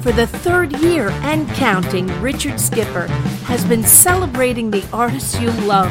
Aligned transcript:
For 0.00 0.12
the 0.12 0.28
third 0.28 0.72
year 0.78 1.08
and 1.22 1.48
counting, 1.50 2.06
Richard 2.22 2.60
Skipper 2.60 3.08
has 3.46 3.64
been 3.64 3.82
celebrating 3.82 4.70
the 4.70 4.86
artists 4.92 5.38
you 5.40 5.50
love. 5.66 5.90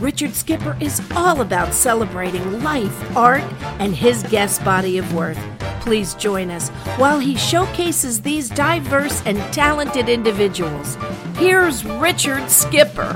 Richard 0.00 0.36
Skipper 0.36 0.76
is 0.80 1.02
all 1.16 1.40
about 1.40 1.74
celebrating 1.74 2.62
life, 2.62 3.16
art, 3.16 3.42
and 3.80 3.94
his 3.94 4.22
guest 4.24 4.64
body 4.64 4.98
of 4.98 5.14
work. 5.14 5.36
Please 5.80 6.14
join 6.14 6.48
us 6.48 6.68
while 6.96 7.18
he 7.18 7.36
showcases 7.36 8.22
these 8.22 8.48
diverse 8.48 9.20
and 9.26 9.38
talented 9.52 10.08
individuals. 10.08 10.96
Here's 11.34 11.84
Richard 11.84 12.48
Skipper. 12.48 13.14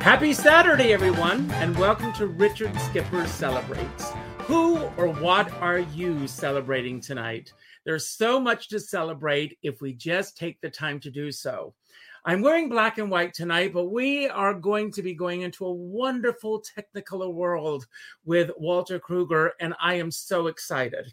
Happy 0.00 0.34
Saturday, 0.34 0.92
everyone, 0.92 1.50
and 1.52 1.74
welcome 1.78 2.12
to 2.12 2.26
Richard 2.26 2.78
Skipper 2.82 3.26
Celebrates. 3.26 4.12
Who 4.40 4.76
or 4.98 5.08
what 5.08 5.50
are 5.62 5.78
you 5.78 6.28
celebrating 6.28 7.00
tonight? 7.00 7.54
There's 7.84 8.08
so 8.08 8.40
much 8.40 8.68
to 8.68 8.80
celebrate 8.80 9.58
if 9.62 9.80
we 9.80 9.92
just 9.92 10.36
take 10.36 10.60
the 10.60 10.70
time 10.70 11.00
to 11.00 11.10
do 11.10 11.30
so. 11.30 11.74
I'm 12.26 12.40
wearing 12.40 12.70
black 12.70 12.96
and 12.96 13.10
white 13.10 13.34
tonight, 13.34 13.74
but 13.74 13.90
we 13.90 14.28
are 14.28 14.54
going 14.54 14.90
to 14.92 15.02
be 15.02 15.12
going 15.12 15.42
into 15.42 15.66
a 15.66 15.72
wonderful 15.72 16.62
Technicolor 16.62 17.30
world 17.30 17.86
with 18.24 18.50
Walter 18.56 18.98
Krueger, 18.98 19.52
and 19.60 19.74
I 19.78 19.94
am 19.94 20.10
so 20.10 20.46
excited. 20.46 21.12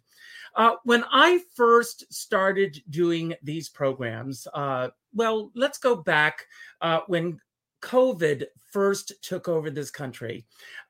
Uh, 0.55 0.75
when 0.85 1.03
I 1.11 1.41
first 1.53 2.11
started 2.13 2.81
doing 2.89 3.35
these 3.43 3.67
programs, 3.67 4.47
uh, 4.53 4.89
well, 5.13 5.51
let's 5.53 5.77
go 5.77 5.97
back 5.97 6.45
uh, 6.79 7.01
when 7.07 7.41
COVID 7.81 8.45
first 8.71 9.11
took 9.21 9.49
over 9.49 9.69
this 9.69 9.91
country. 9.91 10.45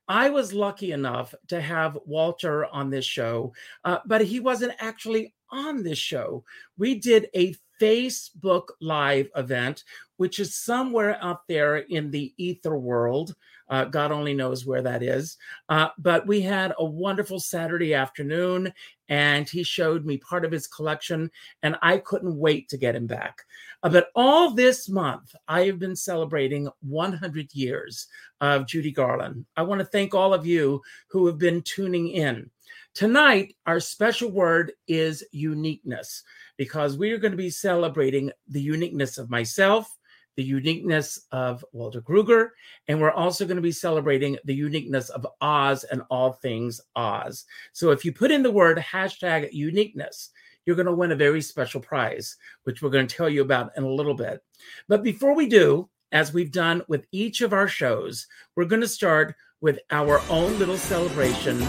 I 0.07 0.29
was 0.29 0.53
lucky 0.53 0.91
enough 0.91 1.33
to 1.47 1.59
have 1.61 1.97
Walter 2.05 2.65
on 2.65 2.89
this 2.91 3.05
show, 3.05 3.53
uh, 3.85 3.99
but 4.05 4.21
he 4.21 4.39
wasn't 4.39 4.73
actually 4.77 5.33
on 5.51 5.83
this 5.83 5.97
show. 5.97 6.43
We 6.77 6.95
did 6.95 7.27
a 7.35 7.55
Facebook 7.81 8.69
Live 8.79 9.29
event, 9.35 9.83
which 10.17 10.39
is 10.39 10.55
somewhere 10.55 11.17
out 11.21 11.47
there 11.47 11.77
in 11.77 12.11
the 12.11 12.33
ether 12.37 12.77
world. 12.77 13.35
Uh, 13.69 13.85
God 13.85 14.11
only 14.11 14.33
knows 14.33 14.65
where 14.65 14.81
that 14.81 15.01
is. 15.01 15.37
Uh, 15.69 15.87
but 15.97 16.27
we 16.27 16.41
had 16.41 16.73
a 16.77 16.85
wonderful 16.85 17.39
Saturday 17.39 17.93
afternoon, 17.93 18.71
and 19.09 19.49
he 19.49 19.63
showed 19.63 20.05
me 20.05 20.17
part 20.17 20.45
of 20.45 20.51
his 20.51 20.67
collection, 20.67 21.31
and 21.63 21.75
I 21.81 21.97
couldn't 21.97 22.37
wait 22.37 22.69
to 22.69 22.77
get 22.77 22.95
him 22.95 23.07
back. 23.07 23.43
Uh, 23.81 23.89
but 23.89 24.09
all 24.13 24.51
this 24.51 24.87
month, 24.89 25.33
I 25.47 25.65
have 25.65 25.79
been 25.79 25.95
celebrating 25.95 26.69
100 26.81 27.53
years 27.55 28.07
of 28.41 28.67
Judy 28.67 28.91
Garland. 28.91 29.45
I 29.55 29.63
want 29.63 29.79
to 29.79 29.85
thank 29.85 30.13
all 30.13 30.33
of 30.33 30.45
you 30.45 30.81
who 31.07 31.25
have 31.27 31.37
been 31.37 31.61
tuning 31.61 32.09
in. 32.09 32.51
Tonight, 32.93 33.55
our 33.65 33.79
special 33.79 34.29
word 34.29 34.73
is 34.85 35.23
uniqueness 35.31 36.23
because 36.57 36.97
we 36.97 37.11
are 37.11 37.17
going 37.17 37.31
to 37.31 37.37
be 37.37 37.49
celebrating 37.49 38.31
the 38.49 38.61
uniqueness 38.61 39.17
of 39.17 39.29
myself, 39.29 39.97
the 40.35 40.43
uniqueness 40.43 41.17
of 41.31 41.63
Walter 41.71 42.01
Krueger, 42.01 42.53
and 42.89 42.99
we're 42.99 43.11
also 43.11 43.45
going 43.45 43.55
to 43.55 43.61
be 43.61 43.71
celebrating 43.71 44.37
the 44.43 44.53
uniqueness 44.53 45.09
of 45.09 45.25
Oz 45.39 45.85
and 45.85 46.01
all 46.09 46.33
things 46.33 46.81
Oz. 46.97 47.45
So 47.71 47.91
if 47.91 48.03
you 48.03 48.11
put 48.11 48.29
in 48.29 48.43
the 48.43 48.51
word 48.51 48.77
hashtag 48.77 49.53
uniqueness, 49.53 50.31
you're 50.65 50.75
going 50.75 50.85
to 50.85 50.93
win 50.93 51.13
a 51.13 51.15
very 51.15 51.41
special 51.41 51.79
prize, 51.79 52.35
which 52.65 52.81
we're 52.81 52.89
going 52.89 53.07
to 53.07 53.15
tell 53.15 53.29
you 53.29 53.41
about 53.41 53.71
in 53.77 53.83
a 53.83 53.89
little 53.89 54.13
bit. 54.13 54.43
But 54.89 55.01
before 55.01 55.33
we 55.33 55.47
do, 55.47 55.89
as 56.11 56.33
we've 56.33 56.51
done 56.51 56.81
with 56.89 57.05
each 57.13 57.39
of 57.39 57.53
our 57.53 57.69
shows, 57.69 58.27
we're 58.55 58.65
going 58.65 58.81
to 58.81 58.87
start 58.87 59.33
with 59.61 59.79
our 59.91 60.19
own 60.27 60.57
little 60.57 60.77
celebration 60.77 61.61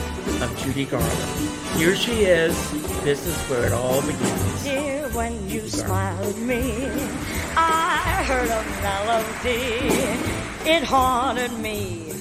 of 0.43 0.59
Judy 0.59 0.87
Garland. 0.87 1.59
Here 1.77 1.95
she 1.95 2.25
is. 2.25 2.55
This 3.03 3.27
is 3.27 3.37
where 3.51 3.67
it 3.67 3.73
all 3.73 4.01
begins. 4.01 4.65
Dear, 4.65 5.09
when 5.11 5.49
you 5.49 5.69
smiled 5.69 6.27
at 6.27 6.39
me, 6.39 6.87
I 7.55 8.25
heard 8.27 8.49
a 8.49 8.65
melody. 8.81 10.71
It 10.71 10.83
haunted 10.84 11.53
me 11.59 12.15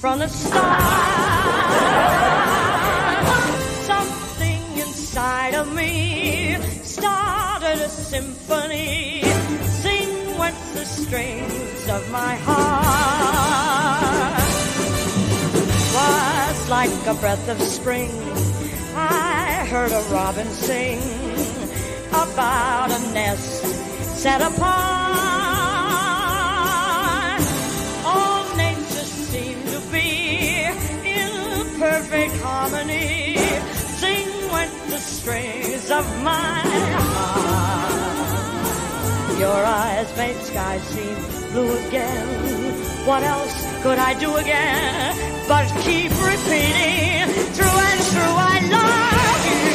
from 0.00 0.20
the 0.20 0.28
start. 0.28 0.82
Something 3.82 4.62
inside 4.78 5.54
of 5.54 5.74
me 5.74 6.56
started 6.84 7.80
a 7.82 7.88
symphony. 7.88 9.22
Sing 9.82 10.38
with 10.38 10.74
the 10.74 10.84
strings 10.84 11.88
of 11.88 12.08
my 12.12 12.36
heart 12.36 13.95
was 16.06 16.68
like 16.68 17.06
a 17.06 17.14
breath 17.14 17.48
of 17.48 17.60
spring. 17.60 18.10
I 18.94 19.66
heard 19.70 19.92
a 19.92 20.02
robin 20.12 20.48
sing 20.48 21.00
about 22.08 22.90
a 22.90 23.00
nest 23.12 23.62
set 24.22 24.40
apart. 24.40 24.56
All 28.04 28.56
nature 28.56 29.08
seemed 29.30 29.66
to 29.74 29.80
be 29.92 30.10
in 31.18 31.30
perfect 31.78 32.34
harmony. 32.42 33.36
Sing 34.00 34.28
with 34.56 34.72
the 34.90 34.98
strings 34.98 35.90
of 35.90 36.06
my 36.22 36.62
heart. 37.02 37.86
Your 39.38 39.64
eyes 39.82 40.16
made 40.16 40.40
sky 40.42 40.78
seem 40.78 41.16
blue 41.52 41.72
again. 41.86 42.26
What 43.06 43.22
else 43.22 43.82
could 43.82 43.98
I 43.98 44.14
do 44.18 44.36
again? 44.36 45.35
But 45.48 45.66
keep 45.82 46.10
repeating 46.10 47.28
through 47.54 47.78
and 47.90 48.00
through. 48.10 48.36
I 48.54 48.58
love 48.76 49.42
you, 49.52 49.68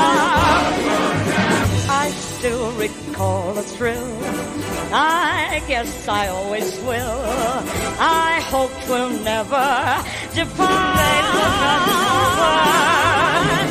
love. 0.00 0.70
I 1.90 2.10
still 2.10 2.72
recall 2.72 3.52
the 3.54 3.62
thrill. 3.62 4.18
I 4.92 5.62
guess 5.68 6.08
I 6.08 6.28
always 6.28 6.74
will. 6.80 7.22
I 8.00 8.40
hope 8.50 8.72
we'll 8.88 9.10
never 9.22 10.02
depart. 10.34 11.24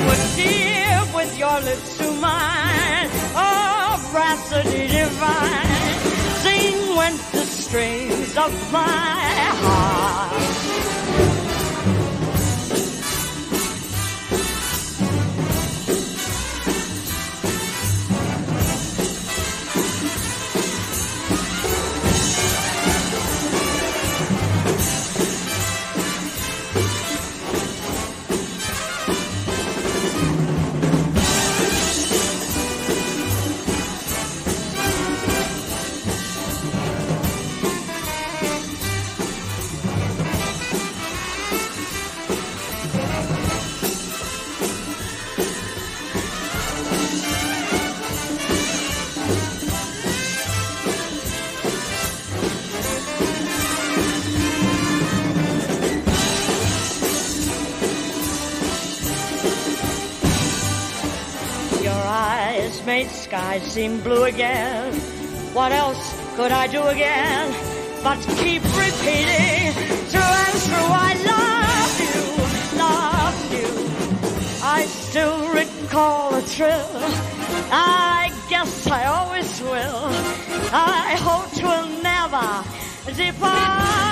But 0.07 0.21
dear, 0.35 1.01
with 1.15 1.37
your 1.37 1.59
lips 1.61 1.97
to 1.97 2.11
mine, 2.13 3.09
oh, 3.35 4.11
rhapsody 4.13 4.87
divine, 4.87 5.99
sing 6.43 6.95
when 6.95 7.13
the 7.33 7.45
strings 7.45 8.37
of 8.37 8.51
my 8.71 9.19
heart. 9.63 11.28
Made 62.89 63.09
skies 63.09 63.61
seem 63.63 64.01
blue 64.01 64.23
again. 64.23 64.93
What 65.53 65.71
else 65.71 66.03
could 66.35 66.51
I 66.51 66.65
do 66.67 66.81
again 66.95 67.45
but 68.03 68.17
keep 68.41 68.63
repeating 68.85 69.73
through 70.11 70.33
and 70.45 70.57
through? 70.65 70.91
I 71.07 71.11
love 71.33 71.93
you, 72.07 72.21
love 72.85 73.39
you. 73.55 73.69
I 74.63 74.85
still 74.85 75.39
recall 75.53 76.31
the 76.31 76.41
thrill. 76.41 76.89
I 77.71 78.31
guess 78.49 78.87
I 78.87 79.05
always 79.05 79.61
will. 79.61 80.05
I 80.73 81.15
hope 81.27 81.49
will 81.63 81.89
never 82.01 82.47
depart. 83.15 84.08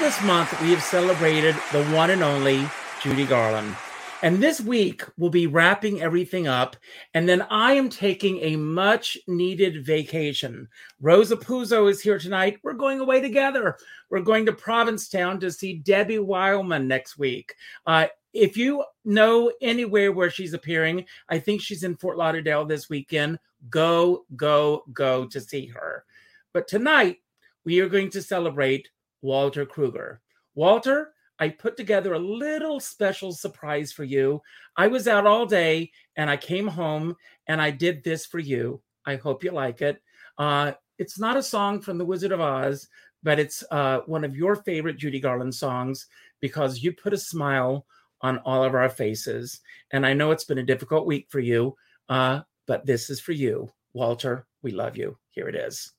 This 0.00 0.22
month, 0.22 0.60
we 0.60 0.70
have 0.70 0.82
celebrated 0.82 1.56
the 1.72 1.82
one 1.86 2.10
and 2.10 2.22
only 2.22 2.68
Judy 3.00 3.24
Garland. 3.24 3.74
And 4.22 4.42
this 4.42 4.60
week, 4.60 5.02
we'll 5.16 5.30
be 5.30 5.46
wrapping 5.46 6.02
everything 6.02 6.46
up. 6.46 6.76
And 7.14 7.26
then 7.26 7.42
I 7.48 7.72
am 7.72 7.88
taking 7.88 8.38
a 8.40 8.56
much 8.56 9.16
needed 9.26 9.86
vacation. 9.86 10.68
Rosa 11.00 11.36
Puzo 11.36 11.90
is 11.90 12.02
here 12.02 12.18
tonight. 12.18 12.58
We're 12.62 12.74
going 12.74 13.00
away 13.00 13.22
together. 13.22 13.78
We're 14.10 14.20
going 14.20 14.44
to 14.44 14.52
Provincetown 14.52 15.40
to 15.40 15.50
see 15.50 15.78
Debbie 15.78 16.18
Wileman 16.18 16.86
next 16.86 17.16
week. 17.16 17.54
Uh, 17.86 18.08
if 18.34 18.58
you 18.58 18.84
know 19.06 19.52
anywhere 19.62 20.12
where 20.12 20.30
she's 20.30 20.52
appearing, 20.52 21.06
I 21.30 21.38
think 21.38 21.62
she's 21.62 21.82
in 21.82 21.96
Fort 21.96 22.18
Lauderdale 22.18 22.66
this 22.66 22.90
weekend. 22.90 23.38
Go, 23.70 24.26
go, 24.36 24.84
go 24.92 25.26
to 25.26 25.40
see 25.40 25.66
her. 25.68 26.04
But 26.52 26.68
tonight, 26.68 27.18
we 27.64 27.80
are 27.80 27.88
going 27.88 28.10
to 28.10 28.20
celebrate 28.20 28.90
Walter 29.24 29.64
Krueger. 29.64 30.20
Walter, 30.54 31.14
I 31.38 31.48
put 31.48 31.78
together 31.78 32.12
a 32.12 32.18
little 32.18 32.78
special 32.78 33.32
surprise 33.32 33.90
for 33.90 34.04
you. 34.04 34.42
I 34.76 34.86
was 34.86 35.08
out 35.08 35.26
all 35.26 35.46
day 35.46 35.90
and 36.16 36.28
I 36.28 36.36
came 36.36 36.68
home 36.68 37.16
and 37.48 37.60
I 37.60 37.70
did 37.70 38.04
this 38.04 38.26
for 38.26 38.38
you. 38.38 38.82
I 39.06 39.16
hope 39.16 39.42
you 39.42 39.50
like 39.50 39.80
it. 39.80 40.00
Uh, 40.36 40.72
it's 40.98 41.18
not 41.18 41.38
a 41.38 41.42
song 41.42 41.80
from 41.80 41.96
The 41.96 42.04
Wizard 42.04 42.32
of 42.32 42.40
Oz, 42.42 42.86
but 43.22 43.38
it's 43.38 43.64
uh, 43.70 44.00
one 44.04 44.24
of 44.24 44.36
your 44.36 44.56
favorite 44.56 44.98
Judy 44.98 45.20
Garland 45.20 45.54
songs 45.54 46.06
because 46.40 46.82
you 46.82 46.92
put 46.92 47.14
a 47.14 47.18
smile 47.18 47.86
on 48.20 48.38
all 48.44 48.62
of 48.62 48.74
our 48.74 48.90
faces. 48.90 49.60
And 49.90 50.06
I 50.06 50.12
know 50.12 50.32
it's 50.32 50.44
been 50.44 50.58
a 50.58 50.62
difficult 50.62 51.06
week 51.06 51.28
for 51.30 51.40
you, 51.40 51.74
uh, 52.10 52.42
but 52.66 52.84
this 52.84 53.08
is 53.08 53.20
for 53.20 53.32
you. 53.32 53.72
Walter, 53.94 54.46
we 54.62 54.70
love 54.70 54.98
you. 54.98 55.16
Here 55.30 55.48
it 55.48 55.54
is. 55.54 55.92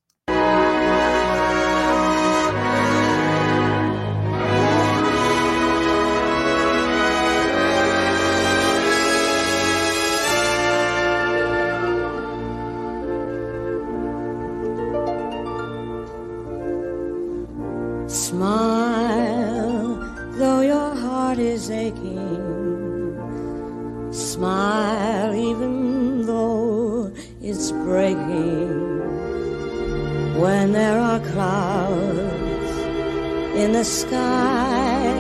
Sky, 33.86 35.14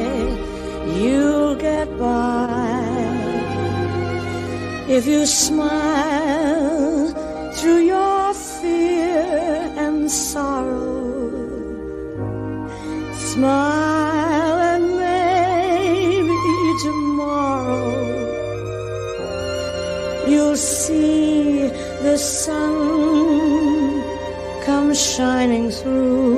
you'll 1.00 1.56
get 1.56 1.88
by. 1.98 2.84
If 4.88 5.08
you 5.08 5.26
smile 5.26 7.14
through 7.58 7.82
your 7.94 8.34
fear 8.34 9.72
and 9.78 10.12
sorrow, 10.12 11.06
Smile 13.36 14.60
and 14.74 14.86
maybe 14.98 16.30
tomorrow 16.84 17.92
you'll 20.26 20.56
see 20.56 21.68
the 22.02 22.18
sun 22.18 24.02
come 24.66 24.94
shining 24.94 25.70
through 25.70 26.35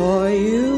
for 0.00 0.30
you. 0.30 0.68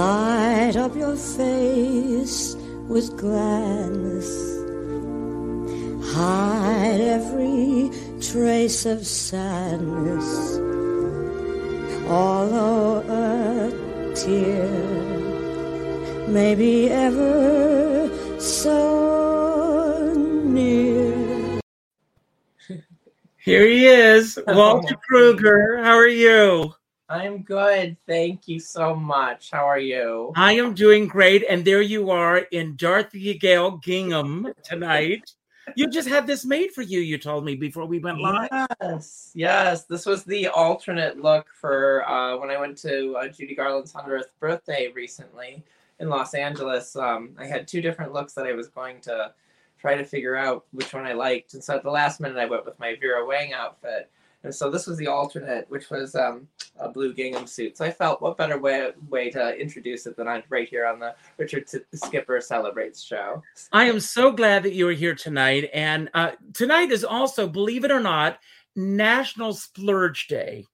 Light 0.00 0.76
up 0.76 0.94
your 0.94 1.16
face 1.16 2.54
with 2.92 3.06
gladness 3.16 4.30
hide 6.12 7.00
every 7.00 7.90
trace 8.20 8.84
of 8.84 9.06
sadness, 9.06 10.58
although 12.08 12.98
a 13.08 14.14
tear 14.14 14.68
may 16.28 16.54
be 16.54 16.90
ever 16.90 17.69
Here 23.50 23.66
he 23.66 23.86
is, 23.86 24.38
Walter 24.46 24.94
Krueger. 24.94 25.80
How 25.82 25.96
are 25.96 26.06
you? 26.06 26.72
I'm 27.08 27.42
good. 27.42 27.96
Thank 28.06 28.46
you 28.46 28.60
so 28.60 28.94
much. 28.94 29.50
How 29.50 29.64
are 29.64 29.78
you? 29.78 30.32
I 30.36 30.52
am 30.52 30.72
doing 30.72 31.08
great. 31.08 31.44
And 31.48 31.64
there 31.64 31.82
you 31.82 32.10
are 32.10 32.38
in 32.52 32.76
Dorothy 32.76 33.34
Gale 33.34 33.78
Gingham 33.78 34.52
tonight 34.62 35.34
you 35.76 35.88
just 35.88 36.08
had 36.08 36.26
this 36.26 36.44
made 36.44 36.72
for 36.72 36.82
you. 36.82 37.00
You 37.00 37.18
told 37.18 37.44
me 37.44 37.54
before 37.54 37.86
we 37.86 37.98
went 37.98 38.20
live. 38.20 38.48
Yes, 38.80 39.30
yes. 39.34 39.84
This 39.84 40.06
was 40.06 40.24
the 40.24 40.48
alternate 40.48 41.20
look 41.20 41.48
for 41.52 42.08
uh, 42.08 42.36
when 42.38 42.50
I 42.50 42.58
went 42.58 42.78
to 42.78 43.16
uh, 43.16 43.28
Judy 43.28 43.54
Garland's 43.54 43.92
hundredth 43.92 44.32
birthday 44.40 44.88
recently 44.94 45.64
in 45.98 46.08
Los 46.08 46.34
Angeles. 46.34 46.96
Um, 46.96 47.34
I 47.38 47.46
had 47.46 47.68
two 47.68 47.80
different 47.80 48.12
looks 48.12 48.32
that 48.34 48.46
I 48.46 48.52
was 48.52 48.68
going 48.68 49.00
to 49.02 49.32
try 49.80 49.96
to 49.96 50.04
figure 50.04 50.36
out 50.36 50.64
which 50.72 50.92
one 50.92 51.06
I 51.06 51.12
liked, 51.12 51.54
and 51.54 51.64
so 51.64 51.76
at 51.76 51.82
the 51.82 51.90
last 51.90 52.20
minute 52.20 52.38
I 52.38 52.46
went 52.46 52.64
with 52.64 52.78
my 52.78 52.96
Vera 53.00 53.26
Wang 53.26 53.52
outfit. 53.52 54.10
And 54.42 54.54
so 54.54 54.70
this 54.70 54.86
was 54.86 54.96
the 54.96 55.06
alternate, 55.06 55.68
which 55.68 55.90
was 55.90 56.14
um, 56.14 56.48
a 56.78 56.88
blue 56.88 57.12
gingham 57.12 57.46
suit. 57.46 57.76
So 57.76 57.84
I 57.84 57.90
felt 57.90 58.22
what 58.22 58.38
better 58.38 58.58
way 58.58 58.90
way 59.10 59.28
to 59.30 59.54
introduce 59.54 60.06
it 60.06 60.16
than 60.16 60.42
right 60.48 60.68
here 60.68 60.86
on 60.86 60.98
the 60.98 61.14
Richard 61.36 61.68
Skipper 61.94 62.40
Celebrates 62.40 63.02
show. 63.02 63.42
I 63.70 63.84
am 63.84 64.00
so 64.00 64.32
glad 64.32 64.62
that 64.62 64.72
you 64.72 64.88
are 64.88 64.92
here 64.92 65.14
tonight. 65.14 65.68
And 65.74 66.08
uh, 66.14 66.32
tonight 66.54 66.90
is 66.90 67.04
also, 67.04 67.48
believe 67.48 67.84
it 67.84 67.90
or 67.90 68.00
not, 68.00 68.38
National 68.74 69.52
Splurge 69.52 70.26
Day. 70.26 70.64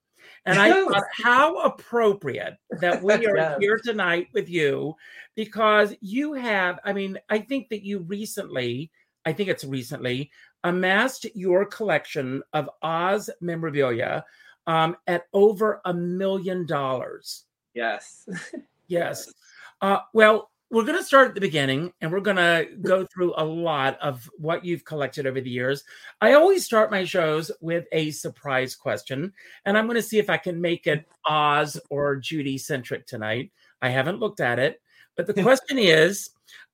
And 0.46 0.60
I 0.60 0.70
thought 0.70 1.04
how 1.22 1.58
appropriate 1.58 2.56
that 2.80 3.02
we 3.02 3.12
are 3.26 3.36
yes. 3.36 3.56
here 3.58 3.78
tonight 3.84 4.28
with 4.32 4.48
you 4.48 4.94
because 5.34 5.94
you 6.00 6.34
have, 6.34 6.78
I 6.84 6.92
mean, 6.92 7.18
I 7.28 7.38
think 7.40 7.68
that 7.70 7.84
you 7.84 7.98
recently, 7.98 8.90
I 9.24 9.32
think 9.32 9.48
it's 9.48 9.64
recently, 9.64 10.30
amassed 10.62 11.26
your 11.34 11.66
collection 11.66 12.42
of 12.52 12.70
Oz 12.80 13.28
memorabilia 13.40 14.24
um, 14.68 14.96
at 15.06 15.26
over 15.32 15.80
a 15.84 15.92
million 15.92 16.64
dollars. 16.64 17.44
Yes. 17.74 18.28
yes. 18.86 19.32
Uh, 19.80 19.98
well, 20.14 20.50
we're 20.70 20.84
going 20.84 20.98
to 20.98 21.04
start 21.04 21.28
at 21.28 21.34
the 21.34 21.40
beginning 21.40 21.92
and 22.00 22.10
we're 22.10 22.20
going 22.20 22.36
to 22.36 22.66
go 22.82 23.06
through 23.06 23.34
a 23.36 23.44
lot 23.44 23.98
of 24.00 24.28
what 24.36 24.64
you've 24.64 24.84
collected 24.84 25.26
over 25.26 25.40
the 25.40 25.50
years. 25.50 25.84
I 26.20 26.32
always 26.32 26.64
start 26.64 26.90
my 26.90 27.04
shows 27.04 27.50
with 27.60 27.84
a 27.92 28.10
surprise 28.10 28.74
question, 28.74 29.32
and 29.64 29.78
I'm 29.78 29.86
going 29.86 29.96
to 29.96 30.02
see 30.02 30.18
if 30.18 30.28
I 30.28 30.38
can 30.38 30.60
make 30.60 30.86
it 30.86 31.06
Oz 31.26 31.78
or 31.90 32.16
Judy 32.16 32.58
centric 32.58 33.06
tonight. 33.06 33.52
I 33.80 33.90
haven't 33.90 34.18
looked 34.18 34.40
at 34.40 34.58
it, 34.58 34.80
but 35.16 35.26
the 35.26 35.34
question 35.42 35.78
is 35.78 36.30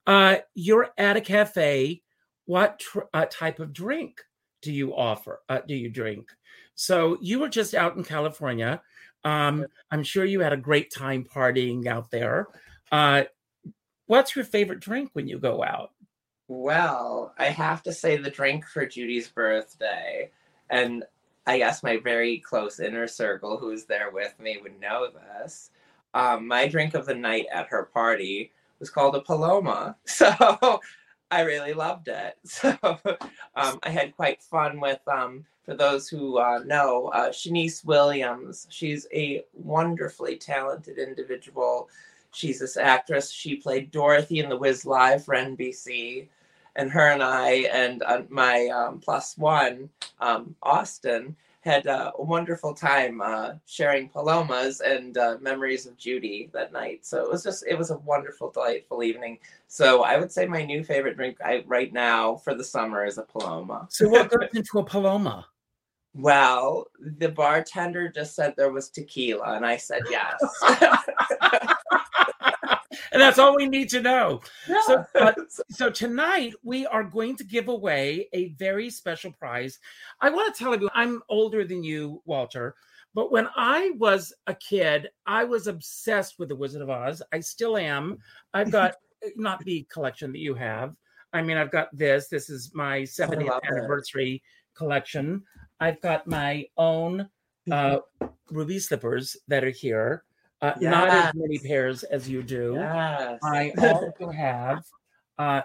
uh, 0.06 0.36
you're 0.54 0.90
at 0.96 1.16
a 1.16 1.20
cafe 1.20 2.02
what 2.46 2.80
tr- 2.80 3.00
uh, 3.14 3.26
type 3.30 3.60
of 3.60 3.72
drink 3.72 4.20
do 4.62 4.72
you 4.72 4.94
offer? 4.94 5.40
Uh, 5.48 5.60
do 5.66 5.74
you 5.74 5.88
drink? 5.88 6.28
So 6.74 7.18
you 7.20 7.38
were 7.38 7.48
just 7.48 7.74
out 7.74 7.96
in 7.96 8.04
California. 8.04 8.80
Um, 9.24 9.66
I'm 9.90 10.02
sure 10.02 10.24
you 10.24 10.40
had 10.40 10.52
a 10.52 10.56
great 10.56 10.92
time 10.92 11.24
partying 11.24 11.86
out 11.86 12.10
there. 12.10 12.48
Uh, 12.90 13.24
what's 14.06 14.36
your 14.36 14.44
favorite 14.44 14.80
drink 14.80 15.10
when 15.12 15.26
you 15.26 15.38
go 15.38 15.62
out? 15.62 15.92
Well, 16.48 17.34
I 17.38 17.46
have 17.46 17.82
to 17.84 17.92
say 17.92 18.16
the 18.16 18.30
drink 18.30 18.66
for 18.66 18.84
Judy's 18.84 19.28
birthday, 19.28 20.30
and 20.68 21.04
I 21.46 21.58
guess 21.58 21.82
my 21.82 21.96
very 21.96 22.38
close 22.38 22.78
inner 22.78 23.06
circle 23.06 23.56
who's 23.56 23.84
there 23.84 24.10
with 24.10 24.38
me 24.38 24.58
would 24.62 24.80
know 24.80 25.08
this. 25.10 25.70
Um, 26.14 26.46
my 26.46 26.68
drink 26.68 26.94
of 26.94 27.06
the 27.06 27.14
night 27.14 27.46
at 27.52 27.68
her 27.68 27.84
party 27.84 28.52
was 28.78 28.90
called 28.90 29.16
a 29.16 29.20
Paloma. 29.20 29.96
So 30.06 30.80
I 31.30 31.40
really 31.42 31.72
loved 31.72 32.08
it. 32.08 32.36
So 32.44 32.76
um, 33.56 33.78
I 33.82 33.90
had 33.90 34.14
quite 34.14 34.42
fun 34.42 34.80
with, 34.80 35.00
um, 35.08 35.46
for 35.64 35.74
those 35.74 36.08
who 36.08 36.38
uh, 36.38 36.60
know, 36.66 37.08
uh, 37.08 37.30
Shanice 37.30 37.84
Williams. 37.84 38.66
She's 38.70 39.06
a 39.14 39.44
wonderfully 39.54 40.36
talented 40.36 40.98
individual. 40.98 41.88
She's 42.32 42.60
this 42.60 42.76
actress. 42.76 43.30
She 43.30 43.56
played 43.56 43.90
Dorothy 43.90 44.40
in 44.40 44.48
The 44.48 44.56
Wiz 44.56 44.84
Live 44.86 45.24
for 45.24 45.34
NBC. 45.34 46.28
And 46.76 46.90
her 46.90 47.10
and 47.10 47.22
I 47.22 47.50
and 47.72 48.02
uh, 48.02 48.22
my 48.30 48.68
um, 48.68 48.98
plus 48.98 49.36
one, 49.36 49.90
um, 50.20 50.56
Austin, 50.62 51.36
had 51.62 51.86
a 51.86 52.12
wonderful 52.18 52.74
time 52.74 53.20
uh, 53.20 53.52
sharing 53.66 54.08
palomas 54.08 54.80
and 54.80 55.16
uh, 55.16 55.36
memories 55.40 55.86
of 55.86 55.96
Judy 55.96 56.50
that 56.52 56.72
night. 56.72 57.06
So 57.06 57.22
it 57.22 57.30
was 57.30 57.42
just 57.42 57.64
it 57.66 57.78
was 57.78 57.90
a 57.90 57.98
wonderful, 57.98 58.50
delightful 58.50 59.02
evening. 59.02 59.38
So 59.68 60.02
I 60.02 60.16
would 60.16 60.32
say 60.32 60.46
my 60.46 60.64
new 60.64 60.82
favorite 60.82 61.16
drink 61.16 61.38
I, 61.44 61.62
right 61.66 61.92
now 61.92 62.36
for 62.36 62.54
the 62.54 62.64
summer 62.64 63.04
is 63.04 63.18
a 63.18 63.22
paloma. 63.22 63.86
So 63.90 64.08
what 64.08 64.30
goes 64.30 64.48
into 64.54 64.78
a 64.78 64.84
paloma? 64.84 65.46
Well, 66.14 66.88
the 67.00 67.28
bartender 67.28 68.08
just 68.08 68.34
said 68.34 68.54
there 68.56 68.72
was 68.72 68.90
tequila, 68.90 69.54
and 69.54 69.64
I 69.64 69.76
said 69.76 70.02
yes. 70.10 70.42
and 73.12 73.20
that's 73.20 73.38
all 73.38 73.56
we 73.56 73.68
need 73.68 73.88
to 73.90 74.00
know. 74.00 74.40
Yeah. 74.68 74.80
So, 75.14 75.30
so 75.70 75.90
tonight 75.90 76.54
we 76.62 76.86
are 76.86 77.04
going 77.04 77.36
to 77.36 77.44
give 77.44 77.68
away 77.68 78.28
a 78.32 78.48
very 78.54 78.90
special 78.90 79.32
prize. 79.32 79.78
I 80.20 80.30
want 80.30 80.54
to 80.54 80.58
tell 80.58 80.78
you, 80.78 80.88
I'm 80.94 81.22
older 81.28 81.64
than 81.64 81.84
you, 81.84 82.22
Walter. 82.24 82.74
But 83.14 83.30
when 83.30 83.48
I 83.56 83.92
was 83.98 84.32
a 84.46 84.54
kid, 84.54 85.10
I 85.26 85.44
was 85.44 85.66
obsessed 85.66 86.38
with 86.38 86.48
the 86.48 86.56
Wizard 86.56 86.82
of 86.82 86.90
Oz. 86.90 87.22
I 87.32 87.40
still 87.40 87.76
am. 87.76 88.18
I've 88.54 88.70
got 88.70 88.94
not 89.36 89.60
the 89.64 89.86
collection 89.92 90.32
that 90.32 90.40
you 90.40 90.54
have. 90.54 90.96
I 91.32 91.42
mean, 91.42 91.56
I've 91.56 91.70
got 91.70 91.94
this. 91.96 92.28
This 92.28 92.50
is 92.50 92.72
my 92.74 93.00
70th 93.00 93.60
anniversary 93.70 94.42
it. 94.44 94.76
collection. 94.76 95.42
I've 95.80 96.00
got 96.00 96.26
my 96.26 96.66
own 96.76 97.28
uh, 97.70 97.98
ruby 98.50 98.78
slippers 98.78 99.36
that 99.48 99.64
are 99.64 99.70
here. 99.70 100.24
Uh, 100.62 100.74
yes. 100.80 100.90
Not 100.90 101.08
as 101.08 101.34
many 101.34 101.58
pairs 101.58 102.04
as 102.04 102.28
you 102.28 102.42
do. 102.42 102.74
Yes. 102.76 103.40
I 103.42 103.72
also 103.78 104.30
have 104.30 104.84
uh, 105.36 105.62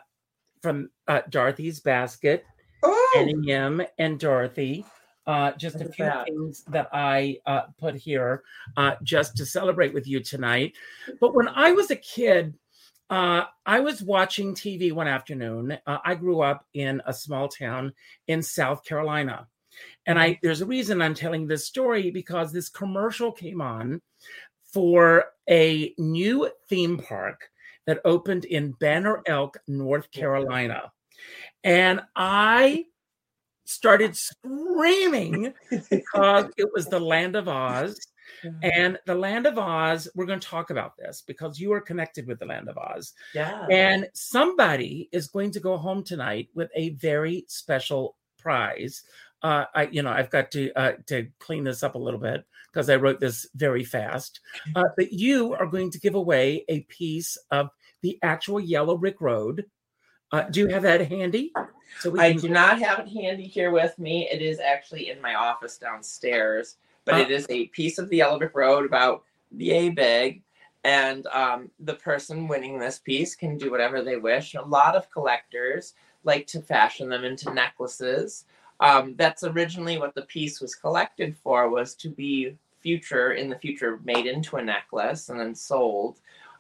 from 0.62 0.90
uh, 1.08 1.22
Dorothy's 1.30 1.80
Basket, 1.80 2.44
oh. 2.84 3.16
Annie 3.18 3.52
M 3.52 3.82
and 4.00 4.20
Dorothy. 4.20 4.84
Uh, 5.28 5.52
just 5.52 5.76
a 5.76 5.86
few 5.90 6.06
that. 6.06 6.26
things 6.26 6.64
that 6.70 6.88
I 6.94 7.38
uh, 7.46 7.64
put 7.78 7.96
here 7.96 8.44
uh, 8.78 8.96
just 9.04 9.36
to 9.38 9.46
celebrate 9.46 9.94
with 9.94 10.08
you 10.08 10.22
tonight. 10.22 10.74
But 11.20 11.36
when 11.36 11.50
I 11.50 11.74
was 11.74 11.92
a 11.92 11.98
kid, 11.98 12.54
uh, 13.10 13.44
I 13.66 13.82
was 13.82 14.02
watching 14.02 14.56
TV 14.56 14.94
one 14.94 15.08
afternoon. 15.08 15.78
Uh, 15.86 15.98
I 16.04 16.16
grew 16.16 16.42
up 16.42 16.66
in 16.74 17.02
a 17.06 17.14
small 17.14 17.50
town 17.50 17.94
in 18.28 18.42
South 18.42 18.84
Carolina. 18.84 19.48
And 20.06 20.18
I 20.18 20.40
there's 20.42 20.62
a 20.62 20.66
reason 20.66 21.02
I'm 21.02 21.14
telling 21.14 21.46
this 21.46 21.68
story 21.68 22.10
because 22.10 22.52
this 22.52 22.70
commercial 22.70 23.32
came 23.32 23.62
on 23.62 24.02
for 24.78 25.26
a 25.50 25.92
new 25.98 26.48
theme 26.70 27.00
park 27.00 27.50
that 27.88 28.00
opened 28.06 28.46
in 28.46 28.74
Banner 28.74 29.24
Elk, 29.26 29.58
North 29.68 30.12
Carolina. 30.12 30.92
And 31.64 32.02
I 32.16 32.86
started 33.66 34.16
screaming 34.16 35.52
because 35.72 36.52
it 36.58 36.70
was 36.76 36.86
the 36.86 37.00
Land 37.00 37.36
of 37.36 37.48
Oz. 37.48 38.00
And 38.62 39.00
the 39.08 39.16
Land 39.16 39.48
of 39.48 39.58
Oz, 39.58 40.08
we're 40.14 40.28
going 40.28 40.40
to 40.40 40.48
talk 40.48 40.70
about 40.70 40.96
this 40.96 41.24
because 41.26 41.60
you 41.60 41.74
are 41.74 41.82
connected 41.82 42.28
with 42.28 42.38
the 42.38 42.46
Land 42.46 42.70
of 42.70 42.78
Oz. 42.78 43.14
Yeah. 43.34 43.66
And 43.72 44.08
somebody 44.14 45.10
is 45.12 45.28
going 45.28 45.50
to 45.54 45.60
go 45.60 45.76
home 45.78 46.04
tonight 46.04 46.50
with 46.54 46.70
a 46.76 46.90
very 46.90 47.46
special 47.48 48.16
prize. 48.38 49.02
Uh, 49.42 49.66
I, 49.74 49.88
you 49.88 50.04
know, 50.04 50.12
I've 50.12 50.30
got 50.30 50.52
to 50.52 50.72
uh, 50.74 50.92
to 51.08 51.30
clean 51.40 51.64
this 51.64 51.82
up 51.82 51.96
a 51.96 52.00
little 52.00 52.20
bit 52.20 52.46
because 52.78 52.92
I 52.92 52.96
wrote 52.96 53.20
this 53.20 53.48
very 53.56 53.84
fast. 53.84 54.42
Uh, 54.76 54.84
but 54.96 55.12
you 55.12 55.56
are 55.56 55.66
going 55.66 55.90
to 55.90 56.00
give 56.00 56.14
away 56.14 56.64
a 56.70 56.82
piece 56.82 57.36
of 57.50 57.72
the 58.04 58.20
actual 58.22 58.60
Yellow 58.60 59.00
Brick 59.00 59.20
Road. 59.20 59.66
Uh, 60.32 60.44
do 60.44 60.60
you 60.60 60.68
have 60.68 60.84
that 60.84 61.10
handy? 61.10 61.52
So 62.02 62.20
I 62.20 62.34
do 62.34 62.50
not 62.50 62.80
have 62.80 63.00
it 63.00 63.08
handy 63.08 63.48
here 63.48 63.72
with 63.72 63.98
me. 63.98 64.30
It 64.32 64.44
is 64.44 64.60
actually 64.60 65.10
in 65.10 65.20
my 65.20 65.34
office 65.34 65.80
downstairs, 65.80 66.76
but 67.04 67.16
uh, 67.16 67.18
it 67.18 67.32
is 67.32 67.48
a 67.50 67.66
piece 67.70 67.98
of 67.98 68.10
the 68.10 68.18
Yellow 68.18 68.38
Brick 68.38 68.54
Road 68.54 68.86
about 68.86 69.24
yay 69.58 69.90
big. 69.90 70.44
And 70.84 71.26
um, 71.34 71.72
the 71.80 71.96
person 71.96 72.48
winning 72.48 72.78
this 72.78 73.00
piece 73.00 73.36
can 73.36 73.58
do 73.58 73.72
whatever 73.72 74.04
they 74.04 74.18
wish. 74.18 74.54
A 74.54 74.62
lot 74.62 74.96
of 74.96 75.10
collectors 75.10 75.96
like 76.24 76.46
to 76.48 76.62
fashion 76.62 77.10
them 77.10 77.24
into 77.24 77.52
necklaces. 77.52 78.46
Um, 78.80 79.16
that's 79.18 79.44
originally 79.44 79.98
what 79.98 80.14
the 80.14 80.22
piece 80.24 80.62
was 80.62 80.76
collected 80.76 81.36
for 81.36 81.70
was 81.70 81.96
to 81.96 82.10
be 82.10 82.56
future 82.82 83.32
in 83.34 83.50
the 83.50 83.58
future 83.58 84.00
made 84.04 84.26
into 84.26 84.58
a 84.58 84.64
necklace 84.64 85.30
and 85.30 85.40
then 85.40 85.56
sold. 85.56 86.20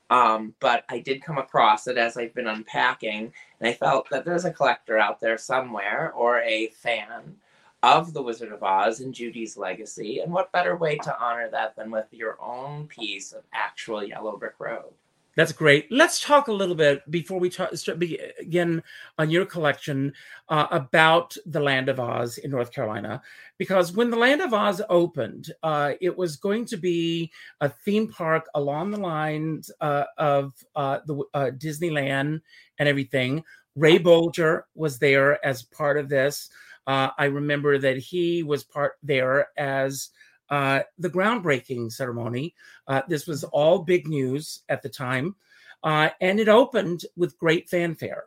Um, 0.10 0.56
but 0.62 0.86
i 0.88 1.00
did 1.00 1.22
come 1.22 1.38
across 1.38 1.86
it 1.86 1.98
as 1.98 2.16
i've 2.16 2.34
been 2.34 2.48
unpacking 2.48 3.34
and 3.60 3.68
i 3.68 3.74
felt 3.74 4.10
that 4.10 4.24
there's 4.24 4.46
a 4.46 4.52
collector 4.52 4.98
out 4.98 5.20
there 5.20 5.38
somewhere 5.38 6.14
or 6.16 6.40
a 6.40 6.68
fan 6.70 7.36
of 7.84 8.14
the 8.14 8.22
wizard 8.22 8.54
of 8.54 8.64
oz 8.64 9.02
and 9.02 9.14
judy's 9.14 9.58
legacy 9.58 10.20
and 10.20 10.32
what 10.32 10.54
better 10.54 10.78
way 10.78 10.98
to 11.00 11.20
honor 11.20 11.50
that 11.50 11.76
than 11.76 11.92
with 11.92 12.08
your 12.12 12.42
own 12.42 12.88
piece 12.88 13.34
of 13.34 13.44
actual 13.52 14.02
yellow 14.02 14.38
brick 14.38 14.56
road 14.60 14.94
that's 15.38 15.52
great. 15.52 15.86
Let's 15.92 16.20
talk 16.20 16.48
a 16.48 16.52
little 16.52 16.74
bit 16.74 17.10
before 17.12 17.40
we 17.40 17.52
talk, 17.52 17.70
begin 18.00 18.82
on 19.20 19.30
your 19.30 19.46
collection 19.46 20.14
uh, 20.50 20.66
about 20.72 21.38
the 21.46 21.60
Land 21.60 21.90
of 21.90 22.00
Oz 22.00 22.40
in 22.40 22.50
North 22.50 22.72
Carolina, 22.72 23.22
because 23.60 23.94
when 23.94 24.10
the 24.10 24.18
Land 24.18 24.42
of 24.42 24.52
Oz 24.56 24.82
opened, 24.90 25.52
uh, 25.62 25.94
it 26.02 26.18
was 26.18 26.38
going 26.38 26.66
to 26.66 26.78
be 26.78 27.32
a 27.62 27.70
theme 27.70 28.08
park 28.08 28.48
along 28.56 28.90
the 28.90 29.00
lines 29.00 29.70
uh, 29.80 30.06
of 30.18 30.54
uh, 30.76 31.00
the 31.06 31.24
uh, 31.36 31.52
Disneyland 31.56 32.42
and 32.80 32.90
everything. 32.90 33.44
Ray 33.76 34.00
Bolger 34.00 34.64
was 34.74 34.98
there 34.98 35.46
as 35.46 35.62
part 35.62 36.00
of 36.00 36.10
this. 36.10 36.50
Uh, 36.88 37.10
I 37.16 37.26
remember 37.26 37.78
that 37.78 37.98
he 37.98 38.42
was 38.42 38.64
part 38.64 38.94
there 39.04 39.50
as 39.56 40.10
uh, 40.50 40.82
the 40.98 41.10
groundbreaking 41.10 41.92
ceremony. 41.92 42.56
Uh, 42.88 43.02
this 43.08 43.28
was 43.28 43.44
all 43.46 43.80
big 43.80 44.08
news 44.08 44.64
at 44.70 44.82
the 44.82 44.90
time, 44.90 45.36
uh, 45.84 46.10
and 46.22 46.40
it 46.40 46.50
opened 46.50 47.06
with 47.16 47.38
great 47.38 47.70
fanfare. 47.70 48.26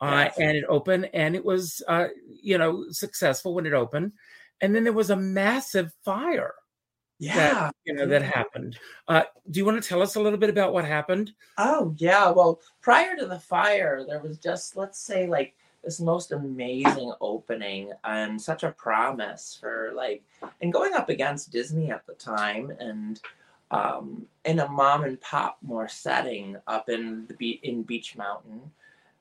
Uh, 0.00 0.26
yes. 0.26 0.38
And 0.38 0.56
it 0.56 0.64
opened, 0.68 1.10
and 1.12 1.34
it 1.34 1.44
was, 1.44 1.82
uh, 1.88 2.08
you 2.28 2.56
know, 2.56 2.86
successful 2.90 3.54
when 3.54 3.66
it 3.66 3.72
opened. 3.72 4.12
And 4.60 4.74
then 4.74 4.84
there 4.84 4.92
was 4.92 5.10
a 5.10 5.16
massive 5.16 5.92
fire. 6.04 6.54
Yeah, 7.20 7.34
that, 7.34 7.74
you 7.84 7.94
know 7.94 8.06
that 8.06 8.22
happened. 8.22 8.78
Uh, 9.08 9.24
do 9.50 9.58
you 9.58 9.66
want 9.66 9.82
to 9.82 9.88
tell 9.88 10.02
us 10.02 10.14
a 10.14 10.20
little 10.20 10.38
bit 10.38 10.50
about 10.50 10.72
what 10.72 10.84
happened? 10.84 11.32
Oh 11.56 11.92
yeah, 11.98 12.30
well, 12.30 12.60
prior 12.80 13.16
to 13.16 13.26
the 13.26 13.40
fire, 13.40 14.04
there 14.06 14.20
was 14.20 14.38
just 14.38 14.76
let's 14.76 15.00
say 15.00 15.26
like 15.26 15.56
this 15.88 16.00
most 16.00 16.32
amazing 16.32 17.10
opening 17.22 17.90
and 18.04 18.38
such 18.38 18.62
a 18.62 18.72
promise 18.72 19.56
for 19.58 19.90
like 19.96 20.22
and 20.60 20.70
going 20.70 20.92
up 20.92 21.08
against 21.08 21.50
Disney 21.50 21.90
at 21.90 22.06
the 22.06 22.12
time 22.12 22.70
and 22.78 23.22
um, 23.70 24.26
in 24.44 24.58
a 24.58 24.68
mom 24.68 25.04
and 25.04 25.18
pop 25.22 25.56
more 25.62 25.88
setting 25.88 26.58
up 26.66 26.90
in 26.90 27.24
the 27.28 27.32
be- 27.32 27.60
in 27.62 27.84
Beech 27.84 28.18
Mountain. 28.18 28.60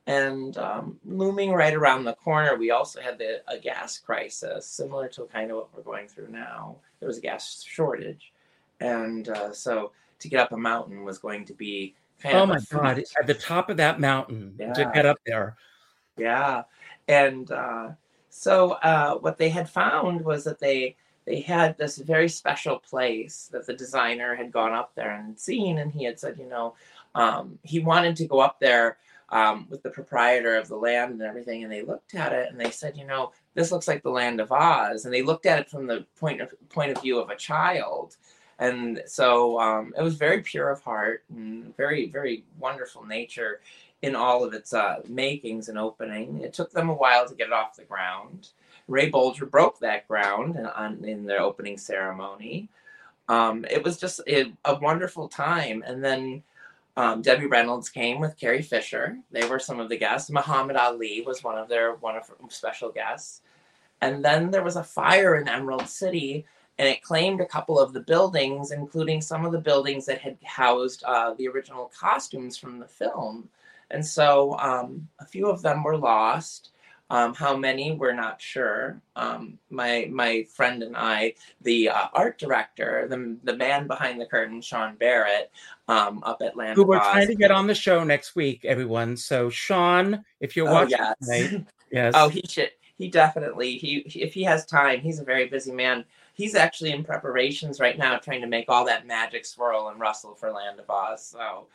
And 0.07 0.57
um, 0.57 0.99
looming 1.05 1.53
right 1.53 1.73
around 1.73 2.03
the 2.03 2.15
corner 2.15 2.57
we 2.57 2.71
also 2.71 2.99
had 2.99 3.17
the 3.17 3.41
a 3.47 3.57
gas 3.57 3.97
crisis 3.97 4.65
similar 4.65 5.07
to 5.07 5.23
kind 5.31 5.51
of 5.51 5.57
what 5.57 5.69
we're 5.73 5.83
going 5.83 6.09
through 6.09 6.27
now. 6.27 6.75
There 6.99 7.07
was 7.07 7.17
a 7.17 7.21
gas 7.21 7.63
shortage. 7.65 8.33
And 8.81 9.29
uh, 9.29 9.53
so 9.53 9.93
to 10.19 10.27
get 10.27 10.41
up 10.41 10.51
a 10.51 10.57
mountain 10.57 11.05
was 11.05 11.17
going 11.17 11.45
to 11.45 11.53
be 11.53 11.95
kind 12.19 12.35
oh 12.35 12.45
my 12.45 12.59
god 12.69 12.99
at 12.99 13.27
the 13.27 13.33
top 13.33 13.69
of 13.69 13.77
that 13.77 14.01
mountain 14.01 14.53
yeah. 14.59 14.73
to 14.73 14.91
get 14.93 15.05
up 15.05 15.19
there 15.25 15.55
yeah, 16.17 16.63
and 17.07 17.49
uh, 17.51 17.89
so 18.29 18.71
uh, 18.71 19.15
what 19.15 19.37
they 19.37 19.49
had 19.49 19.69
found 19.69 20.23
was 20.23 20.43
that 20.43 20.59
they 20.59 20.95
they 21.25 21.41
had 21.41 21.77
this 21.77 21.97
very 21.97 22.29
special 22.29 22.79
place 22.79 23.49
that 23.51 23.65
the 23.67 23.73
designer 23.73 24.35
had 24.35 24.51
gone 24.51 24.73
up 24.73 24.95
there 24.95 25.11
and 25.11 25.37
seen, 25.37 25.79
and 25.79 25.91
he 25.91 26.05
had 26.05 26.19
said, 26.19 26.37
you 26.39 26.47
know, 26.47 26.73
um, 27.15 27.59
he 27.63 27.79
wanted 27.79 28.15
to 28.15 28.27
go 28.27 28.39
up 28.39 28.59
there 28.59 28.97
um, 29.29 29.67
with 29.69 29.83
the 29.83 29.89
proprietor 29.89 30.55
of 30.55 30.69
the 30.69 30.75
land 30.75 31.11
and 31.11 31.21
everything, 31.21 31.63
and 31.63 31.71
they 31.71 31.81
looked 31.81 32.15
at 32.15 32.31
it 32.31 32.49
and 32.49 32.59
they 32.59 32.71
said, 32.71 32.95
you 32.95 33.05
know, 33.05 33.31
this 33.55 33.71
looks 33.71 33.87
like 33.87 34.03
the 34.03 34.09
land 34.09 34.39
of 34.39 34.51
Oz, 34.51 35.03
and 35.03 35.13
they 35.13 35.21
looked 35.21 35.45
at 35.45 35.59
it 35.59 35.69
from 35.69 35.85
the 35.85 36.05
point 36.19 36.41
of 36.41 36.53
point 36.69 36.91
of 36.91 37.01
view 37.01 37.19
of 37.19 37.29
a 37.29 37.35
child. 37.35 38.15
And 38.59 39.03
so 39.05 39.59
um, 39.59 39.93
it 39.97 40.01
was 40.01 40.15
very 40.15 40.41
pure 40.41 40.69
of 40.71 40.81
heart 40.81 41.23
and 41.29 41.75
very, 41.77 42.07
very 42.07 42.43
wonderful 42.57 43.05
nature 43.05 43.61
in 44.01 44.15
all 44.15 44.43
of 44.43 44.53
its 44.53 44.73
uh, 44.73 44.97
makings 45.07 45.69
and 45.69 45.77
opening. 45.77 46.41
It 46.41 46.53
took 46.53 46.71
them 46.71 46.89
a 46.89 46.93
while 46.93 47.27
to 47.27 47.35
get 47.35 47.47
it 47.47 47.53
off 47.53 47.75
the 47.75 47.83
ground. 47.83 48.49
Ray 48.87 49.11
Bolger 49.11 49.49
broke 49.49 49.79
that 49.79 50.07
ground 50.07 50.55
in, 50.55 50.65
on, 50.65 51.03
in 51.03 51.25
their 51.25 51.41
opening 51.41 51.77
ceremony. 51.77 52.69
Um, 53.27 53.65
it 53.69 53.83
was 53.83 53.97
just 53.97 54.21
a, 54.27 54.53
a, 54.63 54.75
wonderful 54.79 55.27
time. 55.27 55.83
And 55.85 56.01
then 56.01 56.43
um, 56.95 57.21
Debbie 57.21 57.47
Reynolds 57.47 57.89
came 57.89 58.21
with 58.21 58.37
Carrie 58.39 58.61
Fisher. 58.61 59.17
They 59.31 59.47
were 59.47 59.59
some 59.59 59.79
of 59.81 59.89
the 59.89 59.97
guests. 59.97 60.29
Muhammad 60.29 60.77
Ali 60.77 61.21
was 61.25 61.43
one 61.43 61.57
of 61.57 61.67
their 61.67 61.95
one 61.95 62.15
of 62.15 62.31
special 62.49 62.89
guests. 62.89 63.41
And 64.01 64.23
then 64.23 64.51
there 64.51 64.63
was 64.63 64.75
a 64.75 64.83
fire 64.83 65.35
in 65.35 65.47
Emerald 65.47 65.89
City, 65.89 66.45
and 66.77 66.87
it 66.87 67.01
claimed 67.01 67.41
a 67.41 67.45
couple 67.45 67.79
of 67.79 67.93
the 67.93 67.99
buildings, 67.99 68.71
including 68.71 69.21
some 69.21 69.43
of 69.43 69.51
the 69.51 69.59
buildings 69.59 70.05
that 70.05 70.21
had 70.21 70.37
housed 70.43 71.03
uh, 71.03 71.33
the 71.33 71.47
original 71.47 71.91
costumes 71.97 72.57
from 72.57 72.79
the 72.79 72.87
film. 72.87 73.49
And 73.91 74.05
so 74.05 74.57
um, 74.59 75.07
a 75.19 75.25
few 75.25 75.49
of 75.49 75.61
them 75.61 75.83
were 75.83 75.97
lost. 75.97 76.71
Um, 77.09 77.33
how 77.33 77.55
many 77.55 77.93
we're 77.93 78.11
not 78.13 78.41
sure. 78.41 79.01
Um, 79.15 79.57
my 79.69 80.09
my 80.11 80.43
friend 80.53 80.83
and 80.83 80.97
I, 80.97 81.35
the 81.61 81.87
uh, 81.87 82.07
art 82.13 82.37
director, 82.37 83.07
the 83.09 83.37
the 83.45 83.55
man 83.55 83.87
behind 83.87 84.19
the 84.19 84.25
curtain, 84.25 84.59
Sean 84.61 84.95
Barrett, 84.95 85.49
um, 85.87 86.21
up 86.25 86.41
at 86.41 86.57
Land 86.57 86.75
Who 86.75 86.83
we're 86.83 86.97
Oz. 86.97 87.07
trying 87.13 87.27
to 87.27 87.35
get 87.35 87.49
on 87.49 87.65
the 87.65 87.73
show 87.75 88.03
next 88.03 88.35
week, 88.35 88.65
everyone. 88.65 89.15
So 89.15 89.49
Sean, 89.49 90.25
if 90.41 90.57
you're 90.57 90.67
Oh, 90.67 90.73
watching 90.73 90.97
yes. 90.99 91.15
tonight, 91.23 91.65
yes. 91.91 92.13
Oh, 92.17 92.27
he 92.27 92.43
should. 92.49 92.71
He 92.97 93.07
definitely. 93.07 93.77
He 93.77 94.01
he- 94.05 94.21
if 94.23 94.33
he 94.33 94.43
has 94.43 94.65
time, 94.65 94.99
he's 94.99 95.19
a 95.19 95.23
very 95.23 95.47
busy 95.47 95.71
man. 95.71 96.03
He's 96.33 96.55
actually 96.55 96.91
in 96.91 97.05
preparations 97.05 97.79
right 97.79 97.97
now, 97.97 98.17
trying 98.17 98.41
to 98.41 98.47
make 98.47 98.65
all 98.67 98.83
that 98.85 99.07
magic 99.07 99.45
swirl 99.45 99.87
and 99.87 99.99
rustle 99.99 100.35
for 100.35 100.51
Land 100.51 100.79
of 100.79 100.89
Oz. 100.89 101.25
So, 101.25 101.67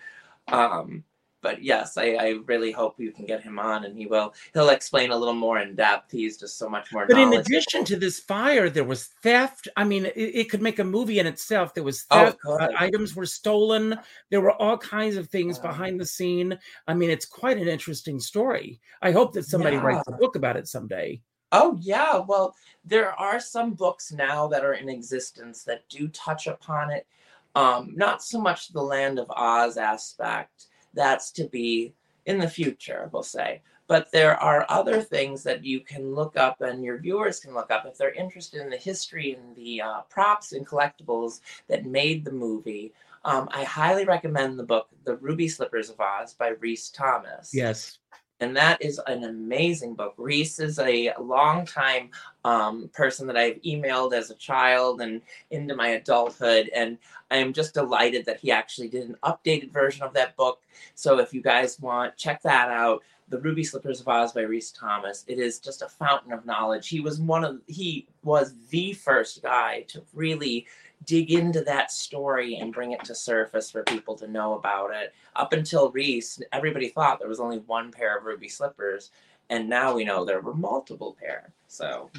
um, 0.49 1.05
but 1.43 1.63
yes, 1.63 1.97
I, 1.99 2.13
I 2.15 2.29
really 2.47 2.71
hope 2.71 2.99
you 2.99 3.11
can 3.13 3.27
get 3.27 3.43
him 3.43 3.59
on, 3.59 3.85
and 3.85 3.97
he 3.99 4.07
will. 4.07 4.33
He'll 4.55 4.69
explain 4.71 5.11
a 5.11 5.17
little 5.17 5.35
more 5.35 5.59
in 5.59 5.75
depth. 5.75 6.13
He's 6.13 6.39
just 6.39 6.57
so 6.57 6.69
much 6.69 6.93
more. 6.93 7.07
But 7.07 7.19
in 7.19 7.33
addition 7.35 7.85
to 7.87 7.97
this 7.97 8.21
fire, 8.21 8.71
there 8.71 8.85
was 8.85 9.09
theft. 9.23 9.69
I 9.77 9.85
mean, 9.85 10.07
it, 10.07 10.15
it 10.17 10.51
could 10.51 10.63
make 10.63 10.79
a 10.79 10.85
movie 10.85 11.19
in 11.19 11.27
itself. 11.27 11.75
There 11.75 11.83
was 11.85 12.07
Oh, 12.11 12.27
theft. 12.27 12.39
could. 12.41 12.61
uh, 12.63 12.69
items 12.79 13.15
were 13.17 13.27
stolen. 13.27 13.99
There 14.31 14.41
were 14.41 14.53
all 14.53 14.79
kinds 14.79 15.17
of 15.17 15.29
things 15.29 15.59
Wow. 15.59 15.71
behind 15.71 16.01
the 16.01 16.07
scene. 16.07 16.59
I 16.87 16.95
mean, 16.95 17.11
it's 17.11 17.27
quite 17.27 17.59
an 17.59 17.69
interesting 17.69 18.21
story. 18.21 18.81
I 19.03 19.11
hope 19.11 19.33
that 19.35 19.45
somebody 19.45 19.77
writes 19.77 20.07
a 20.09 20.13
book 20.13 20.37
about 20.37 20.57
it 20.57 20.69
someday. 20.69 21.21
Oh 21.51 21.77
yeah, 21.83 22.17
well, 22.19 22.55
there 22.83 23.13
are 23.13 23.39
some 23.39 23.75
books 23.75 24.11
now 24.11 24.47
that 24.47 24.65
are 24.65 24.73
in 24.73 24.89
existence 24.89 25.65
that 25.65 25.87
do 25.91 26.09
touch 26.09 26.47
upon 26.47 26.91
it. 26.91 27.07
Um, 27.55 27.93
not 27.95 28.23
so 28.23 28.41
much 28.41 28.69
the 28.73 28.81
Land 28.81 29.19
of 29.19 29.31
Oz 29.31 29.77
aspect. 29.77 30.69
That's 30.95 31.31
to 31.33 31.45
be 31.45 31.95
in 32.27 32.39
the 32.39 32.49
future, 32.49 33.09
we'll 33.13 33.23
say. 33.23 33.63
But 33.89 34.11
there 34.13 34.41
are 34.41 34.65
other 34.69 35.03
things 35.03 35.43
that 35.43 35.65
you 35.65 35.81
can 35.81 36.15
look 36.15 36.37
up 36.37 36.61
and 36.61 36.85
your 36.85 36.99
viewers 36.99 37.41
can 37.41 37.53
look 37.53 37.71
up 37.71 37.85
if 37.85 37.99
they're 37.99 38.13
interested 38.13 38.61
in 38.61 38.71
the 38.71 38.77
history 38.77 39.35
and 39.35 39.55
the 39.57 39.83
uh, 39.83 40.01
props 40.03 40.53
and 40.53 40.67
collectibles 40.67 41.41
that 41.69 41.85
made 41.85 42.25
the 42.25 42.33
movie. 42.33 42.93
Um, 43.25 43.49
I 43.53 43.65
highly 43.65 44.05
recommend 44.05 44.59
the 44.59 44.65
book, 44.65 44.89
The 45.05 45.17
Ruby 45.17 45.49
Slippers 45.49 45.91
of 45.91 46.01
Oz 46.01 46.33
by 46.33 46.49
Rhys 46.61 46.91
Thomas 46.91 47.53
Yes. 47.53 47.99
And 48.43 48.57
that 48.57 48.83
is 48.83 49.01
an 49.07 49.23
amazing 49.23 49.95
book. 49.95 50.15
Rhys 50.17 50.59
is 50.59 50.81
a 50.81 51.13
longtime 51.21 52.11
um, 52.45 52.91
person 52.93 53.29
that 53.29 53.37
I've 53.37 53.63
emailed 53.63 54.13
as 54.13 54.31
a 54.31 54.35
child 54.35 55.01
and 55.01 55.23
into 55.53 55.77
my 55.77 55.91
adulthood, 55.91 56.69
and 56.75 56.99
I 57.31 57.37
am 57.37 57.53
just 57.53 57.73
delighted 57.73 58.27
that 58.27 58.41
he 58.41 58.51
actually 58.51 58.89
did 58.89 59.09
an 59.09 59.17
updated 59.23 59.71
version 59.71 60.03
of 60.03 60.13
that 60.15 60.37
book. 60.37 60.61
So 60.97 61.21
if 61.21 61.33
you 61.33 61.41
guys 61.41 61.79
want, 61.79 62.17
check 62.17 62.43
that 62.43 62.69
out. 62.69 63.05
The 63.29 63.39
Ruby 63.39 63.63
Slippers 63.63 64.01
of 64.01 64.09
Oz 64.09 64.33
by 64.33 64.41
Rhys 64.43 64.73
Thomas. 64.73 65.25
It 65.29 65.39
is 65.39 65.61
just 65.61 65.81
a 65.83 65.89
fountain 65.89 66.33
of 66.33 66.45
knowledge. 66.45 66.89
He 66.89 66.99
was 66.99 67.21
one 67.21 67.45
of 67.45 67.61
he 67.69 68.09
was 68.25 68.55
the 68.71 68.93
first 68.93 69.41
guy 69.41 69.83
to 69.89 70.03
really 70.13 70.67
dig 71.05 71.33
into 71.33 71.63
that 71.63 71.91
story 71.91 72.57
and 72.57 72.73
bring 72.73 72.93
it 72.93 73.05
to 73.05 73.15
surface 73.15 73.71
for 73.71 73.83
people 73.85 74.15
to 74.17 74.29
know 74.29 74.55
about 74.55 74.95
it 74.95 75.15
up 75.37 75.53
until 75.53 75.93
Rhys, 75.93 76.43
everybody 76.53 76.89
thought 76.89 77.19
there 77.19 77.29
was 77.29 77.41
only 77.41 77.59
one 77.61 77.91
pair 77.91 78.17
of 78.17 78.25
ruby 78.25 78.49
slippers, 78.49 79.11
and 79.51 79.69
now 79.69 79.95
we 79.95 80.05
know 80.05 80.25
there 80.25 80.41
were 80.41 80.55
multiple 80.55 81.17
pair. 81.19 81.53
So 81.69 82.11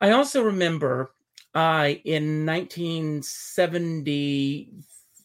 I 0.00 0.10
also 0.10 0.42
remember 0.42 1.12
uh, 1.54 1.92
in 2.04 2.44
1970, 2.46 4.68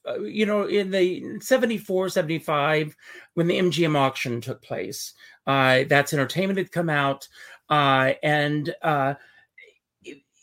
uh, 0.08 0.20
you 0.22 0.46
know, 0.46 0.68
in 0.68 0.92
the 0.92 1.40
74, 1.40 2.10
75, 2.10 2.96
when 3.34 3.48
the 3.48 3.58
MGM 3.60 3.96
auction 3.96 4.40
took 4.42 4.62
place, 4.62 5.14
uh, 5.48 5.86
that's 5.88 6.14
entertainment 6.14 6.60
had 6.60 6.72
come 6.72 6.90
out. 6.90 7.28
Uh, 7.70 8.14
and, 8.24 8.74
uh, 8.82 9.14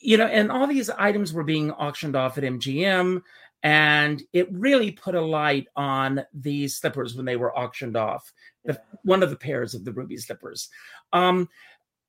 you 0.04 0.18
know, 0.18 0.26
and 0.26 0.52
all 0.52 0.66
these 0.66 0.90
items 0.90 1.32
were 1.32 1.44
being 1.44 1.70
auctioned 1.72 2.14
off 2.14 2.36
at 2.36 2.44
MGM. 2.44 3.22
And 3.62 4.22
it 4.34 4.52
really 4.52 4.90
put 4.90 5.14
a 5.14 5.20
light 5.20 5.68
on 5.74 6.22
these 6.34 6.76
slippers 6.76 7.16
when 7.16 7.24
they 7.24 7.36
were 7.36 7.56
auctioned 7.58 7.96
off. 7.96 8.30
The, 8.66 8.78
one 9.04 9.22
of 9.22 9.30
the 9.30 9.36
pairs 9.36 9.74
of 9.74 9.86
the 9.86 9.92
ruby 9.92 10.18
slippers. 10.18 10.68
Um, 11.14 11.48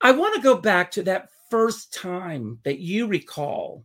I 0.02 0.12
want 0.12 0.34
to 0.34 0.42
go 0.42 0.58
back 0.58 0.90
to 0.92 1.02
that 1.04 1.30
first 1.50 1.94
time 1.94 2.58
that 2.64 2.78
you 2.78 3.06
recall 3.06 3.84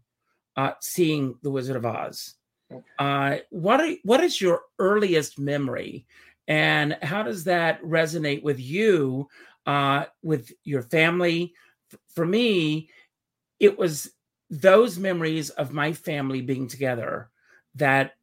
uh, 0.58 0.74
seeing 0.82 1.38
The 1.42 1.52
Wizard 1.52 1.78
of 1.78 1.86
Oz. 1.86 2.36
Okay. 2.70 2.84
Uh, 3.00 3.38
what 3.50 3.80
are, 3.80 3.94
what 4.04 4.22
is 4.22 4.42
your 4.42 4.64
earliest 4.78 5.40
memory, 5.40 6.06
and 6.48 6.98
how 7.02 7.24
does 7.24 7.46
that 7.46 7.82
resonate 7.82 8.44
with 8.44 8.60
you, 8.60 9.30
uh, 9.66 10.06
with 10.22 10.52
your 10.66 10.82
family? 10.84 11.54
For 12.14 12.26
me, 12.26 12.90
it 13.62 13.78
was 13.78 14.12
those 14.50 14.98
memories 15.00 15.52
of 15.52 15.72
my 15.72 15.94
family 15.94 16.42
being 16.42 16.68
together 16.68 17.30
that 17.76 18.16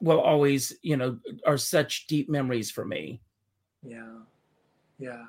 will 0.00 0.20
always, 0.20 0.72
you 0.82 0.96
know, 0.96 1.18
are 1.46 1.58
such 1.58 2.08
deep 2.08 2.28
memories 2.28 2.70
for 2.70 2.84
me. 2.84 3.20
yeah, 3.84 4.18
yeah. 4.98 5.26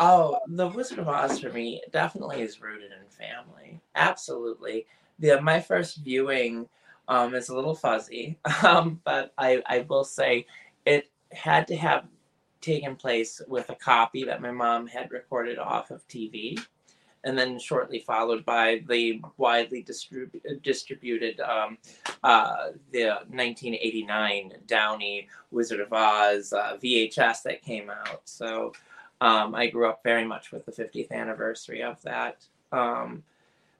Oh, 0.00 0.38
the 0.46 0.68
Wizard 0.68 1.00
of 1.00 1.08
Oz 1.08 1.40
for 1.40 1.50
me 1.50 1.82
definitely 1.90 2.40
is 2.40 2.62
rooted 2.62 2.92
in 2.92 3.08
family. 3.10 3.80
Absolutely. 3.96 4.86
The 5.18 5.40
my 5.40 5.60
first 5.60 5.96
viewing 5.98 6.68
um, 7.08 7.34
is 7.34 7.48
a 7.48 7.56
little 7.56 7.74
fuzzy, 7.74 8.38
um, 8.62 9.00
but 9.04 9.32
I 9.36 9.60
I 9.66 9.80
will 9.88 10.04
say 10.04 10.46
it 10.86 11.10
had 11.32 11.66
to 11.66 11.76
have 11.76 12.06
taken 12.60 12.94
place 12.94 13.42
with 13.48 13.68
a 13.70 13.74
copy 13.74 14.24
that 14.24 14.40
my 14.40 14.52
mom 14.52 14.86
had 14.86 15.10
recorded 15.10 15.58
off 15.58 15.90
of 15.90 16.06
TV. 16.06 16.60
And 17.24 17.36
then 17.36 17.58
shortly 17.58 18.00
followed 18.00 18.44
by 18.44 18.82
the 18.88 19.20
widely 19.36 19.82
distribu- 19.82 20.62
distributed 20.62 21.40
um, 21.40 21.78
uh, 22.22 22.68
the 22.92 23.06
1989 23.28 24.54
Downey 24.66 25.28
Wizard 25.50 25.80
of 25.80 25.92
Oz 25.92 26.52
uh, 26.52 26.76
VHS 26.82 27.42
that 27.42 27.62
came 27.62 27.90
out. 27.90 28.22
So 28.24 28.72
um, 29.20 29.54
I 29.54 29.66
grew 29.66 29.88
up 29.88 30.00
very 30.04 30.24
much 30.24 30.52
with 30.52 30.64
the 30.64 30.72
50th 30.72 31.10
anniversary 31.10 31.82
of 31.82 32.00
that. 32.02 32.44
Um, 32.72 33.24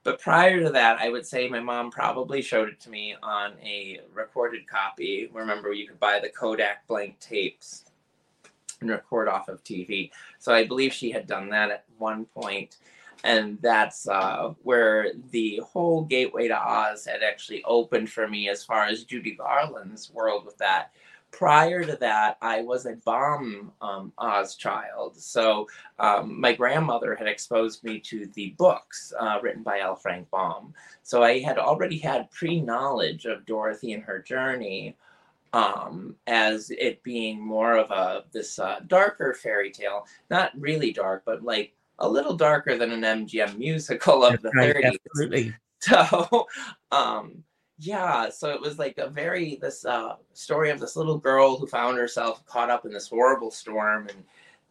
but 0.05 0.21
prior 0.21 0.63
to 0.63 0.71
that, 0.71 0.99
I 1.01 1.11
would 1.11 1.27
say 1.27 1.49
my 1.49 1.61
mom 1.61 1.91
probably 1.91 2.41
showed 2.41 2.69
it 2.69 2.81
to 2.81 2.91
me 2.91 3.15
on 3.23 3.53
a 3.63 4.01
recorded 4.15 4.67
copy. 4.67 5.29
Remember, 5.33 5.73
you 5.73 5.87
could 5.87 6.01
buy 6.01 6.19
the 6.19 6.31
Kodak 6.31 6.87
blank 6.87 7.19
tapes 7.21 7.85
and 8.81 8.91
record 8.91 9.29
off 9.29 9.49
of 9.49 9.63
TV. 9.65 10.11
So 10.39 10.53
I 10.55 10.67
believe 10.67 10.93
she 10.93 11.11
had 11.11 11.27
done 11.27 11.51
that 11.51 11.71
at 11.71 11.85
one 11.99 12.25
point, 12.27 12.77
and 13.25 13.59
that's 13.61 14.09
uh, 14.09 14.55
where 14.63 15.13
the 15.31 15.61
whole 15.65 16.05
gateway 16.05 16.49
to 16.49 16.57
Oz 16.57 17.07
had 17.07 17.23
actually 17.23 17.65
opened 17.65 18.11
for 18.11 18.29
me 18.29 18.49
as 18.49 18.65
far 18.65 18.85
as 18.85 19.05
Judy 19.05 19.35
Garland's 19.35 20.13
world 20.13 20.45
with 20.45 20.57
that. 20.59 20.93
Prior 21.31 21.85
to 21.85 21.97
that, 21.97 22.39
I 22.41 22.63
was 22.63 22.87
a 22.87 22.97
Baum 23.05 23.73
um, 23.83 24.13
Oz 24.17 24.55
child. 24.55 25.17
So 25.17 25.69
um, 25.99 26.41
my 26.41 26.55
grandmother 26.55 27.15
had 27.15 27.27
exposed 27.27 27.85
me 27.85 28.01
to 28.01 28.27
the 28.35 28.55
books 28.57 29.13
uh, 29.19 29.39
written 29.43 29.63
by 29.63 29.81
L. 29.81 29.95
Frank 29.95 30.31
Baum. 30.31 30.73
So 31.03 31.23
I 31.23 31.41
had 31.41 31.59
already 31.59 31.99
had 31.99 32.31
pre 32.31 32.61
knowledge 32.61 33.27
of 33.27 33.45
Dorothy 33.45 33.93
and 33.93 34.03
her 34.05 34.21
journey 34.23 34.97
um, 35.53 36.15
as 36.27 36.71
it 36.71 37.03
being 37.03 37.41
more 37.41 37.77
of 37.77 37.91
a 37.91 38.25
this 38.33 38.59
uh, 38.59 38.81
darker 38.87 39.35
fairy 39.35 39.71
tale. 39.71 40.07
Not 40.31 40.59
really 40.59 40.93
dark, 40.93 41.23
but 41.25 41.43
like 41.43 41.75
a 41.99 42.09
little 42.09 42.37
darker 42.37 42.77
than 42.77 42.93
an 42.93 43.03
MGM 43.27 43.59
musical 43.59 44.25
of 44.25 44.43
the 44.43 44.53
Right, 44.55 44.75
30s. 44.75 44.97
absolutely. 45.07 45.55
So, 45.81 46.49
um, 46.91 47.45
yeah, 47.79 48.31
so 48.31 48.51
it 48.51 48.61
was 48.61 48.81
like 48.81 48.99
a 48.99 49.09
very 49.09 49.59
this 49.63 49.85
uh, 49.85 50.17
story 50.33 50.71
of 50.71 50.81
this 50.81 50.97
little 50.97 51.19
girl 51.19 51.57
who 51.57 51.69
found 51.69 51.97
herself 51.99 52.45
caught 52.47 52.69
up 52.69 52.85
in 52.85 52.93
this 52.93 53.09
horrible 53.09 53.53
storm 53.53 54.09
and 54.09 54.25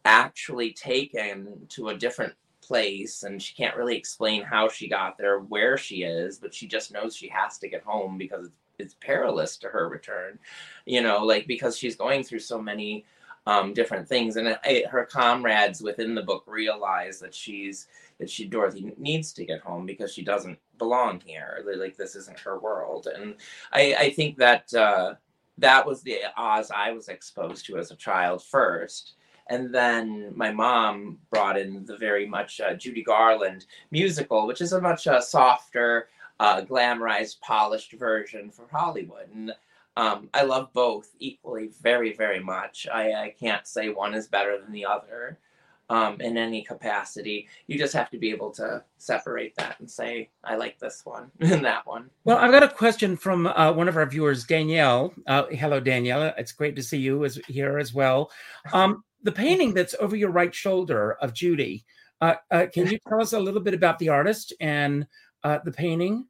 actually 0.04 0.72
taken 0.72 1.66
to 1.70 1.88
a 1.88 1.96
different 1.96 2.34
place, 2.60 3.22
and 3.22 3.42
she 3.42 3.54
can't 3.54 3.76
really 3.76 3.96
explain 3.96 4.42
how 4.42 4.68
she 4.68 4.86
got 4.86 5.16
there, 5.16 5.38
where 5.40 5.78
she 5.78 6.02
is, 6.02 6.38
but 6.38 6.54
she 6.54 6.66
just 6.66 6.92
knows 6.92 7.16
she 7.16 7.28
has 7.28 7.56
to 7.58 7.68
get 7.68 7.82
home 7.82 8.18
because 8.18 8.46
it's, 8.46 8.56
it's 8.78 8.96
perilous 9.00 9.56
to 9.56 9.68
her 9.68 9.88
return, 9.88 10.38
you 10.84 11.00
know, 11.00 11.24
like 11.24 11.46
because 11.46 11.76
she's 11.78 11.96
going 11.96 12.22
through 12.22 12.38
so 12.40 12.60
many 12.60 13.06
um, 13.48 13.74
different 13.74 14.08
things, 14.08 14.36
and 14.38 14.48
it, 14.48 14.60
it- 14.66 14.88
her 14.88 15.06
comrades 15.06 15.82
within 15.82 16.16
the 16.16 16.22
book 16.24 16.44
realize 16.48 17.20
that 17.20 17.34
she's 17.34 17.88
that 18.20 18.30
she 18.30 18.46
Dorothy 18.46 18.94
needs 18.98 19.34
to 19.34 19.46
get 19.46 19.62
home 19.62 19.86
because 19.86 20.14
she 20.14 20.24
doesn't 20.24 20.60
belong 20.78 21.22
here. 21.26 21.64
Li- 21.66 21.76
Like 21.76 21.98
this 21.98 22.16
isn't 22.16 22.40
her 22.40 22.60
world, 22.60 23.08
and 23.14 23.36
I, 23.74 23.96
I 23.98 24.10
think 24.12 24.38
that 24.38 24.74
uh, 24.74 25.16
that 25.58 25.86
was 25.86 26.02
the 26.02 26.18
Oz 26.38 26.72
I 26.74 26.92
was 26.92 27.08
exposed 27.10 27.66
to 27.66 27.78
as 27.78 27.92
a 27.92 27.96
child 27.96 28.44
first, 28.44 29.14
and 29.48 29.74
then 29.74 30.32
my 30.36 30.52
mom 30.52 31.18
brought 31.32 31.58
in 31.58 31.86
the 31.86 31.98
very 31.98 32.26
much 32.28 32.62
uh, 32.62 32.74
Judy 32.76 33.04
Garland 33.04 33.66
musical, 33.92 34.46
which 34.48 34.62
is 34.62 34.74
a 34.74 34.82
much 34.82 35.08
uh, 35.08 35.20
softer, 35.22 36.10
uh, 36.40 36.62
glamorized, 36.62 37.40
polished 37.42 37.94
version 37.94 38.52
for 38.52 38.68
Hollywood, 38.72 39.30
and. 39.34 39.54
Um, 39.98 40.30
I 40.32 40.42
love 40.42 40.72
both 40.72 41.10
equally, 41.18 41.70
very, 41.82 42.14
very 42.14 42.40
much. 42.40 42.86
I, 42.90 43.12
I 43.12 43.34
can't 43.38 43.66
say 43.66 43.88
one 43.88 44.14
is 44.14 44.28
better 44.28 44.58
than 44.58 44.72
the 44.72 44.86
other. 44.86 45.38
um, 45.90 46.20
in 46.20 46.36
any 46.36 46.62
capacity. 46.62 47.48
You 47.66 47.78
just 47.78 47.94
have 47.94 48.10
to 48.10 48.18
be 48.18 48.30
able 48.30 48.50
to 48.52 48.82
separate 48.98 49.54
that 49.56 49.80
and 49.80 49.90
say, 49.90 50.28
I 50.44 50.56
like 50.56 50.78
this 50.78 51.04
one 51.04 51.30
and 51.40 51.64
that 51.64 51.86
one. 51.86 52.10
Well, 52.24 52.38
I've 52.38 52.50
got 52.50 52.62
a 52.62 52.68
question 52.68 53.16
from 53.16 53.46
uh, 53.46 53.72
one 53.72 53.88
of 53.88 53.96
our 53.96 54.06
viewers, 54.06 54.44
Danielle. 54.44 55.14
Uh, 55.26 55.44
hello, 55.50 55.80
Danielle. 55.80 56.34
It's 56.36 56.52
great 56.52 56.76
to 56.76 56.82
see 56.82 56.98
you 56.98 57.24
as, 57.24 57.40
here 57.48 57.78
as 57.78 57.94
well. 57.94 58.30
Um, 58.72 59.04
the 59.22 59.32
painting 59.32 59.74
that's 59.74 59.94
over 59.98 60.14
your 60.14 60.30
right 60.30 60.54
shoulder 60.54 61.16
of 61.20 61.32
Judy, 61.32 61.84
uh, 62.20 62.34
uh 62.50 62.66
can 62.72 62.86
you 62.88 62.98
tell 63.08 63.20
us 63.20 63.32
a 63.32 63.40
little 63.40 63.60
bit 63.60 63.74
about 63.74 63.98
the 63.98 64.08
artist 64.08 64.52
and 64.60 65.06
uh, 65.44 65.58
the 65.64 65.72
painting? 65.72 66.26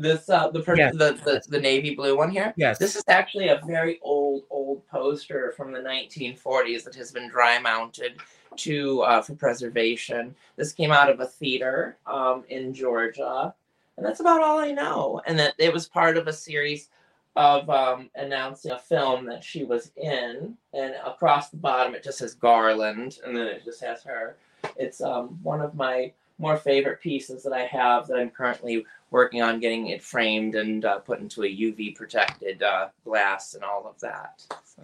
This 0.00 0.30
uh, 0.30 0.48
the, 0.48 0.64
yes. 0.76 0.94
the, 0.94 1.12
the 1.24 1.42
the 1.46 1.60
navy 1.60 1.94
blue 1.94 2.16
one 2.16 2.30
here. 2.30 2.54
Yes. 2.56 2.78
This 2.78 2.96
is 2.96 3.04
actually 3.08 3.48
a 3.48 3.60
very 3.66 3.98
old 4.00 4.44
old 4.48 4.86
poster 4.88 5.52
from 5.54 5.72
the 5.72 5.80
1940s 5.80 6.84
that 6.84 6.94
has 6.94 7.12
been 7.12 7.28
dry 7.28 7.58
mounted 7.58 8.16
to 8.56 9.02
uh, 9.02 9.20
for 9.20 9.34
preservation. 9.34 10.34
This 10.56 10.72
came 10.72 10.90
out 10.90 11.10
of 11.10 11.20
a 11.20 11.26
theater 11.26 11.98
um, 12.06 12.44
in 12.48 12.72
Georgia, 12.72 13.54
and 13.98 14.06
that's 14.06 14.20
about 14.20 14.42
all 14.42 14.58
I 14.58 14.72
know. 14.72 15.20
And 15.26 15.38
that 15.38 15.54
it 15.58 15.72
was 15.72 15.86
part 15.86 16.16
of 16.16 16.26
a 16.28 16.32
series 16.32 16.88
of 17.36 17.68
um, 17.68 18.08
announcing 18.14 18.72
a 18.72 18.78
film 18.78 19.26
that 19.26 19.44
she 19.44 19.64
was 19.64 19.92
in, 19.96 20.56
and 20.72 20.94
across 21.04 21.50
the 21.50 21.58
bottom 21.58 21.94
it 21.94 22.02
just 22.02 22.18
says 22.18 22.34
Garland, 22.34 23.18
and 23.24 23.36
then 23.36 23.46
it 23.46 23.66
just 23.66 23.82
has 23.82 24.02
her. 24.04 24.36
It's 24.76 25.02
um, 25.02 25.38
one 25.42 25.60
of 25.60 25.74
my 25.74 26.12
more 26.40 26.56
favorite 26.56 27.00
pieces 27.00 27.42
that 27.42 27.52
I 27.52 27.66
have 27.66 28.06
that 28.08 28.18
I'm 28.18 28.30
currently 28.30 28.84
working 29.10 29.42
on 29.42 29.60
getting 29.60 29.88
it 29.88 30.02
framed 30.02 30.54
and 30.54 30.84
uh, 30.84 30.98
put 31.00 31.20
into 31.20 31.42
a 31.42 31.46
UV 31.46 31.94
protected 31.94 32.62
uh, 32.62 32.88
glass 33.04 33.54
and 33.54 33.62
all 33.62 33.86
of 33.86 34.00
that. 34.00 34.42
So. 34.64 34.82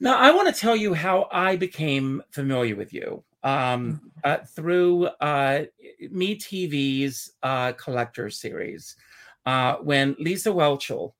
Now, 0.00 0.18
I 0.18 0.30
want 0.32 0.54
to 0.54 0.60
tell 0.60 0.76
you 0.76 0.92
how 0.92 1.28
I 1.32 1.56
became 1.56 2.22
familiar 2.30 2.76
with 2.76 2.92
you 2.92 3.24
um, 3.42 3.52
mm-hmm. 3.52 4.08
uh, 4.24 4.38
through 4.44 5.06
uh, 5.20 5.64
Me 6.10 6.36
TV's 6.36 7.32
uh, 7.42 7.72
collector 7.72 8.28
series. 8.28 8.96
Uh, 9.46 9.76
when 9.76 10.16
Lisa 10.18 10.50
Whelchel 10.50 11.12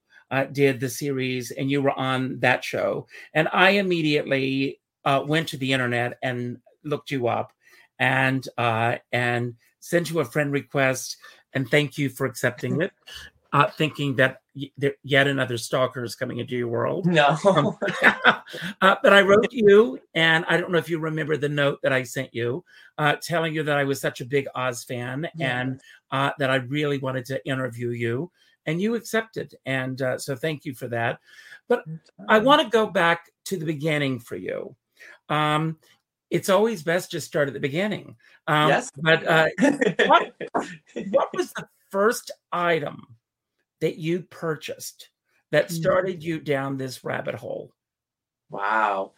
did 0.52 0.80
the 0.80 0.88
series 0.88 1.52
and 1.52 1.70
you 1.70 1.80
were 1.80 1.96
on 1.98 2.40
that 2.40 2.64
show, 2.64 3.06
and 3.32 3.48
I 3.52 3.70
immediately 3.70 4.80
went 5.04 5.48
to 5.48 5.56
the 5.56 5.72
internet 5.72 6.18
and 6.22 6.58
looked 6.82 7.10
you 7.10 7.28
up 7.28 7.52
and 7.98 8.46
uh, 8.58 8.96
and 9.12 9.54
send 9.80 10.10
you 10.10 10.20
a 10.20 10.24
friend 10.24 10.52
request 10.52 11.16
and 11.52 11.70
thank 11.70 11.98
you 11.98 12.08
for 12.08 12.26
accepting 12.26 12.80
it. 12.80 12.92
Uh, 13.52 13.70
thinking 13.70 14.16
that 14.16 14.38
yet 15.04 15.28
another 15.28 15.56
stalker 15.56 16.02
is 16.02 16.16
coming 16.16 16.38
into 16.38 16.56
your 16.56 16.66
world. 16.66 17.06
No. 17.14 17.36
um, 17.46 17.78
uh, 18.82 18.96
but 19.00 19.12
I 19.12 19.20
wrote 19.20 19.52
you, 19.52 20.00
and 20.14 20.44
I 20.48 20.56
don't 20.56 20.72
know 20.72 20.78
if 20.78 20.90
you 20.90 20.98
remember 20.98 21.36
the 21.36 21.48
note 21.48 21.78
that 21.82 21.92
I 21.92 22.02
sent 22.02 22.34
you, 22.34 22.64
uh, 22.98 23.14
telling 23.22 23.54
you 23.54 23.62
that 23.62 23.76
I 23.76 23.84
was 23.84 24.00
such 24.00 24.20
a 24.20 24.24
big 24.24 24.48
Oz 24.56 24.82
fan 24.82 25.28
yeah. 25.36 25.60
and 25.60 25.80
uh, 26.10 26.30
that 26.40 26.50
I 26.50 26.56
really 26.56 26.98
wanted 26.98 27.26
to 27.26 27.46
interview 27.46 27.90
you, 27.90 28.32
and 28.66 28.82
you 28.82 28.96
accepted. 28.96 29.54
And 29.66 30.02
uh, 30.02 30.18
so 30.18 30.34
thank 30.34 30.64
you 30.64 30.74
for 30.74 30.88
that. 30.88 31.20
But 31.68 31.84
I 32.28 32.40
want 32.40 32.60
to 32.60 32.68
go 32.68 32.88
back 32.88 33.30
to 33.44 33.56
the 33.56 33.66
beginning 33.66 34.18
for 34.18 34.34
you. 34.34 34.74
Um, 35.28 35.78
it's 36.30 36.48
always 36.48 36.82
best 36.82 37.10
to 37.12 37.20
start 37.20 37.48
at 37.48 37.54
the 37.54 37.60
beginning. 37.60 38.16
Um, 38.46 38.68
yes. 38.68 38.90
But 38.96 39.26
uh, 39.26 39.48
what, 40.06 40.34
what 41.10 41.28
was 41.34 41.52
the 41.52 41.68
first 41.90 42.30
item 42.52 43.06
that 43.80 43.96
you 43.96 44.22
purchased 44.22 45.10
that 45.50 45.68
hmm. 45.68 45.74
started 45.74 46.22
you 46.22 46.40
down 46.40 46.76
this 46.76 47.04
rabbit 47.04 47.34
hole? 47.34 47.72
Wow. 48.50 49.12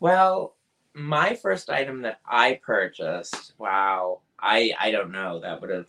Well, 0.00 0.54
my 0.94 1.34
first 1.34 1.70
item 1.70 2.02
that 2.02 2.20
I 2.26 2.60
purchased, 2.64 3.54
wow, 3.58 4.20
I 4.38 4.72
I 4.78 4.90
don't 4.90 5.10
know. 5.10 5.40
That 5.40 5.60
would 5.60 5.70
have 5.70 5.88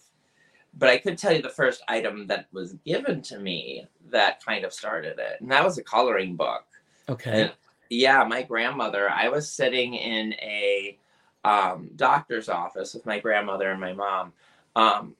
but 0.77 0.89
I 0.89 0.97
could 0.97 1.17
tell 1.17 1.33
you 1.33 1.41
the 1.41 1.49
first 1.49 1.81
item 1.87 2.27
that 2.27 2.47
was 2.51 2.73
given 2.85 3.21
to 3.23 3.39
me 3.39 3.87
that 4.09 4.43
kind 4.43 4.65
of 4.65 4.73
started 4.73 5.17
it. 5.19 5.39
And 5.39 5.49
that 5.51 5.63
was 5.63 5.77
a 5.77 5.83
coloring 5.83 6.35
book. 6.35 6.65
Okay. 7.07 7.43
And 7.43 7.51
yeah, 7.89 8.23
my 8.23 8.43
grandmother, 8.43 9.09
I 9.09 9.29
was 9.29 9.51
sitting 9.51 9.93
in 9.93 10.33
a 10.33 10.97
um, 11.43 11.91
doctor's 11.95 12.49
office 12.49 12.93
with 12.93 13.05
my 13.05 13.19
grandmother 13.19 13.69
and 13.71 13.79
my 13.79 13.93
mom 13.93 14.33
um, 14.75 15.15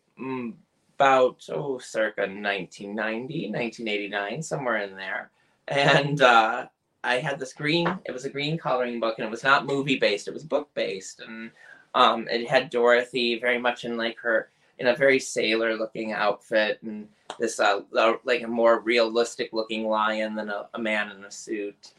about, 0.97 1.47
oh, 1.49 1.77
circa 1.77 2.21
1990, 2.21 3.51
1989, 3.51 4.41
somewhere 4.41 4.77
in 4.77 4.95
there. 4.95 5.29
And 5.67 6.21
uh, 6.21 6.67
I 7.03 7.15
had 7.15 7.39
this 7.39 7.53
green, 7.53 7.87
it 8.05 8.11
was 8.11 8.25
a 8.25 8.29
green 8.29 8.57
coloring 8.57 8.99
book, 8.99 9.15
and 9.17 9.27
it 9.27 9.31
was 9.31 9.43
not 9.43 9.65
movie 9.65 9.99
based, 9.99 10.27
it 10.27 10.33
was 10.33 10.43
book 10.43 10.69
based. 10.73 11.21
And 11.21 11.51
um, 11.93 12.27
it 12.27 12.49
had 12.49 12.69
Dorothy 12.69 13.39
very 13.39 13.59
much 13.59 13.85
in 13.85 13.97
like 13.97 14.17
her, 14.19 14.49
in 14.79 14.87
a 14.87 14.95
very 14.95 15.19
sailor 15.19 15.75
looking 15.75 16.11
outfit, 16.11 16.79
and 16.83 17.07
this, 17.39 17.59
uh, 17.59 17.81
like 18.23 18.41
a 18.41 18.47
more 18.47 18.79
realistic 18.79 19.53
looking 19.53 19.87
lion 19.87 20.35
than 20.35 20.49
a, 20.49 20.67
a 20.73 20.79
man 20.79 21.11
in 21.11 21.23
a 21.23 21.31
suit 21.31 21.93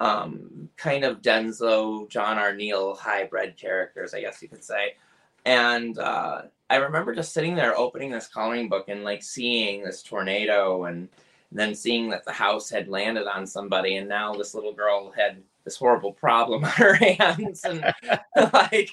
um, 0.00 0.68
kind 0.76 1.04
of 1.04 1.22
Denslow, 1.22 2.08
John 2.08 2.38
R. 2.38 2.54
Neill 2.54 2.94
hybrid 2.94 3.56
characters, 3.56 4.14
I 4.14 4.22
guess 4.22 4.42
you 4.42 4.48
could 4.48 4.64
say. 4.64 4.96
And 5.44 5.98
uh, 5.98 6.42
I 6.68 6.76
remember 6.76 7.14
just 7.14 7.32
sitting 7.32 7.54
there 7.54 7.76
opening 7.76 8.10
this 8.10 8.26
coloring 8.26 8.68
book 8.68 8.88
and 8.88 9.04
like 9.04 9.22
seeing 9.22 9.84
this 9.84 10.02
tornado 10.02 10.84
and 10.84 11.08
then 11.52 11.74
seeing 11.74 12.08
that 12.10 12.24
the 12.24 12.32
house 12.32 12.70
had 12.70 12.88
landed 12.88 13.26
on 13.26 13.46
somebody 13.46 13.96
and 13.96 14.08
now 14.08 14.34
this 14.34 14.54
little 14.54 14.72
girl 14.72 15.10
had 15.10 15.42
this 15.64 15.76
horrible 15.76 16.12
problem 16.12 16.64
on 16.64 16.70
her 16.70 16.94
hands 16.94 17.64
and 17.64 17.84
like 18.52 18.90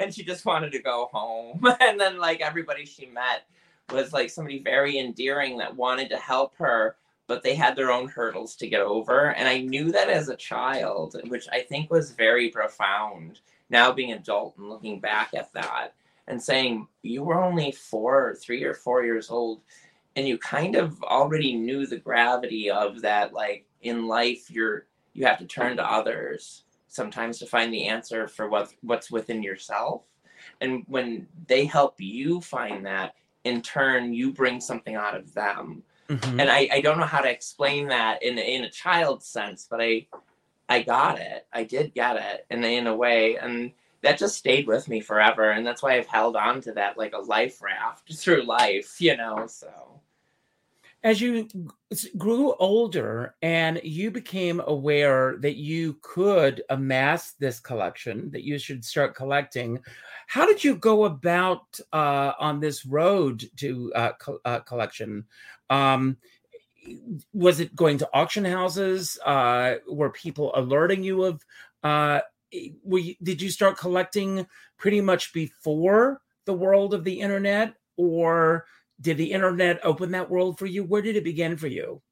and 0.00 0.12
she 0.12 0.24
just 0.24 0.44
wanted 0.44 0.72
to 0.72 0.80
go 0.80 1.08
home 1.12 1.64
and 1.80 2.00
then 2.00 2.18
like 2.18 2.40
everybody 2.40 2.84
she 2.84 3.06
met 3.06 3.44
was 3.92 4.12
like 4.12 4.30
somebody 4.30 4.58
very 4.58 4.98
endearing 4.98 5.56
that 5.58 5.74
wanted 5.74 6.08
to 6.08 6.16
help 6.16 6.54
her 6.56 6.96
but 7.30 7.44
they 7.44 7.54
had 7.54 7.76
their 7.76 7.92
own 7.92 8.08
hurdles 8.08 8.56
to 8.56 8.68
get 8.68 8.80
over. 8.80 9.30
And 9.34 9.46
I 9.46 9.58
knew 9.58 9.92
that 9.92 10.10
as 10.10 10.28
a 10.28 10.34
child, 10.34 11.14
which 11.28 11.46
I 11.52 11.60
think 11.60 11.88
was 11.88 12.10
very 12.10 12.48
profound. 12.48 13.38
Now 13.70 13.92
being 13.92 14.10
adult 14.10 14.56
and 14.58 14.68
looking 14.68 14.98
back 14.98 15.32
at 15.32 15.52
that 15.52 15.94
and 16.26 16.42
saying, 16.42 16.88
you 17.02 17.22
were 17.22 17.40
only 17.40 17.70
four, 17.70 18.34
three 18.34 18.64
or 18.64 18.74
four 18.74 19.04
years 19.04 19.30
old, 19.30 19.60
and 20.16 20.26
you 20.26 20.38
kind 20.38 20.74
of 20.74 21.00
already 21.04 21.54
knew 21.54 21.86
the 21.86 21.98
gravity 21.98 22.68
of 22.68 23.00
that. 23.02 23.32
Like 23.32 23.64
in 23.82 24.08
life, 24.08 24.50
you're 24.50 24.86
you 25.12 25.24
have 25.24 25.38
to 25.38 25.46
turn 25.46 25.76
to 25.76 25.88
others 25.88 26.64
sometimes 26.88 27.38
to 27.38 27.46
find 27.46 27.72
the 27.72 27.86
answer 27.86 28.26
for 28.26 28.48
what 28.48 28.74
what's 28.80 29.08
within 29.08 29.40
yourself. 29.40 30.02
And 30.60 30.82
when 30.88 31.28
they 31.46 31.64
help 31.64 31.94
you 32.00 32.40
find 32.40 32.84
that, 32.86 33.14
in 33.44 33.62
turn, 33.62 34.14
you 34.14 34.32
bring 34.32 34.60
something 34.60 34.96
out 34.96 35.16
of 35.16 35.32
them 35.32 35.84
Mm-hmm. 36.10 36.40
And 36.40 36.50
I, 36.50 36.68
I 36.72 36.80
don't 36.80 36.98
know 36.98 37.04
how 37.06 37.20
to 37.20 37.30
explain 37.30 37.88
that 37.88 38.22
in 38.22 38.36
in 38.36 38.64
a 38.64 38.70
child's 38.70 39.26
sense, 39.26 39.68
but 39.70 39.80
I 39.80 40.08
I 40.68 40.82
got 40.82 41.20
it. 41.20 41.46
I 41.52 41.62
did 41.62 41.94
get 41.94 42.16
it 42.16 42.46
in 42.50 42.64
in 42.64 42.88
a 42.88 42.96
way, 42.96 43.36
and 43.36 43.70
that 44.02 44.18
just 44.18 44.36
stayed 44.36 44.66
with 44.66 44.88
me 44.88 45.00
forever. 45.00 45.50
And 45.50 45.64
that's 45.64 45.82
why 45.82 45.96
I've 45.96 46.08
held 46.08 46.34
on 46.34 46.60
to 46.62 46.72
that 46.72 46.98
like 46.98 47.12
a 47.12 47.18
life 47.18 47.62
raft 47.62 48.12
through 48.12 48.42
life, 48.42 49.00
you 49.00 49.16
know. 49.16 49.46
So 49.46 49.99
as 51.02 51.20
you 51.20 51.48
grew 52.18 52.54
older 52.58 53.34
and 53.40 53.80
you 53.82 54.10
became 54.10 54.60
aware 54.66 55.36
that 55.38 55.56
you 55.56 55.98
could 56.02 56.62
amass 56.68 57.32
this 57.32 57.58
collection 57.58 58.30
that 58.30 58.44
you 58.44 58.58
should 58.58 58.84
start 58.84 59.14
collecting 59.14 59.80
how 60.30 60.46
did 60.46 60.62
you 60.62 60.76
go 60.76 61.06
about 61.06 61.80
uh, 61.92 62.34
on 62.38 62.60
this 62.60 62.86
road 62.86 63.50
to 63.56 63.92
uh, 63.96 64.12
co- 64.12 64.38
uh, 64.44 64.60
collection? 64.60 65.24
Um, 65.68 66.18
was 67.32 67.58
it 67.58 67.74
going 67.74 67.98
to 67.98 68.08
auction 68.14 68.44
houses? 68.44 69.18
Uh, 69.26 69.78
were 69.88 70.10
people 70.10 70.52
alerting 70.54 71.02
you 71.02 71.24
of 71.24 71.44
uh, 71.82 72.20
you, 72.52 73.16
did 73.20 73.42
you 73.42 73.50
start 73.50 73.76
collecting 73.76 74.46
pretty 74.78 75.00
much 75.00 75.32
before 75.32 76.20
the 76.44 76.54
world 76.54 76.94
of 76.94 77.02
the 77.02 77.20
internet 77.20 77.74
or 77.96 78.66
did 79.00 79.16
the 79.16 79.32
internet 79.32 79.84
open 79.84 80.10
that 80.12 80.30
world 80.30 80.58
for 80.58 80.66
you? 80.66 80.84
Where 80.84 81.02
did 81.02 81.16
it 81.16 81.24
begin 81.24 81.56
for 81.56 81.66
you? 81.66 82.02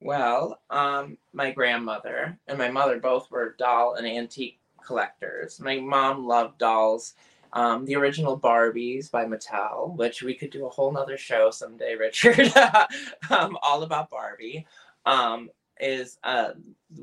Well, 0.00 0.60
um, 0.70 1.18
my 1.32 1.50
grandmother 1.50 2.38
and 2.46 2.58
my 2.58 2.70
mother 2.70 2.98
both 2.98 3.30
were 3.30 3.56
doll 3.58 3.94
and 3.94 4.06
antique 4.06 4.60
collectors. 4.84 5.60
My 5.60 5.78
mom 5.78 6.26
loved 6.26 6.58
dolls. 6.58 7.14
Um, 7.54 7.86
the 7.86 7.96
original 7.96 8.38
Barbies 8.38 9.10
by 9.10 9.24
Mattel, 9.24 9.96
which 9.96 10.22
we 10.22 10.34
could 10.34 10.50
do 10.50 10.66
a 10.66 10.70
whole 10.70 10.92
nother 10.92 11.16
show 11.16 11.50
someday, 11.50 11.94
Richard, 11.98 12.52
um, 13.30 13.56
all 13.62 13.82
about 13.82 14.10
Barbie, 14.10 14.66
um, 15.06 15.50
is 15.80 16.18
uh, 16.24 16.50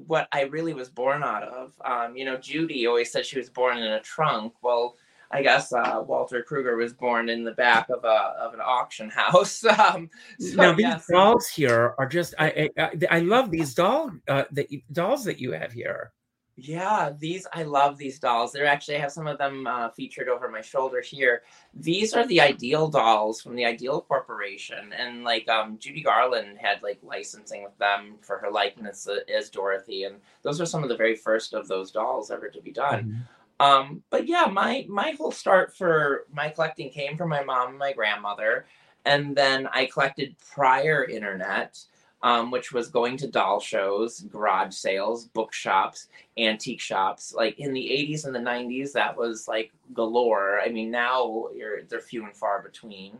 what 0.05 0.27
I 0.31 0.43
really 0.43 0.73
was 0.73 0.89
born 0.89 1.23
out 1.23 1.43
of. 1.43 1.73
Um, 1.83 2.15
you 2.15 2.25
know, 2.25 2.37
Judy 2.37 2.85
always 2.85 3.11
said 3.11 3.25
she 3.25 3.39
was 3.39 3.49
born 3.49 3.77
in 3.77 3.91
a 3.91 4.01
trunk. 4.01 4.53
Well, 4.61 4.97
I 5.35 5.41
guess 5.41 5.73
uh, 5.73 6.01
Walter 6.07 6.41
Krueger 6.43 6.77
was 6.77 6.93
born 6.93 7.27
in 7.27 7.43
the 7.43 7.51
back 7.51 7.89
of 7.89 8.05
a 8.05 8.35
of 8.39 8.53
an 8.53 8.61
auction 8.61 9.09
house. 9.09 9.63
Um, 9.75 10.09
so, 10.39 10.55
now 10.55 10.71
these 10.71 10.85
yes. 10.85 11.07
dolls 11.07 11.47
here 11.47 11.93
are 11.97 12.07
just 12.07 12.33
I, 12.39 12.69
I 12.77 12.89
I, 13.11 13.19
love 13.19 13.51
these 13.51 13.73
doll 13.73 14.11
uh, 14.27 14.45
the 14.51 14.83
dolls 14.91 15.25
that 15.25 15.39
you 15.39 15.51
have 15.51 15.71
here. 15.73 16.13
Yeah, 16.57 17.11
these 17.19 17.45
I 17.51 17.63
love 17.63 17.97
these 17.97 18.19
dolls. 18.19 18.53
They're 18.53 18.65
actually 18.65 18.95
I 18.95 18.99
have 18.99 19.11
some 19.11 19.27
of 19.27 19.37
them 19.37 19.67
uh, 19.67 19.89
featured 19.89 20.29
over 20.29 20.49
my 20.49 20.61
shoulder 20.61 21.01
here. 21.01 21.43
These 21.73 22.13
are 22.13 22.25
the 22.25 22.39
Ideal 22.39 22.87
dolls 22.87 23.41
from 23.41 23.55
the 23.55 23.65
Ideal 23.65 24.01
Corporation, 24.01 24.93
and 24.97 25.25
like 25.25 25.49
um, 25.49 25.77
Judy 25.77 26.01
Garland 26.01 26.57
had 26.57 26.81
like 26.81 26.99
licensing 27.03 27.63
with 27.63 27.77
them 27.77 28.15
for 28.21 28.37
her 28.37 28.49
likeness 28.49 29.07
as 29.33 29.49
Dorothy, 29.49 30.05
and 30.05 30.15
those 30.43 30.61
are 30.61 30.65
some 30.65 30.83
of 30.83 30.89
the 30.89 30.97
very 30.97 31.15
first 31.15 31.53
of 31.53 31.67
those 31.67 31.91
dolls 31.91 32.31
ever 32.31 32.47
to 32.47 32.61
be 32.61 32.71
done. 32.71 33.03
Mm-hmm. 33.03 33.21
Um, 33.59 34.03
but 34.09 34.27
yeah, 34.27 34.45
my 34.45 34.85
my 34.89 35.11
whole 35.11 35.31
start 35.31 35.75
for 35.75 36.25
my 36.31 36.49
collecting 36.49 36.89
came 36.89 37.17
from 37.17 37.29
my 37.29 37.43
mom 37.43 37.69
and 37.69 37.77
my 37.77 37.93
grandmother, 37.93 38.65
and 39.05 39.35
then 39.35 39.67
I 39.67 39.85
collected 39.85 40.35
prior 40.51 41.05
internet 41.05 41.79
um, 42.25 42.49
which 42.49 42.71
was 42.71 42.87
going 42.87 43.17
to 43.17 43.27
doll 43.27 43.59
shows, 43.59 44.21
garage 44.21 44.73
sales, 44.73 45.25
bookshops, 45.27 46.07
antique 46.39 46.81
shops. 46.81 47.35
Like 47.35 47.59
in 47.59 47.71
the 47.71 47.79
80s 47.79 48.25
and 48.25 48.33
the 48.33 48.39
90s, 48.39 48.93
that 48.93 49.15
was 49.15 49.47
like 49.47 49.71
galore. 49.93 50.59
I 50.59 50.69
mean, 50.69 50.89
now 50.89 51.49
they're 51.87 51.99
few 51.99 52.25
and 52.25 52.35
far 52.35 52.63
between. 52.63 53.15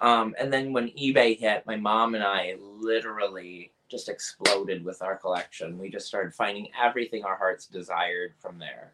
Um, 0.00 0.36
and 0.38 0.52
then 0.52 0.72
when 0.72 0.90
eBay 0.90 1.36
hit, 1.36 1.66
my 1.66 1.74
mom 1.74 2.14
and 2.14 2.22
I 2.22 2.54
literally 2.60 3.72
just 3.88 4.08
exploded 4.08 4.84
with 4.84 5.02
our 5.02 5.16
collection. 5.16 5.76
We 5.76 5.90
just 5.90 6.06
started 6.06 6.32
finding 6.32 6.68
everything 6.80 7.24
our 7.24 7.36
hearts 7.36 7.66
desired 7.66 8.34
from 8.38 8.60
there. 8.60 8.92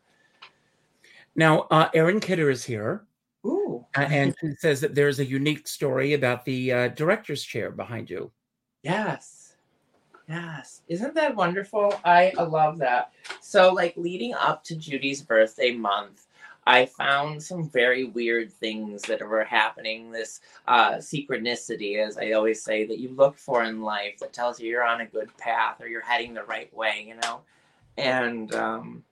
Now, 1.34 1.66
uh, 1.70 1.88
Erin 1.94 2.20
Kidder 2.20 2.50
is 2.50 2.64
here. 2.64 3.04
Ooh. 3.44 3.84
and 3.96 4.34
she 4.40 4.52
says 4.58 4.80
that 4.80 4.94
there's 4.94 5.18
a 5.18 5.24
unique 5.26 5.66
story 5.66 6.12
about 6.12 6.44
the 6.44 6.72
uh, 6.72 6.88
director's 6.88 7.42
chair 7.42 7.70
behind 7.70 8.08
you. 8.08 8.30
Yes. 8.82 9.56
Yes. 10.28 10.82
Isn't 10.88 11.14
that 11.14 11.34
wonderful? 11.34 11.98
I 12.04 12.32
love 12.38 12.78
that. 12.78 13.12
So, 13.40 13.72
like, 13.72 13.96
leading 13.96 14.34
up 14.34 14.62
to 14.64 14.76
Judy's 14.76 15.22
birthday 15.22 15.72
month, 15.72 16.26
I 16.64 16.86
found 16.86 17.42
some 17.42 17.68
very 17.68 18.04
weird 18.04 18.52
things 18.52 19.02
that 19.02 19.20
were 19.20 19.44
happening. 19.44 20.12
This 20.12 20.40
uh, 20.68 20.94
synchronicity, 20.94 21.98
as 21.98 22.16
I 22.16 22.32
always 22.32 22.62
say, 22.62 22.86
that 22.86 22.98
you 22.98 23.08
look 23.10 23.36
for 23.36 23.64
in 23.64 23.82
life 23.82 24.18
that 24.20 24.32
tells 24.32 24.60
you 24.60 24.70
you're 24.70 24.84
on 24.84 25.00
a 25.00 25.06
good 25.06 25.36
path 25.36 25.80
or 25.80 25.88
you're 25.88 26.00
heading 26.00 26.34
the 26.34 26.44
right 26.44 26.72
way, 26.72 27.04
you 27.08 27.16
know? 27.16 27.40
And 27.98 28.54
um, 28.54 29.02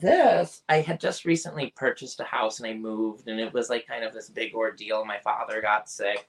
this, 0.00 0.62
I 0.68 0.80
had 0.80 1.00
just 1.00 1.24
recently 1.24 1.72
purchased 1.76 2.20
a 2.20 2.24
house 2.24 2.60
and 2.60 2.68
I 2.68 2.74
moved, 2.74 3.28
and 3.28 3.40
it 3.40 3.52
was 3.52 3.70
like 3.70 3.86
kind 3.86 4.04
of 4.04 4.12
this 4.12 4.28
big 4.28 4.54
ordeal. 4.54 5.04
My 5.04 5.18
father 5.18 5.60
got 5.60 5.88
sick, 5.88 6.28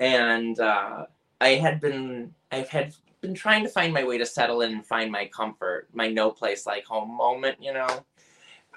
and 0.00 0.58
uh, 0.60 1.06
I 1.40 1.48
had 1.50 1.80
been, 1.80 2.34
I've 2.50 2.68
had 2.68 2.94
been 3.20 3.34
trying 3.34 3.62
to 3.62 3.68
find 3.68 3.94
my 3.94 4.04
way 4.04 4.18
to 4.18 4.26
settle 4.26 4.60
in 4.62 4.72
and 4.72 4.86
find 4.86 5.10
my 5.10 5.26
comfort, 5.26 5.88
my 5.92 6.08
no 6.08 6.30
place 6.30 6.66
like 6.66 6.84
home 6.84 7.16
moment, 7.16 7.62
you 7.62 7.72
know. 7.72 8.04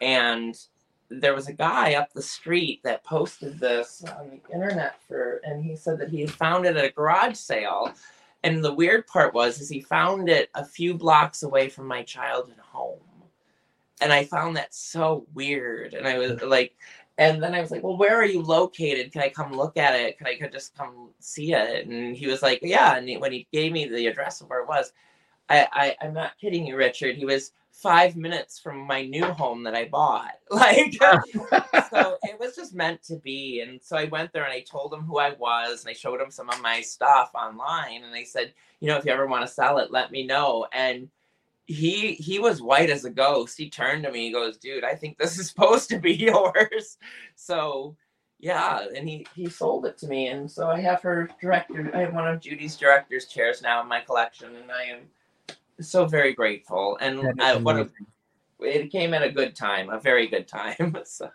And 0.01 0.57
there 1.09 1.35
was 1.35 1.47
a 1.47 1.53
guy 1.53 1.95
up 1.95 2.13
the 2.13 2.21
street 2.21 2.81
that 2.83 3.03
posted 3.03 3.59
this 3.59 4.03
on 4.17 4.29
the 4.29 4.53
internet 4.53 4.99
for 5.07 5.41
and 5.43 5.63
he 5.63 5.75
said 5.75 5.99
that 5.99 6.09
he 6.09 6.21
had 6.21 6.31
found 6.31 6.65
it 6.65 6.75
at 6.75 6.85
a 6.85 6.89
garage 6.89 7.35
sale. 7.35 7.93
And 8.43 8.63
the 8.63 8.73
weird 8.73 9.07
part 9.07 9.33
was 9.33 9.59
is 9.59 9.69
he 9.69 9.81
found 9.81 10.29
it 10.29 10.49
a 10.53 10.65
few 10.65 10.93
blocks 10.93 11.43
away 11.43 11.69
from 11.69 11.87
my 11.87 12.03
childhood 12.03 12.59
home. 12.59 12.99
And 14.01 14.11
I 14.11 14.25
found 14.25 14.57
that 14.57 14.73
so 14.73 15.25
weird. 15.33 15.93
And 15.93 16.07
I 16.07 16.17
was 16.17 16.41
like 16.41 16.75
and 17.17 17.41
then 17.41 17.55
I 17.55 17.61
was 17.61 17.71
like, 17.71 17.81
well, 17.81 17.97
where 17.97 18.15
are 18.15 18.25
you 18.25 18.41
located? 18.41 19.13
Can 19.13 19.21
I 19.21 19.29
come 19.29 19.53
look 19.53 19.77
at 19.77 19.97
it? 19.97 20.17
Can 20.17 20.27
I 20.27 20.35
could 20.35 20.51
just 20.51 20.75
come 20.75 21.11
see 21.19 21.53
it? 21.53 21.87
And 21.87 22.15
he 22.15 22.27
was 22.27 22.41
like, 22.41 22.59
yeah. 22.61 22.97
And 22.97 23.07
he, 23.07 23.17
when 23.17 23.31
he 23.31 23.47
gave 23.53 23.71
me 23.71 23.87
the 23.87 24.07
address 24.07 24.41
of 24.41 24.49
where 24.49 24.61
it 24.61 24.67
was, 24.67 24.91
I, 25.49 25.67
I, 25.71 25.95
I'm 26.01 26.13
not 26.13 26.37
kidding 26.39 26.65
you, 26.65 26.75
Richard. 26.75 27.15
He 27.15 27.23
was 27.23 27.53
five 27.71 28.17
minutes 28.17 28.59
from 28.59 28.79
my 28.79 29.05
new 29.05 29.25
home 29.25 29.63
that 29.63 29.75
I 29.75 29.85
bought. 29.85 30.31
Like, 30.51 30.93
so 31.89 32.17
it 32.23 32.39
was 32.39 32.55
just 32.55 32.73
meant 32.73 33.01
to 33.03 33.15
be. 33.17 33.61
And 33.61 33.81
so 33.81 33.95
I 33.95 34.05
went 34.05 34.33
there 34.33 34.43
and 34.43 34.53
I 34.53 34.61
told 34.61 34.93
him 34.93 35.01
who 35.01 35.17
I 35.17 35.31
was 35.33 35.81
and 35.83 35.89
I 35.89 35.93
showed 35.93 36.19
him 36.19 36.31
some 36.31 36.49
of 36.49 36.61
my 36.61 36.81
stuff 36.81 37.31
online. 37.33 38.03
And 38.03 38.13
I 38.13 38.23
said, 38.23 38.53
you 38.79 38.87
know, 38.87 38.97
if 38.97 39.05
you 39.05 39.11
ever 39.11 39.27
want 39.27 39.45
to 39.45 39.53
sell 39.53 39.77
it, 39.77 39.91
let 39.91 40.11
me 40.11 40.25
know. 40.25 40.67
And 40.73 41.09
he 41.65 42.13
he 42.13 42.39
was 42.39 42.61
white 42.61 42.89
as 42.89 43.05
a 43.05 43.09
ghost. 43.09 43.57
He 43.57 43.69
turned 43.69 44.03
to 44.03 44.11
me. 44.11 44.27
He 44.27 44.31
goes, 44.31 44.57
"Dude, 44.57 44.83
I 44.83 44.95
think 44.95 45.17
this 45.17 45.37
is 45.39 45.49
supposed 45.49 45.89
to 45.89 45.99
be 45.99 46.13
yours." 46.13 46.97
So, 47.35 47.95
yeah, 48.39 48.85
and 48.95 49.07
he 49.07 49.25
he 49.35 49.49
sold 49.49 49.85
it 49.85 49.97
to 49.99 50.07
me, 50.07 50.27
and 50.27 50.49
so 50.49 50.69
I 50.69 50.79
have 50.81 51.01
her 51.01 51.29
director. 51.41 51.91
I 51.93 52.01
have 52.01 52.13
one 52.13 52.27
of 52.27 52.39
Judy's 52.39 52.77
director's 52.77 53.25
chairs 53.25 53.61
now 53.61 53.81
in 53.81 53.87
my 53.87 54.01
collection, 54.01 54.55
and 54.55 54.71
I 54.71 54.83
am 54.83 54.99
so 55.79 56.05
very 56.05 56.33
grateful. 56.33 56.97
And 57.01 57.41
I, 57.41 57.57
what 57.57 57.77
a, 57.77 57.89
it 58.59 58.91
came 58.91 59.13
at 59.13 59.23
a 59.23 59.31
good 59.31 59.55
time, 59.55 59.89
a 59.89 59.99
very 59.99 60.27
good 60.27 60.47
time. 60.47 60.97
So. 61.05 61.29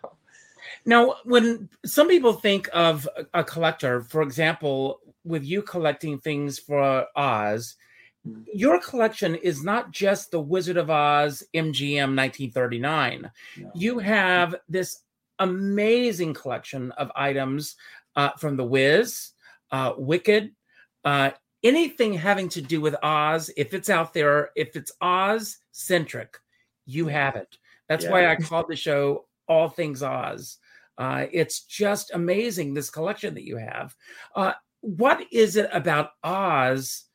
Now, 0.85 1.15
when 1.25 1.69
some 1.85 2.07
people 2.07 2.33
think 2.33 2.69
of 2.71 3.09
a 3.33 3.43
collector, 3.43 4.01
for 4.01 4.21
example, 4.21 4.99
with 5.23 5.43
you 5.43 5.63
collecting 5.63 6.19
things 6.19 6.59
for 6.59 7.07
Oz, 7.15 7.77
your 8.53 8.79
collection 8.79 9.35
is 9.35 9.63
not 9.63 9.91
just 9.91 10.31
the 10.31 10.39
Wizard 10.39 10.77
of 10.77 10.89
Oz 10.89 11.43
MGM 11.53 12.15
1939. 12.15 13.31
No. 13.57 13.71
You 13.73 13.99
have 13.99 14.55
this 14.69 14.99
amazing 15.39 16.33
collection 16.33 16.91
of 16.93 17.11
items 17.15 17.75
uh, 18.15 18.31
from 18.37 18.57
The 18.57 18.63
Wiz, 18.63 19.31
uh, 19.71 19.93
Wicked, 19.97 20.51
uh, 21.03 21.31
anything 21.63 22.13
having 22.13 22.49
to 22.49 22.61
do 22.61 22.79
with 22.79 22.95
Oz. 23.03 23.49
If 23.57 23.73
it's 23.73 23.89
out 23.89 24.13
there, 24.13 24.51
if 24.55 24.75
it's 24.75 24.91
Oz 25.01 25.57
centric, 25.71 26.37
you 26.85 27.07
have 27.07 27.35
it. 27.35 27.57
That's 27.89 28.05
yeah. 28.05 28.11
why 28.11 28.27
I 28.27 28.35
called 28.35 28.67
the 28.69 28.75
show 28.75 29.25
All 29.47 29.69
Things 29.69 30.03
Oz. 30.03 30.57
Uh, 30.97 31.25
it's 31.31 31.61
just 31.61 32.11
amazing, 32.13 32.73
this 32.73 32.89
collection 32.89 33.33
that 33.33 33.45
you 33.45 33.57
have. 33.57 33.95
Uh, 34.35 34.53
what 34.81 35.25
is 35.31 35.55
it 35.55 35.69
about 35.73 36.11
Oz? 36.23 37.05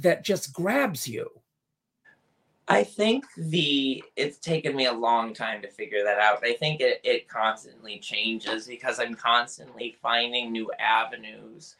That 0.00 0.24
just 0.24 0.52
grabs 0.52 1.06
you? 1.06 1.30
I 2.68 2.84
think 2.84 3.24
the 3.36 4.02
it's 4.14 4.38
taken 4.38 4.76
me 4.76 4.86
a 4.86 4.92
long 4.92 5.34
time 5.34 5.60
to 5.62 5.68
figure 5.68 6.04
that 6.04 6.20
out. 6.20 6.44
I 6.44 6.52
think 6.52 6.80
it, 6.80 7.00
it 7.02 7.28
constantly 7.28 7.98
changes 7.98 8.68
because 8.68 9.00
I'm 9.00 9.14
constantly 9.14 9.96
finding 10.00 10.52
new 10.52 10.70
avenues 10.78 11.74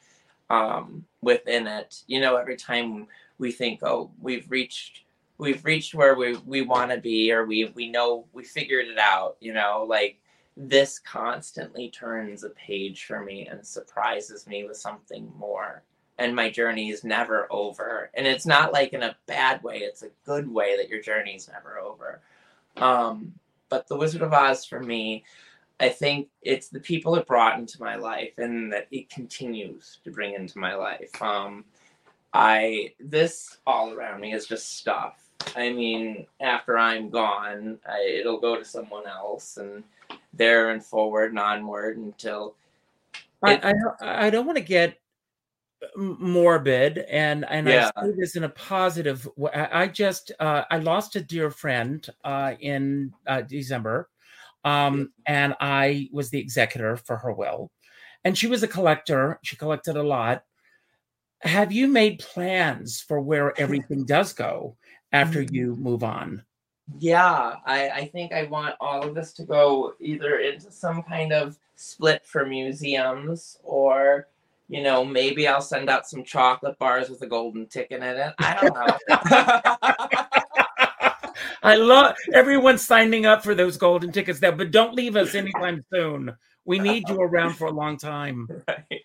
um, 0.50 1.04
within 1.22 1.68
it. 1.68 2.02
You 2.08 2.20
know, 2.20 2.36
every 2.36 2.56
time 2.56 3.06
we 3.38 3.52
think, 3.52 3.84
oh, 3.84 4.10
we've 4.20 4.50
reached 4.50 5.02
we've 5.38 5.64
reached 5.64 5.94
where 5.94 6.16
we, 6.16 6.36
we 6.38 6.62
want 6.62 6.90
to 6.90 6.98
be 6.98 7.32
or 7.32 7.46
we 7.46 7.72
we 7.76 7.88
know 7.88 8.26
we 8.32 8.42
figured 8.42 8.88
it 8.88 8.98
out, 8.98 9.36
you 9.40 9.54
know, 9.54 9.86
like 9.88 10.20
this 10.56 10.98
constantly 10.98 11.88
turns 11.88 12.42
a 12.42 12.50
page 12.50 13.04
for 13.04 13.24
me 13.24 13.46
and 13.46 13.64
surprises 13.64 14.46
me 14.48 14.64
with 14.64 14.76
something 14.76 15.32
more 15.38 15.84
and 16.20 16.36
my 16.36 16.50
journey 16.50 16.90
is 16.90 17.02
never 17.02 17.48
over. 17.50 18.10
And 18.14 18.26
it's 18.26 18.46
not 18.46 18.72
like 18.72 18.92
in 18.92 19.02
a 19.02 19.16
bad 19.26 19.62
way, 19.62 19.78
it's 19.78 20.02
a 20.02 20.10
good 20.26 20.46
way 20.46 20.76
that 20.76 20.90
your 20.90 21.00
journey 21.00 21.34
is 21.34 21.48
never 21.48 21.78
over. 21.78 22.20
Um, 22.76 23.32
but 23.70 23.88
The 23.88 23.96
Wizard 23.96 24.20
of 24.20 24.34
Oz 24.34 24.64
for 24.66 24.80
me, 24.80 25.24
I 25.80 25.88
think 25.88 26.28
it's 26.42 26.68
the 26.68 26.78
people 26.78 27.16
it 27.16 27.26
brought 27.26 27.58
into 27.58 27.82
my 27.82 27.96
life 27.96 28.34
and 28.36 28.70
that 28.70 28.86
it 28.90 29.08
continues 29.08 29.98
to 30.04 30.10
bring 30.10 30.34
into 30.34 30.58
my 30.58 30.74
life. 30.74 31.20
Um, 31.22 31.64
I 32.34 32.92
this 33.00 33.58
all 33.66 33.92
around 33.92 34.20
me 34.20 34.34
is 34.34 34.46
just 34.46 34.76
stuff. 34.76 35.24
I 35.56 35.72
mean, 35.72 36.26
after 36.40 36.76
I'm 36.76 37.08
gone, 37.08 37.78
I, 37.88 38.02
it'll 38.20 38.38
go 38.38 38.56
to 38.56 38.64
someone 38.64 39.06
else, 39.06 39.56
and 39.56 39.82
there 40.34 40.70
and 40.70 40.84
forward 40.84 41.30
and 41.30 41.40
onward 41.40 41.96
until. 41.96 42.54
It, 43.42 43.60
I, 43.64 43.72
I, 44.00 44.26
I 44.26 44.30
don't 44.30 44.46
want 44.46 44.58
to 44.58 44.64
get 44.64 45.00
morbid 45.96 46.98
and 46.98 47.44
and 47.48 47.68
yeah. 47.68 47.90
I 47.96 48.06
say 48.06 48.12
this 48.16 48.36
in 48.36 48.44
a 48.44 48.48
positive 48.48 49.28
way. 49.36 49.50
I 49.52 49.88
just 49.88 50.32
uh, 50.40 50.64
I 50.70 50.78
lost 50.78 51.16
a 51.16 51.20
dear 51.20 51.50
friend 51.50 52.06
uh, 52.24 52.54
in 52.60 53.12
uh, 53.26 53.42
December, 53.42 54.08
um, 54.64 55.12
and 55.26 55.54
I 55.60 56.08
was 56.12 56.30
the 56.30 56.38
executor 56.38 56.96
for 56.96 57.16
her 57.16 57.32
will, 57.32 57.70
and 58.24 58.36
she 58.36 58.46
was 58.46 58.62
a 58.62 58.68
collector. 58.68 59.38
She 59.42 59.56
collected 59.56 59.96
a 59.96 60.02
lot. 60.02 60.44
Have 61.42 61.72
you 61.72 61.88
made 61.88 62.18
plans 62.18 63.00
for 63.00 63.20
where 63.20 63.58
everything 63.60 64.04
does 64.04 64.32
go 64.32 64.76
after 65.12 65.42
mm. 65.42 65.52
you 65.52 65.76
move 65.76 66.04
on? 66.04 66.44
Yeah, 66.98 67.54
I, 67.64 67.88
I 67.90 68.06
think 68.06 68.32
I 68.32 68.44
want 68.44 68.74
all 68.80 69.06
of 69.06 69.14
this 69.14 69.32
to 69.34 69.44
go 69.44 69.94
either 70.00 70.38
into 70.38 70.72
some 70.72 71.02
kind 71.04 71.32
of 71.32 71.56
split 71.76 72.26
for 72.26 72.44
museums 72.44 73.58
or 73.62 74.26
you 74.70 74.82
know, 74.84 75.04
maybe 75.04 75.48
I'll 75.48 75.60
send 75.60 75.90
out 75.90 76.08
some 76.08 76.22
chocolate 76.22 76.78
bars 76.78 77.10
with 77.10 77.20
a 77.22 77.26
golden 77.26 77.66
ticket 77.66 78.04
in 78.04 78.16
it. 78.16 78.34
I 78.38 78.54
don't 78.60 78.72
know. 78.72 78.86
I 81.62 81.74
love 81.74 82.14
everyone 82.32 82.78
signing 82.78 83.26
up 83.26 83.42
for 83.42 83.56
those 83.56 83.76
golden 83.76 84.12
tickets 84.12 84.38
there, 84.38 84.52
but 84.52 84.70
don't 84.70 84.94
leave 84.94 85.16
us 85.16 85.34
anytime 85.34 85.84
soon. 85.92 86.36
We 86.64 86.78
need 86.78 87.08
you 87.08 87.16
around 87.16 87.54
for 87.54 87.66
a 87.66 87.72
long 87.72 87.98
time. 87.98 88.48
Right. 88.68 89.02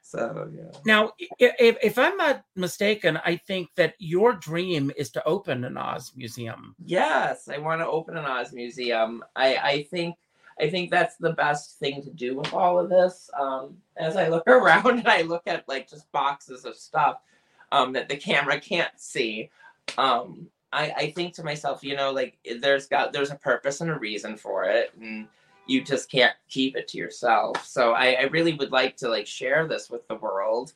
So 0.00 0.48
yeah. 0.54 0.78
Now, 0.86 1.12
if, 1.38 1.76
if 1.82 1.98
I'm 1.98 2.16
not 2.16 2.42
mistaken, 2.56 3.18
I 3.22 3.36
think 3.36 3.68
that 3.76 3.94
your 3.98 4.32
dream 4.32 4.90
is 4.96 5.10
to 5.10 5.24
open 5.26 5.64
an 5.64 5.76
Oz 5.76 6.12
museum. 6.16 6.74
Yes, 6.82 7.48
I 7.48 7.58
want 7.58 7.82
to 7.82 7.86
open 7.86 8.16
an 8.16 8.24
Oz 8.24 8.54
museum. 8.54 9.22
I, 9.36 9.56
I 9.56 9.82
think 9.90 10.14
I 10.60 10.70
think 10.70 10.90
that's 10.90 11.16
the 11.16 11.32
best 11.32 11.78
thing 11.78 12.02
to 12.02 12.10
do 12.10 12.36
with 12.36 12.52
all 12.52 12.78
of 12.78 12.88
this. 12.88 13.30
Um, 13.38 13.76
as 13.96 14.16
I 14.16 14.28
look 14.28 14.44
around 14.46 14.98
and 14.98 15.08
I 15.08 15.22
look 15.22 15.42
at 15.46 15.68
like 15.68 15.88
just 15.88 16.10
boxes 16.12 16.64
of 16.64 16.76
stuff 16.76 17.20
um, 17.72 17.92
that 17.92 18.08
the 18.08 18.16
camera 18.16 18.60
can't 18.60 18.92
see, 18.96 19.50
um, 19.96 20.48
I, 20.72 20.92
I 20.96 21.10
think 21.12 21.34
to 21.34 21.44
myself, 21.44 21.82
you 21.82 21.96
know, 21.96 22.12
like 22.12 22.38
there's 22.60 22.86
got 22.86 23.12
there's 23.12 23.30
a 23.30 23.36
purpose 23.36 23.80
and 23.80 23.90
a 23.90 23.98
reason 23.98 24.36
for 24.36 24.64
it, 24.64 24.92
and 25.00 25.28
you 25.66 25.82
just 25.82 26.10
can't 26.10 26.34
keep 26.48 26.76
it 26.76 26.88
to 26.88 26.98
yourself. 26.98 27.64
So 27.66 27.92
I, 27.92 28.12
I 28.12 28.22
really 28.24 28.54
would 28.54 28.72
like 28.72 28.96
to 28.98 29.08
like 29.08 29.26
share 29.26 29.66
this 29.66 29.88
with 29.88 30.06
the 30.08 30.16
world. 30.16 30.72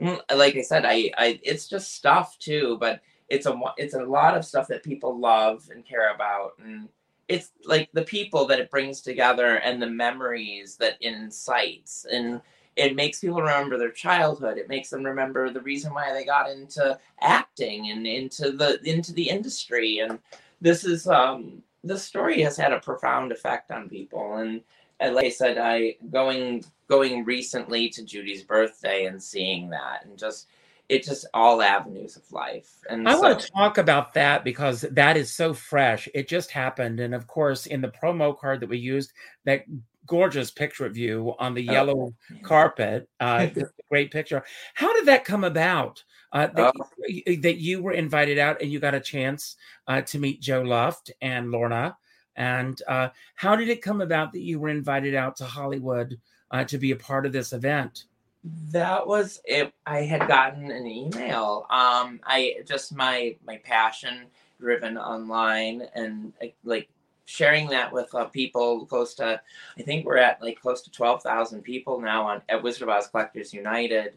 Mm, 0.00 0.20
like 0.36 0.56
I 0.56 0.62
said, 0.62 0.84
I, 0.84 1.10
I 1.18 1.40
it's 1.42 1.68
just 1.68 1.94
stuff 1.94 2.38
too, 2.38 2.76
but 2.80 3.00
it's 3.28 3.46
a 3.46 3.58
it's 3.76 3.94
a 3.94 4.04
lot 4.04 4.36
of 4.36 4.44
stuff 4.44 4.68
that 4.68 4.82
people 4.82 5.18
love 5.18 5.68
and 5.72 5.84
care 5.84 6.14
about, 6.14 6.52
and 6.62 6.88
it's 7.32 7.50
like 7.64 7.90
the 7.92 8.02
people 8.02 8.46
that 8.46 8.60
it 8.60 8.70
brings 8.70 9.00
together 9.00 9.56
and 9.56 9.80
the 9.80 9.88
memories 9.88 10.76
that 10.76 10.98
it 11.00 11.14
incites 11.14 12.06
and 12.12 12.40
it 12.76 12.96
makes 12.96 13.20
people 13.20 13.40
remember 13.40 13.78
their 13.78 13.90
childhood. 13.90 14.58
It 14.58 14.68
makes 14.68 14.90
them 14.90 15.04
remember 15.04 15.50
the 15.50 15.60
reason 15.60 15.92
why 15.94 16.12
they 16.12 16.24
got 16.24 16.50
into 16.50 16.98
acting 17.20 17.90
and 17.90 18.06
into 18.06 18.52
the 18.52 18.80
into 18.88 19.12
the 19.12 19.28
industry. 19.28 19.98
And 20.00 20.18
this 20.60 20.84
is 20.84 21.06
um 21.06 21.62
the 21.84 21.98
story 21.98 22.42
has 22.42 22.56
had 22.56 22.72
a 22.72 22.80
profound 22.80 23.32
effect 23.32 23.70
on 23.70 23.88
people. 23.88 24.36
And, 24.36 24.62
and 25.00 25.14
like 25.14 25.26
i 25.26 25.30
said 25.30 25.58
i 25.58 25.96
going 26.10 26.64
going 26.88 27.24
recently 27.24 27.88
to 27.88 28.04
judy's 28.04 28.44
birthday 28.44 29.06
and 29.06 29.20
seeing 29.22 29.68
that 29.70 30.04
and 30.04 30.16
just 30.16 30.46
it's 30.88 31.08
just 31.08 31.26
all 31.32 31.62
avenues 31.62 32.16
of 32.16 32.30
life 32.32 32.70
and 32.90 33.08
i 33.08 33.12
so, 33.14 33.20
want 33.20 33.38
to 33.40 33.50
talk 33.52 33.78
about 33.78 34.12
that 34.14 34.44
because 34.44 34.82
that 34.82 35.16
is 35.16 35.30
so 35.32 35.54
fresh 35.54 36.08
it 36.14 36.28
just 36.28 36.50
happened 36.50 37.00
and 37.00 37.14
of 37.14 37.26
course 37.26 37.66
in 37.66 37.80
the 37.80 37.88
promo 37.88 38.36
card 38.36 38.60
that 38.60 38.68
we 38.68 38.78
used 38.78 39.12
that 39.44 39.64
gorgeous 40.06 40.50
picture 40.50 40.84
of 40.84 40.96
you 40.96 41.34
on 41.38 41.54
the 41.54 41.66
Oh. 41.68 41.72
yellow 41.72 42.14
carpet 42.42 43.08
uh 43.20 43.46
great 43.90 44.10
picture 44.10 44.42
how 44.74 44.92
did 44.92 45.06
that 45.06 45.24
come 45.24 45.44
about 45.44 46.02
uh, 46.32 46.46
that, 46.48 46.72
Oh. 46.76 47.34
that 47.42 47.58
you 47.58 47.82
were 47.82 47.92
invited 47.92 48.38
out 48.38 48.60
and 48.62 48.70
you 48.72 48.80
got 48.80 48.94
a 48.94 49.00
chance 49.00 49.56
uh, 49.86 50.00
to 50.02 50.18
meet 50.18 50.40
Joe 50.40 50.62
Luft 50.62 51.10
and 51.20 51.50
Lorna. 51.50 51.96
And 52.36 52.80
uh, 52.88 53.10
how 53.34 53.54
did 53.54 53.68
it 53.68 53.82
come 53.82 54.00
about 54.00 54.32
that 54.32 54.40
you 54.40 54.58
were 54.58 54.70
invited 54.70 55.14
out 55.14 55.36
to 55.36 55.44
Hollywood 55.44 56.18
uh, 56.50 56.64
to 56.64 56.78
be 56.78 56.92
a 56.92 56.96
part 56.96 57.26
of 57.26 57.32
this 57.32 57.52
event? 57.52 58.04
That 58.44 59.06
was 59.06 59.40
it. 59.44 59.72
I 59.86 60.00
had 60.00 60.26
gotten 60.26 60.70
an 60.70 60.86
email. 60.86 61.66
Um 61.70 62.20
i 62.24 62.56
just 62.66 62.94
my 62.94 63.36
my 63.46 63.58
passion 63.58 64.26
driven 64.60 64.96
online 64.96 65.82
and 65.94 66.32
like 66.64 66.88
sharing 67.24 67.68
that 67.68 67.92
with 67.92 68.12
uh, 68.14 68.24
people 68.26 68.84
close 68.86 69.14
to 69.14 69.40
i 69.78 69.82
think 69.82 70.04
we're 70.04 70.16
at 70.16 70.40
like 70.42 70.60
close 70.60 70.82
to 70.82 70.90
12,000 70.90 71.62
people 71.62 72.00
now 72.00 72.26
on 72.26 72.42
at 72.48 72.62
wizard 72.62 72.82
of 72.82 72.88
oz 72.88 73.08
collectors 73.08 73.54
united. 73.54 74.14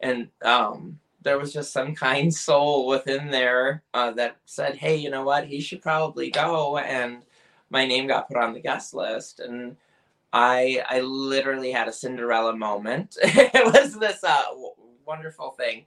And 0.00 0.28
um 0.42 0.98
there 1.22 1.38
was 1.38 1.52
just 1.52 1.72
some 1.72 1.94
kind 1.94 2.32
soul 2.32 2.86
within 2.86 3.30
there 3.30 3.82
uh, 3.94 4.12
that 4.12 4.36
said 4.46 4.76
hey 4.76 4.96
you 4.96 5.10
know 5.10 5.24
what? 5.24 5.46
He 5.46 5.60
should 5.60 5.82
probably 5.82 6.30
go. 6.30 6.78
And 6.78 7.22
my 7.70 7.84
name 7.86 8.06
got 8.06 8.28
put 8.28 8.36
on 8.36 8.54
the 8.54 8.60
guest 8.60 8.94
list. 8.94 9.40
And 9.40 9.76
I 10.36 10.82
I 10.86 11.00
literally 11.00 11.72
had 11.72 11.88
a 11.88 11.92
Cinderella 11.94 12.54
moment. 12.54 13.16
it 13.22 13.72
was 13.72 13.94
this 13.98 14.22
uh, 14.22 14.42
w- 14.50 14.74
wonderful 15.06 15.52
thing 15.52 15.86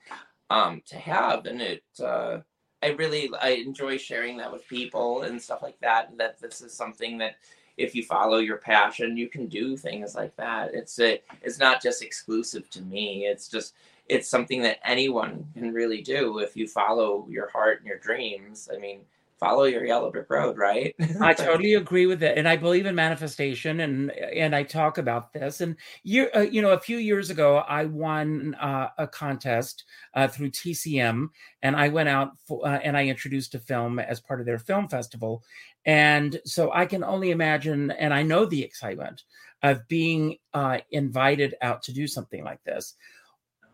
um, 0.49 0.81
to 0.87 0.97
have, 0.97 1.45
and 1.45 1.61
it 1.61 1.83
uh, 2.03 2.39
I 2.81 2.87
really 2.89 3.29
I 3.39 3.49
enjoy 3.49 3.97
sharing 3.97 4.37
that 4.37 4.51
with 4.51 4.67
people 4.67 5.21
and 5.21 5.39
stuff 5.39 5.61
like 5.61 5.79
that. 5.81 6.17
That 6.17 6.39
this 6.41 6.61
is 6.61 6.73
something 6.73 7.19
that 7.19 7.35
if 7.77 7.93
you 7.93 8.03
follow 8.03 8.39
your 8.39 8.57
passion, 8.57 9.17
you 9.17 9.29
can 9.29 9.45
do 9.45 9.77
things 9.77 10.15
like 10.15 10.35
that. 10.37 10.73
It's 10.73 10.99
a, 10.99 11.21
it's 11.43 11.59
not 11.59 11.81
just 11.81 12.01
exclusive 12.01 12.71
to 12.71 12.81
me. 12.81 13.27
It's 13.27 13.49
just 13.49 13.75
it's 14.07 14.27
something 14.27 14.63
that 14.63 14.79
anyone 14.83 15.45
can 15.53 15.73
really 15.73 16.01
do 16.01 16.39
if 16.39 16.57
you 16.57 16.67
follow 16.67 17.27
your 17.29 17.49
heart 17.49 17.79
and 17.79 17.87
your 17.87 17.99
dreams. 17.99 18.67
I 18.73 18.79
mean, 18.79 19.01
follow 19.39 19.63
your 19.63 19.85
yellow 19.85 20.11
brick 20.11 20.29
road, 20.29 20.57
right? 20.57 20.93
I 21.21 21.33
totally 21.33 21.75
agree 21.75 22.05
with 22.05 22.21
it, 22.23 22.37
and 22.37 22.47
I 22.47 22.57
believe 22.57 22.85
in 22.85 22.95
manifestation, 22.95 23.79
and 23.79 24.11
and 24.11 24.55
I 24.55 24.63
talk 24.63 24.97
about 24.97 25.33
this. 25.33 25.61
And 25.61 25.75
you, 26.03 26.29
uh, 26.35 26.41
you 26.41 26.61
know, 26.61 26.71
a 26.71 26.79
few 26.79 26.97
years 26.97 27.29
ago, 27.29 27.57
I 27.57 27.85
won 27.85 28.55
uh, 28.55 28.89
a 28.97 29.07
contest 29.07 29.85
uh, 30.13 30.27
through 30.27 30.51
TCM, 30.51 31.29
and 31.61 31.75
I 31.75 31.87
went 31.89 32.09
out 32.09 32.31
for, 32.47 32.67
uh, 32.67 32.79
and 32.83 32.97
I 32.97 33.07
introduced 33.07 33.55
a 33.55 33.59
film 33.59 33.99
as 33.99 34.19
part 34.19 34.39
of 34.39 34.45
their 34.45 34.59
film 34.59 34.87
festival, 34.87 35.43
and 35.85 36.39
so 36.45 36.71
I 36.71 36.85
can 36.85 37.03
only 37.03 37.31
imagine, 37.31 37.91
and 37.91 38.13
I 38.13 38.23
know 38.23 38.45
the 38.45 38.63
excitement 38.63 39.23
of 39.63 39.87
being 39.87 40.37
uh, 40.53 40.79
invited 40.91 41.55
out 41.61 41.81
to 41.83 41.93
do 41.93 42.07
something 42.07 42.43
like 42.43 42.63
this. 42.63 42.95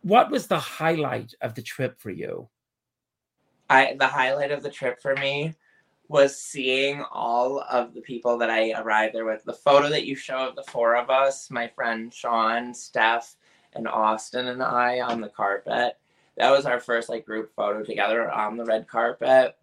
What 0.01 0.31
was 0.31 0.47
the 0.47 0.59
highlight 0.59 1.33
of 1.41 1.55
the 1.55 1.61
trip 1.61 1.99
for 1.99 2.11
you? 2.11 2.49
I 3.69 3.95
the 3.97 4.07
highlight 4.07 4.51
of 4.51 4.63
the 4.63 4.69
trip 4.69 5.01
for 5.01 5.15
me 5.15 5.53
was 6.07 6.39
seeing 6.39 7.03
all 7.11 7.61
of 7.61 7.93
the 7.93 8.01
people 8.01 8.37
that 8.37 8.49
I 8.49 8.73
arrived 8.73 9.15
there 9.15 9.25
with. 9.25 9.43
The 9.43 9.53
photo 9.53 9.89
that 9.89 10.05
you 10.05 10.15
show 10.15 10.37
of 10.37 10.55
the 10.55 10.63
four 10.63 10.95
of 10.95 11.09
us, 11.09 11.49
my 11.49 11.67
friend 11.67 12.13
Sean, 12.13 12.73
Steph, 12.73 13.35
and 13.73 13.87
Austin 13.87 14.47
and 14.47 14.61
I 14.61 14.99
on 15.01 15.21
the 15.21 15.29
carpet. 15.29 15.97
That 16.37 16.51
was 16.51 16.65
our 16.65 16.79
first 16.79 17.09
like 17.09 17.25
group 17.25 17.53
photo 17.55 17.83
together 17.83 18.31
on 18.31 18.57
the 18.57 18.65
red 18.65 18.87
carpet. 18.87 19.57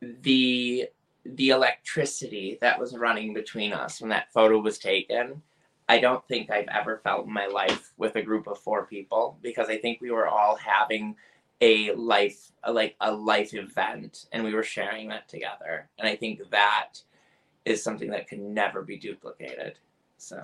The 0.00 0.88
the 1.24 1.50
electricity 1.50 2.58
that 2.60 2.78
was 2.78 2.96
running 2.96 3.34
between 3.34 3.72
us 3.72 4.00
when 4.00 4.10
that 4.10 4.32
photo 4.32 4.58
was 4.58 4.78
taken, 4.78 5.42
I 5.88 5.98
don't 5.98 6.26
think 6.28 6.50
I've 6.50 6.68
ever 6.68 6.98
felt 6.98 7.26
in 7.26 7.32
my 7.32 7.46
life 7.46 7.92
with 7.96 8.16
a 8.16 8.22
group 8.22 8.46
of 8.46 8.58
four 8.58 8.86
people 8.86 9.38
because 9.42 9.68
I 9.68 9.78
think 9.78 10.00
we 10.00 10.10
were 10.10 10.28
all 10.28 10.56
having 10.56 11.16
a 11.60 11.92
life 11.92 12.52
a, 12.64 12.72
like 12.72 12.96
a 13.00 13.12
life 13.12 13.54
event 13.54 14.26
and 14.32 14.44
we 14.44 14.54
were 14.54 14.62
sharing 14.62 15.08
that 15.08 15.28
together 15.28 15.88
and 15.98 16.08
i 16.08 16.14
think 16.14 16.40
that 16.50 16.92
is 17.64 17.82
something 17.82 18.10
that 18.10 18.28
can 18.28 18.52
never 18.52 18.82
be 18.82 18.96
duplicated 18.98 19.78
so 20.18 20.40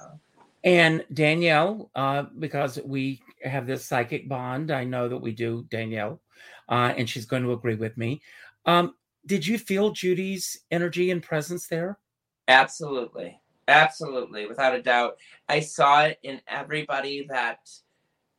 And 0.65 1.05
Danielle, 1.13 1.91
uh, 1.95 2.25
because 2.39 2.79
we 2.85 3.21
have 3.43 3.67
this 3.67 3.85
psychic 3.85 4.29
bond, 4.29 4.71
I 4.71 4.85
know 4.85 5.09
that 5.09 5.19
we 5.19 5.33
do, 5.33 5.67
Danielle, 5.71 6.21
uh, 6.69 6.95
and 6.97 7.09
she's 7.11 7.27
going 7.27 7.43
to 7.43 7.53
agree 7.53 7.75
with 7.75 7.97
me. 7.97 8.23
Um, 8.65 8.95
did 9.27 9.45
you 9.45 9.59
feel 9.59 9.91
Judy's 9.91 10.61
energy 10.71 11.11
and 11.11 11.21
presence 11.23 11.67
there? 11.67 11.99
absolutely 12.49 13.41
absolutely 13.69 14.47
without 14.47 14.75
a 14.75 14.83
doubt 14.83 15.17
i 15.49 15.61
saw 15.61 16.05
it 16.05 16.19
in 16.23 16.41
everybody 16.49 17.27
that 17.29 17.71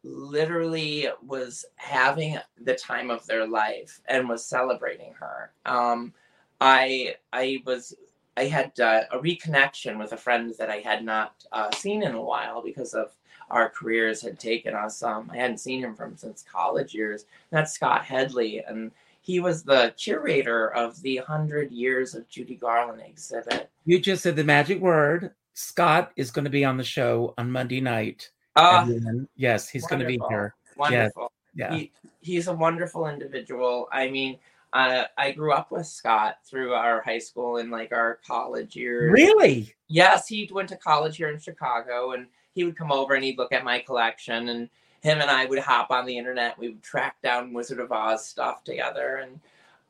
literally 0.04 1.08
was 1.26 1.66
having 1.76 2.38
the 2.62 2.76
time 2.76 3.10
of 3.10 3.26
their 3.26 3.48
life 3.48 4.02
and 4.08 4.28
was 4.28 4.46
celebrating 4.46 5.14
her 5.14 5.52
um 5.66 6.14
i 6.62 7.16
i 7.32 7.62
was 7.66 7.96
i 8.38 8.46
had 8.46 8.78
uh, 8.80 9.02
a 9.12 9.20
reconnection 9.20 9.98
with 9.98 10.12
a 10.12 10.18
friend 10.18 10.54
that 10.58 10.70
i 10.70 10.78
had 10.78 11.04
not 11.04 11.44
uh, 11.52 11.72
seen 11.72 12.04
in 12.04 12.16
a 12.16 12.22
while 12.22 12.62
because 12.62 12.94
of 12.94 13.12
our 13.50 13.70
careers 13.70 14.22
had 14.22 14.40
taken 14.40 14.74
us 14.74 15.04
um 15.04 15.30
i 15.34 15.38
hadn't 15.38 15.60
seen 15.60 15.82
him 15.82 15.96
from 15.96 16.18
since 16.18 16.44
college 16.52 16.94
years 16.94 17.26
that's 17.50 17.74
scott 17.74 18.04
headley 18.04 18.64
and 18.68 18.92
he 19.22 19.40
was 19.40 19.64
the 19.64 19.94
curator 19.98 20.74
of 20.74 21.02
the 21.02 21.18
100 21.18 21.72
years 21.72 22.14
of 22.14 22.28
judy 22.28 22.56
garland 22.56 23.02
exhibit 23.06 23.70
You 23.86 24.00
just 24.00 24.24
said 24.24 24.36
the 24.36 24.44
magic 24.44 24.80
word. 24.80 25.32
Scott 25.56 26.12
is 26.16 26.32
going 26.32 26.46
to 26.46 26.52
be 26.52 26.66
on 26.66 26.78
the 26.78 26.84
show 26.84 27.34
on 27.38 27.52
Monday 27.52 27.80
night. 27.82 28.32
Uh, 28.56 28.80
everyone. 28.82 29.28
yes, 29.36 29.70
he's 29.70 29.86
going 29.88 30.00
to 30.02 30.06
be 30.06 30.20
here. 30.30 30.56
wonderful 30.78 31.32
Yeah. 31.56 31.76
he, 31.76 31.92
he's 32.22 32.48
a 32.48 32.54
wonderful 32.54 33.08
individual. 33.08 33.88
I 33.92 34.10
mean, 34.10 34.38
uh, 34.74 35.06
I 35.18 35.32
grew 35.32 35.54
up 35.54 35.72
with 35.72 35.86
Scott 35.86 36.38
through 36.46 36.74
our 36.74 37.02
high 37.02 37.20
school 37.20 37.58
and 37.58 37.70
like 37.70 37.92
our 37.92 38.20
college 38.26 38.76
years. 38.76 39.12
Really? 39.12 39.74
Yes, 39.88 40.28
he 40.28 40.50
went 40.52 40.70
to 40.70 40.78
college 40.78 41.18
here 41.18 41.30
in 41.30 41.40
Chicago, 41.40 42.14
and 42.14 42.28
he 42.54 42.64
would 42.64 42.78
come 42.78 42.92
over 42.92 43.14
and 43.14 43.24
he'd 43.24 43.38
look 43.38 43.54
at 43.54 43.64
my 43.64 43.80
collection, 43.80 44.50
and 44.50 44.70
him 45.02 45.22
and 45.22 45.30
I 45.30 45.46
would 45.46 45.60
hop 45.60 45.92
on 45.92 46.06
the 46.06 46.18
internet. 46.18 46.58
We 46.58 46.70
would 46.70 46.82
track 46.82 47.18
down 47.22 47.54
Wizard 47.54 47.80
of 47.80 47.92
Oz 47.92 48.26
stuff 48.28 48.64
together, 48.64 49.18
and 49.18 49.40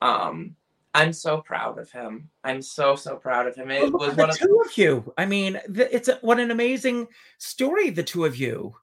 um, 0.02 0.56
I'm 0.96 1.12
so 1.14 1.42
proud 1.42 1.80
of 1.80 1.92
him. 1.92 2.30
I'm 2.44 2.62
so 2.62 2.96
so 2.96 3.16
proud 3.16 3.48
of 3.48 3.56
him. 3.56 3.72
It 3.72 3.82
Well, 3.82 3.92
was 3.94 4.10
at 4.10 4.16
the 4.16 4.22
one 4.22 4.30
of 4.30 4.38
two 4.38 4.64
of 4.66 4.78
you. 4.78 5.14
I 5.18 5.26
mean, 5.26 5.60
th- 5.74 5.90
it's 5.92 6.08
a, 6.08 6.16
what 6.22 6.40
an 6.40 6.52
amazing 6.52 7.08
story, 7.40 7.90
the 7.90 8.04
two 8.04 8.26
of 8.26 8.36
you. 8.36 8.76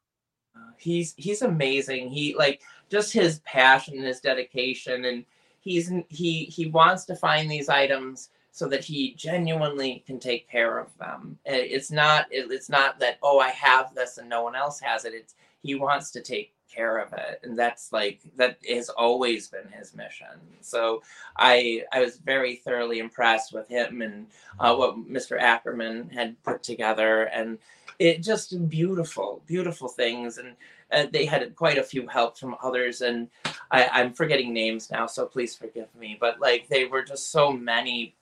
he's 0.78 1.14
he's 1.16 1.42
amazing 1.42 2.08
he 2.08 2.34
like 2.34 2.62
just 2.90 3.12
his 3.12 3.38
passion 3.40 3.94
and 3.96 4.06
his 4.06 4.20
dedication 4.20 5.04
and 5.04 5.24
he's 5.60 5.92
he 6.08 6.44
he 6.46 6.66
wants 6.66 7.04
to 7.04 7.14
find 7.14 7.50
these 7.50 7.68
items 7.68 8.30
so 8.50 8.66
that 8.66 8.82
he 8.82 9.14
genuinely 9.14 10.02
can 10.06 10.18
take 10.18 10.48
care 10.50 10.78
of 10.78 10.88
them 10.98 11.38
Uh, 11.46 11.52
it's 11.76 11.90
not 11.90 12.26
it- 12.32 12.50
it's 12.50 12.68
not 12.70 12.98
that 12.98 13.18
oh 13.22 13.38
i 13.38 13.50
have 13.50 13.94
this 13.94 14.16
and 14.18 14.28
no 14.28 14.42
one 14.42 14.56
else 14.56 14.80
has 14.80 15.04
it 15.04 15.12
it's 15.14 15.34
he 15.62 15.74
wants 15.74 16.10
to 16.10 16.20
take 16.22 16.54
care 16.72 16.98
of 16.98 17.12
it. 17.12 17.40
And 17.42 17.58
that's 17.58 17.92
like 17.92 18.20
that 18.36 18.58
has 18.68 18.88
always 18.88 19.48
been 19.48 19.68
his 19.72 19.94
mission. 19.94 20.26
So 20.60 21.02
i 21.36 21.82
i 21.92 22.00
was 22.00 22.18
very 22.18 22.56
thoroughly 22.56 22.98
impressed 22.98 23.52
with 23.52 23.68
him 23.68 24.02
and 24.02 24.26
uh, 24.58 24.74
what 24.74 24.96
mr 24.96 25.38
ackerman 25.40 26.10
had 26.10 26.42
put 26.42 26.62
together. 26.62 27.24
And 27.24 27.58
it 27.98 28.22
just 28.22 28.68
beautiful 28.68 29.42
beautiful 29.46 29.88
things. 29.88 30.38
And 30.38 30.56
uh, 30.92 31.06
they 31.12 31.24
had 31.24 31.54
quite 31.54 31.78
a 31.78 31.82
few 31.82 32.06
help 32.06 32.38
from 32.38 32.56
others. 32.62 33.00
And 33.00 33.28
I, 33.70 33.88
i'm 33.92 34.12
forgetting 34.12 34.52
names 34.52 34.90
now 34.90 35.06
so 35.06 35.26
please 35.26 35.56
forgive 35.56 35.94
me. 35.94 36.16
But 36.20 36.40
like 36.40 36.68
they 36.68 36.86
were 36.86 37.02
just 37.02 37.30
so 37.30 37.52
many 37.52 38.14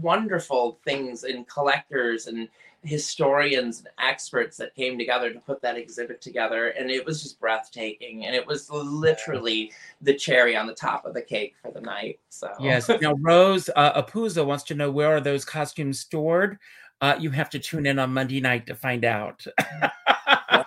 wonderful 0.00 0.78
things 0.84 1.24
and 1.24 1.46
collectors 1.46 2.26
and 2.26 2.48
historians 2.84 3.78
and 3.78 3.88
experts 3.98 4.56
that 4.56 4.74
came 4.74 4.98
together 4.98 5.32
to 5.32 5.38
put 5.38 5.62
that 5.62 5.76
exhibit 5.76 6.20
together 6.20 6.68
and 6.70 6.90
it 6.90 7.04
was 7.06 7.22
just 7.22 7.38
breathtaking 7.38 8.26
and 8.26 8.34
it 8.34 8.44
was 8.44 8.68
literally 8.70 9.70
the 10.00 10.12
cherry 10.12 10.56
on 10.56 10.66
the 10.66 10.74
top 10.74 11.04
of 11.04 11.14
the 11.14 11.22
cake 11.22 11.54
for 11.62 11.70
the 11.70 11.80
night 11.80 12.18
so. 12.28 12.48
Yes 12.60 12.88
now 13.00 13.14
rose 13.20 13.70
uh, 13.76 14.02
apuza 14.02 14.44
wants 14.44 14.64
to 14.64 14.74
know 14.74 14.90
where 14.90 15.14
are 15.16 15.20
those 15.20 15.44
costumes 15.44 16.00
stored? 16.00 16.58
Uh, 17.00 17.16
you 17.18 17.30
have 17.30 17.50
to 17.50 17.58
tune 17.58 17.86
in 17.86 18.00
on 18.00 18.12
monday 18.12 18.40
night 18.40 18.66
to 18.66 18.74
find 18.74 19.04
out. 19.04 19.44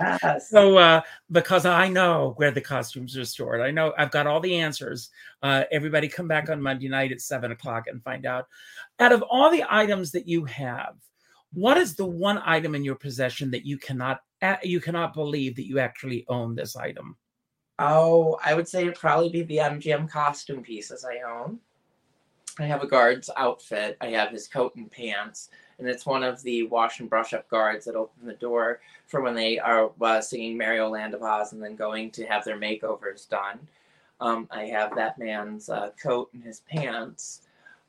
Yes. 0.01 0.49
so 0.49 0.77
uh, 0.77 1.01
because 1.31 1.65
i 1.65 1.87
know 1.87 2.33
where 2.37 2.51
the 2.51 2.59
costumes 2.59 3.15
are 3.17 3.23
stored. 3.23 3.61
I 3.61 3.71
know 3.71 3.93
i've 3.97 4.11
got 4.11 4.27
all 4.27 4.39
the 4.39 4.55
answers. 4.55 5.09
Uh, 5.43 5.63
everybody 5.71 6.07
come 6.07 6.27
back 6.27 6.49
on 6.49 6.61
monday 6.61 6.89
night 6.89 7.11
at 7.11 7.21
seven 7.21 7.51
o'clock 7.51 7.85
and 7.87 8.03
find 8.03 8.25
out. 8.25 8.47
Out 8.99 9.11
of 9.11 9.21
all 9.21 9.51
the 9.51 9.63
items 9.69 10.11
that 10.11 10.27
you 10.27 10.43
have 10.45 10.95
what 11.55 11.77
is 11.77 11.95
the 11.95 12.05
one 12.05 12.41
item 12.45 12.75
in 12.75 12.83
your 12.83 12.95
possession 12.95 13.49
that 13.51 13.65
you 13.65 13.77
cannot 13.77 14.21
you 14.63 14.79
cannot 14.79 15.13
believe 15.13 15.55
that 15.55 15.67
you 15.67 15.79
actually 15.79 16.25
own 16.27 16.53
this 16.53 16.75
item? 16.75 17.15
Oh, 17.79 18.37
I 18.43 18.53
would 18.53 18.67
say 18.67 18.81
it'd 18.81 18.95
probably 18.95 19.29
be 19.29 19.43
the 19.43 19.57
MGM 19.57 20.09
costume 20.09 20.61
pieces 20.61 21.03
I 21.03 21.29
own. 21.29 21.59
I 22.59 22.63
have 22.63 22.83
a 22.83 22.87
guard's 22.87 23.29
outfit. 23.35 23.97
I 23.99 24.07
have 24.07 24.31
his 24.31 24.47
coat 24.47 24.75
and 24.75 24.89
pants, 24.89 25.49
and 25.77 25.87
it's 25.87 26.05
one 26.05 26.23
of 26.23 26.41
the 26.43 26.63
wash 26.63 26.99
and 26.99 27.09
brush 27.09 27.33
up 27.33 27.49
guards 27.49 27.85
that 27.85 27.95
open 27.95 28.25
the 28.25 28.33
door 28.33 28.79
for 29.07 29.21
when 29.21 29.35
they 29.35 29.59
are 29.59 29.91
uh, 30.01 30.21
singing 30.21 30.57
Merry 30.57 30.79
Old 30.79 30.93
Land 30.93 31.13
of 31.13 31.23
Oz 31.23 31.51
and 31.51 31.61
then 31.61 31.75
going 31.75 32.11
to 32.11 32.25
have 32.25 32.45
their 32.45 32.57
makeovers 32.57 33.27
done. 33.27 33.59
Um, 34.21 34.47
I 34.51 34.65
have 34.67 34.95
that 34.95 35.19
man's 35.19 35.69
uh, 35.69 35.91
coat 36.01 36.29
and 36.33 36.43
his 36.43 36.61
pants. 36.61 37.41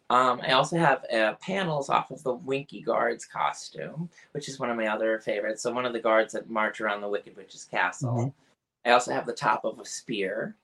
Um, 0.09 0.41
I 0.47 0.53
also 0.53 0.79
have 0.79 1.05
uh, 1.13 1.35
panels 1.35 1.89
off 1.89 2.11
of 2.11 2.23
the 2.23 2.35
Winky 2.35 2.81
Guards 2.81 3.25
costume, 3.25 4.09
which 4.33 4.49
is 4.49 4.59
one 4.59 4.71
of 4.71 4.77
my 4.77 4.87
other 4.87 5.19
favorites. 5.19 5.63
So 5.63 5.73
one 5.73 5.85
of 5.85 5.93
the 5.93 6.01
guards 6.01 6.33
that 6.33 6.49
march 6.49 6.81
around 6.81 7.01
the 7.01 7.09
Wicked 7.09 7.37
Witch's 7.37 7.65
castle. 7.65 8.13
Mm-hmm. 8.13 8.89
I 8.89 8.93
also 8.93 9.13
have 9.13 9.27
the 9.27 9.33
top 9.33 9.65
of 9.65 9.81
a 9.81 9.85
spear. 9.85 10.55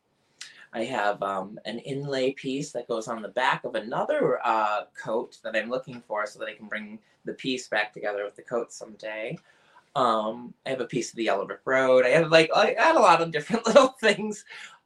I 0.73 0.85
have 0.85 1.23
um, 1.23 1.59
an 1.65 1.81
inlay 1.81 2.33
piece 2.33 2.71
that 2.73 2.89
goes 2.89 3.09
on 3.09 3.21
the 3.21 3.29
back 3.29 3.65
of 3.65 3.75
another 3.75 4.39
uh, 4.45 4.83
coat 5.01 5.39
that 5.43 5.57
I'm 5.57 5.69
looking 5.69 6.01
for, 6.07 6.25
so 6.25 6.39
that 6.39 6.49
I 6.49 6.55
can 6.55 6.67
bring 6.67 6.99
the 7.25 7.35
piece 7.35 7.69
back 7.69 7.93
together 7.93 8.25
with 8.25 8.37
the 8.37 8.43
coat 8.43 8.73
someday. 8.73 9.37
Um, 9.95 10.55
I 10.65 10.71
have 10.71 10.81
a 10.81 10.87
piece 10.87 11.11
of 11.11 11.17
the 11.17 11.25
Yellow 11.25 11.47
Brick 11.47 11.61
Road. 11.67 12.07
I 12.07 12.11
have 12.11 12.31
like 12.31 12.51
I 12.55 12.75
had 12.79 12.97
a 12.97 13.01
lot 13.01 13.21
of 13.21 13.33
different 13.33 13.67
little 13.67 13.89
things 14.01 14.45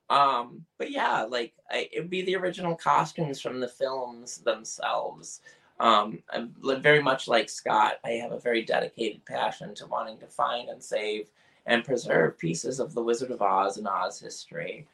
um, 0.09 0.65
but 0.79 0.91
yeah, 0.91 1.23
like 1.23 1.53
I, 1.71 1.89
it'd 1.93 2.11
be 2.11 2.23
the 2.23 2.37
original 2.37 2.77
costumes 2.77 3.41
from 3.41 3.61
the 3.61 3.69
films 3.69 4.39
themselves. 4.39 5.41
Um, 5.79 6.23
I'm 6.31 6.55
very 6.81 7.03
much 7.03 7.29
like 7.29 7.49
Scott. 7.49 7.99
I 8.05 8.11
have 8.13 8.33
a 8.33 8.41
very 8.41 8.63
dedicated 8.63 9.25
passion 9.25 9.75
to 9.75 9.87
wanting 9.87 10.19
to 10.19 10.27
find 10.27 10.69
and 10.69 10.83
save 10.83 11.29
and 11.67 11.85
preserve 11.85 12.39
pieces 12.39 12.81
of 12.81 12.95
the 12.95 13.03
Wizard 13.03 13.31
of 13.31 13.43
Oz 13.43 13.77
and 13.77 13.89
Oz 13.89 14.21
history. 14.21 14.87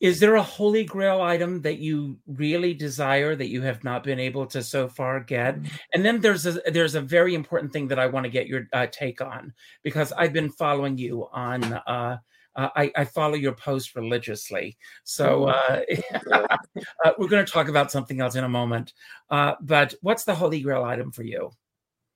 Is 0.00 0.18
there 0.18 0.34
a 0.36 0.42
holy 0.42 0.84
grail 0.84 1.20
item 1.20 1.62
that 1.62 1.78
you 1.78 2.18
really 2.26 2.74
desire 2.74 3.36
that 3.36 3.48
you 3.48 3.62
have 3.62 3.84
not 3.84 4.02
been 4.02 4.18
able 4.18 4.46
to 4.46 4.62
so 4.62 4.88
far 4.88 5.20
get? 5.20 5.56
Mm-hmm. 5.56 5.76
And 5.94 6.04
then 6.04 6.20
there's 6.20 6.46
a 6.46 6.60
there's 6.72 6.94
a 6.94 7.00
very 7.00 7.34
important 7.34 7.72
thing 7.72 7.86
that 7.88 7.98
I 7.98 8.06
want 8.06 8.24
to 8.24 8.30
get 8.30 8.48
your 8.48 8.66
uh, 8.72 8.86
take 8.90 9.20
on 9.20 9.52
because 9.82 10.12
I've 10.12 10.32
been 10.32 10.50
following 10.50 10.98
you 10.98 11.28
on 11.32 11.64
uh, 11.64 12.18
uh, 12.56 12.68
I, 12.74 12.92
I, 12.96 13.04
follow 13.04 13.34
your 13.34 13.52
post 13.52 13.94
religiously. 13.94 14.76
So 15.04 15.46
mm-hmm. 15.46 16.32
uh, 16.32 16.56
uh, 17.04 17.12
we're 17.18 17.28
going 17.28 17.44
to 17.44 17.52
talk 17.52 17.68
about 17.68 17.92
something 17.92 18.20
else 18.20 18.34
in 18.34 18.44
a 18.44 18.48
moment. 18.48 18.92
Uh, 19.30 19.54
but 19.60 19.94
what's 20.02 20.24
the 20.24 20.34
holy 20.34 20.60
grail 20.60 20.84
item 20.84 21.12
for 21.12 21.22
you? 21.22 21.52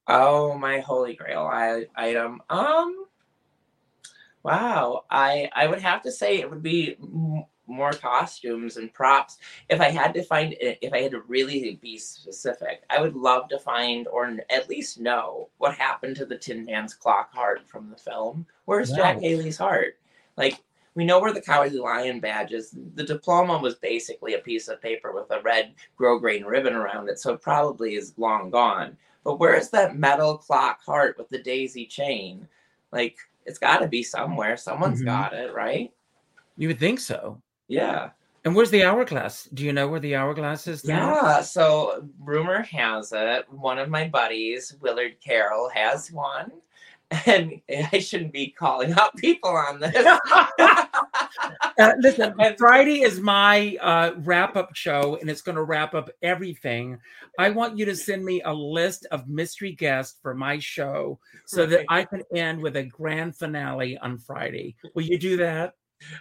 Oh, 0.07 0.57
my 0.59 0.81
holy 0.81 1.15
grail 1.15 1.49
I- 1.51 1.87
item. 1.97 2.43
Um, 2.51 3.07
wow. 4.43 5.05
I 5.11 5.49
I 5.55 5.67
would 5.67 5.81
have 5.81 6.03
to 6.03 6.13
say 6.13 6.39
it 6.39 6.51
would 6.51 6.63
be 6.63 6.97
m- 7.01 7.45
more 7.67 7.93
costumes 7.93 8.77
and 8.77 8.93
props. 8.93 9.39
If 9.69 9.81
I 9.81 9.89
had 9.89 10.13
to 10.15 10.23
find 10.23 10.53
it, 10.55 10.79
if 10.83 10.93
I 10.93 11.01
had 11.01 11.13
to 11.13 11.23
really 11.23 11.79
be 11.81 11.97
specific, 11.97 12.83
I 12.91 13.01
would 13.01 13.15
love 13.15 13.49
to 13.49 13.59
find 13.59 14.07
or 14.09 14.37
at 14.51 14.69
least 14.69 15.01
know 15.01 15.49
what 15.59 15.75
happened 15.75 16.17
to 16.17 16.27
the 16.27 16.37
Tin 16.37 16.65
Man's 16.67 16.93
clock 16.93 17.33
heart 17.33 17.67
from 17.67 17.89
the 17.89 17.97
film. 17.97 18.47
Where's 18.67 18.91
wow. 18.91 18.97
Jack 18.97 19.21
Haley's 19.21 19.57
heart? 19.57 19.95
Like 20.37 20.61
we 20.95 21.05
know 21.05 21.21
where 21.21 21.33
the 21.33 21.41
Cowardly 21.41 21.79
Lion 21.79 22.21
badge 22.21 22.53
is. 22.53 22.77
The 22.95 23.05
diploma 23.05 23.59
was 23.59 23.75
basically 23.77 24.35
a 24.35 24.39
piece 24.39 24.69
of 24.69 24.81
paper 24.81 25.13
with 25.13 25.31
a 25.31 25.43
red 25.43 25.75
grosgrain 25.99 26.45
ribbon 26.45 26.75
around 26.75 27.09
it, 27.09 27.19
so 27.19 27.33
it 27.33 27.43
probably 27.43 27.95
is 27.95 28.15
long 28.17 28.51
gone. 28.51 28.97
But 29.25 29.39
where's 29.39 29.71
that 29.71 29.97
metal 29.97 30.37
clock 30.37 30.83
heart 30.85 31.17
with 31.19 31.29
the 31.29 31.43
daisy 31.43 31.87
chain? 31.87 32.47
Like 32.93 33.17
it's 33.47 33.59
got 33.59 33.79
to 33.79 33.89
be 33.89 34.03
somewhere. 34.03 34.57
Someone's 34.57 34.99
mm-hmm. 34.99 35.07
got 35.07 35.33
it, 35.33 35.55
right? 35.55 35.93
You 36.57 36.69
would 36.69 36.79
think 36.79 37.01
so. 37.01 37.41
Yeah. 37.69 38.11
And 38.45 38.55
where's 38.55 38.71
the 38.71 38.85
hourglass? 38.85 39.49
Do 39.55 39.65
you 39.65 39.73
know 39.73 39.89
where 39.89 40.01
the 40.01 40.15
hourglass 40.15 40.67
is? 40.67 40.85
Now? 40.85 41.15
Yeah. 41.15 41.41
So 41.41 42.07
rumor 42.21 42.63
has 42.63 43.13
it, 43.13 43.51
one 43.51 43.79
of 43.79 43.89
my 43.89 44.07
buddies, 44.07 44.77
Willard 44.81 45.17
Carroll, 45.25 45.71
has 45.71 46.13
one 46.13 46.53
and 47.27 47.61
I 47.93 47.99
shouldn't 47.99 48.33
be 48.33 48.51
calling 48.51 48.93
out 48.93 49.17
people 49.17 49.51
on 49.51 49.81
this. 49.81 49.95
uh, 50.59 51.93
listen, 51.99 52.35
Friday 52.59 53.03
is 53.03 53.21
my 53.21 53.77
uh, 53.81 54.13
wrap 54.19 54.57
up 54.57 54.75
show, 54.75 55.17
and 55.21 55.31
it's 55.31 55.43
going 55.43 55.57
to 55.57 55.63
wrap 55.63 55.95
up 55.95 56.11
everything. 56.23 56.99
I 57.39 57.51
want 57.51 57.79
you 57.79 57.85
to 57.87 57.97
send 57.97 58.25
me 58.25 58.43
a 58.45 58.53
list 58.53 59.07
of 59.11 59.29
mystery 59.29 59.73
guests 59.73 60.19
for 60.23 60.35
my 60.35 60.59
show 60.59 61.19
so 61.47 61.67
that 61.67 61.85
I 61.89 62.05
can 62.05 62.23
end 62.35 62.61
with 62.61 62.77
a 62.77 62.85
grand 62.85 63.37
finale 63.37 63.99
on 63.99 64.19
Friday. 64.19 64.77
Will 64.95 65.03
you 65.03 65.19
do 65.19 65.37
that? 65.39 65.75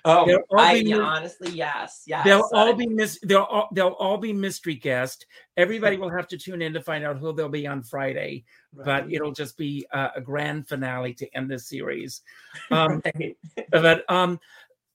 Oh, 0.05 0.39
I 0.55 0.83
be, 0.83 0.93
honestly, 0.93 1.51
yes, 1.51 2.03
yes. 2.05 2.23
They'll 2.25 2.47
all 2.53 2.73
be 2.73 2.87
mis- 2.87 3.19
they'll 3.23 3.43
all, 3.43 3.69
they'll 3.73 3.95
all 3.99 4.17
be 4.17 4.33
mystery 4.33 4.75
guests. 4.75 5.25
Everybody 5.57 5.97
will 5.97 6.09
have 6.09 6.27
to 6.29 6.37
tune 6.37 6.61
in 6.61 6.73
to 6.73 6.81
find 6.81 7.03
out 7.03 7.17
who 7.17 7.33
they'll 7.33 7.49
be 7.49 7.67
on 7.67 7.83
Friday, 7.83 8.45
right. 8.73 8.85
but 8.85 9.11
it'll 9.11 9.33
just 9.33 9.57
be 9.57 9.85
a, 9.91 10.11
a, 10.15 10.21
grand 10.21 10.67
finale 10.67 11.13
to 11.15 11.35
end 11.35 11.49
this 11.49 11.67
series. 11.67 12.21
Um, 12.71 13.01
right. 13.05 13.37
but 13.71 14.09
um, 14.09 14.39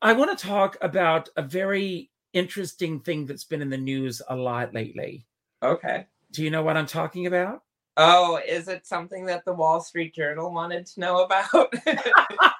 I 0.01 0.13
want 0.13 0.37
to 0.37 0.47
talk 0.47 0.77
about 0.81 1.29
a 1.37 1.43
very 1.43 2.11
interesting 2.33 3.01
thing 3.01 3.27
that's 3.27 3.45
been 3.45 3.63
in 3.63 3.71
the 3.71 3.77
news 3.77 4.23
a 4.29 4.37
lot 4.37 4.75
lately. 4.75 5.27
Okay. 5.63 6.07
Do 6.33 6.45
you 6.45 6.51
know 6.51 6.63
what 6.63 6.77
I'm 6.77 6.87
talking 6.87 7.27
about? 7.27 7.63
Oh, 7.97 8.41
is 8.47 8.69
it 8.69 8.87
something 8.87 9.27
that 9.27 9.45
the 9.45 9.53
Wall 9.53 9.81
Street 9.81 10.15
Journal 10.15 10.53
wanted 10.53 10.87
to 10.87 11.01
know 11.01 11.25
about? 11.25 11.75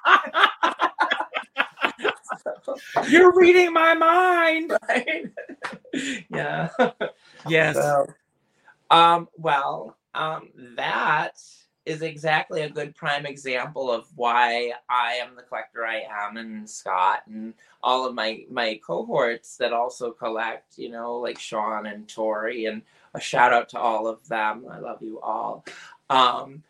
You're 3.07 3.33
reading 3.35 3.73
my 3.73 3.93
mind. 3.93 4.73
Right? 4.89 5.31
yeah. 6.29 6.69
Yes. 7.47 7.75
So, 7.75 8.07
um, 8.89 9.27
well, 9.37 9.97
um, 10.15 10.49
that 10.75 11.39
is 11.85 12.01
exactly 12.01 12.61
a 12.61 12.69
good 12.69 12.95
prime 12.95 13.25
example 13.25 13.91
of 13.91 14.07
why 14.15 14.73
I 14.89 15.13
am 15.13 15.35
the 15.35 15.43
collector 15.43 15.85
I 15.85 16.03
am, 16.09 16.37
and 16.37 16.69
Scott 16.69 17.21
and 17.27 17.53
all 17.81 18.05
of 18.05 18.15
my 18.15 18.45
my 18.49 18.79
cohorts 18.85 19.57
that 19.57 19.73
also 19.73 20.11
collect. 20.11 20.77
You 20.77 20.89
know, 20.89 21.17
like 21.17 21.39
Sean 21.39 21.85
and 21.85 22.07
Tori, 22.07 22.65
and 22.65 22.81
a 23.13 23.19
shout 23.19 23.53
out 23.53 23.69
to 23.69 23.79
all 23.79 24.07
of 24.07 24.27
them. 24.27 24.65
I 24.69 24.79
love 24.79 25.01
you 25.01 25.19
all. 25.21 25.65
Um, 26.09 26.63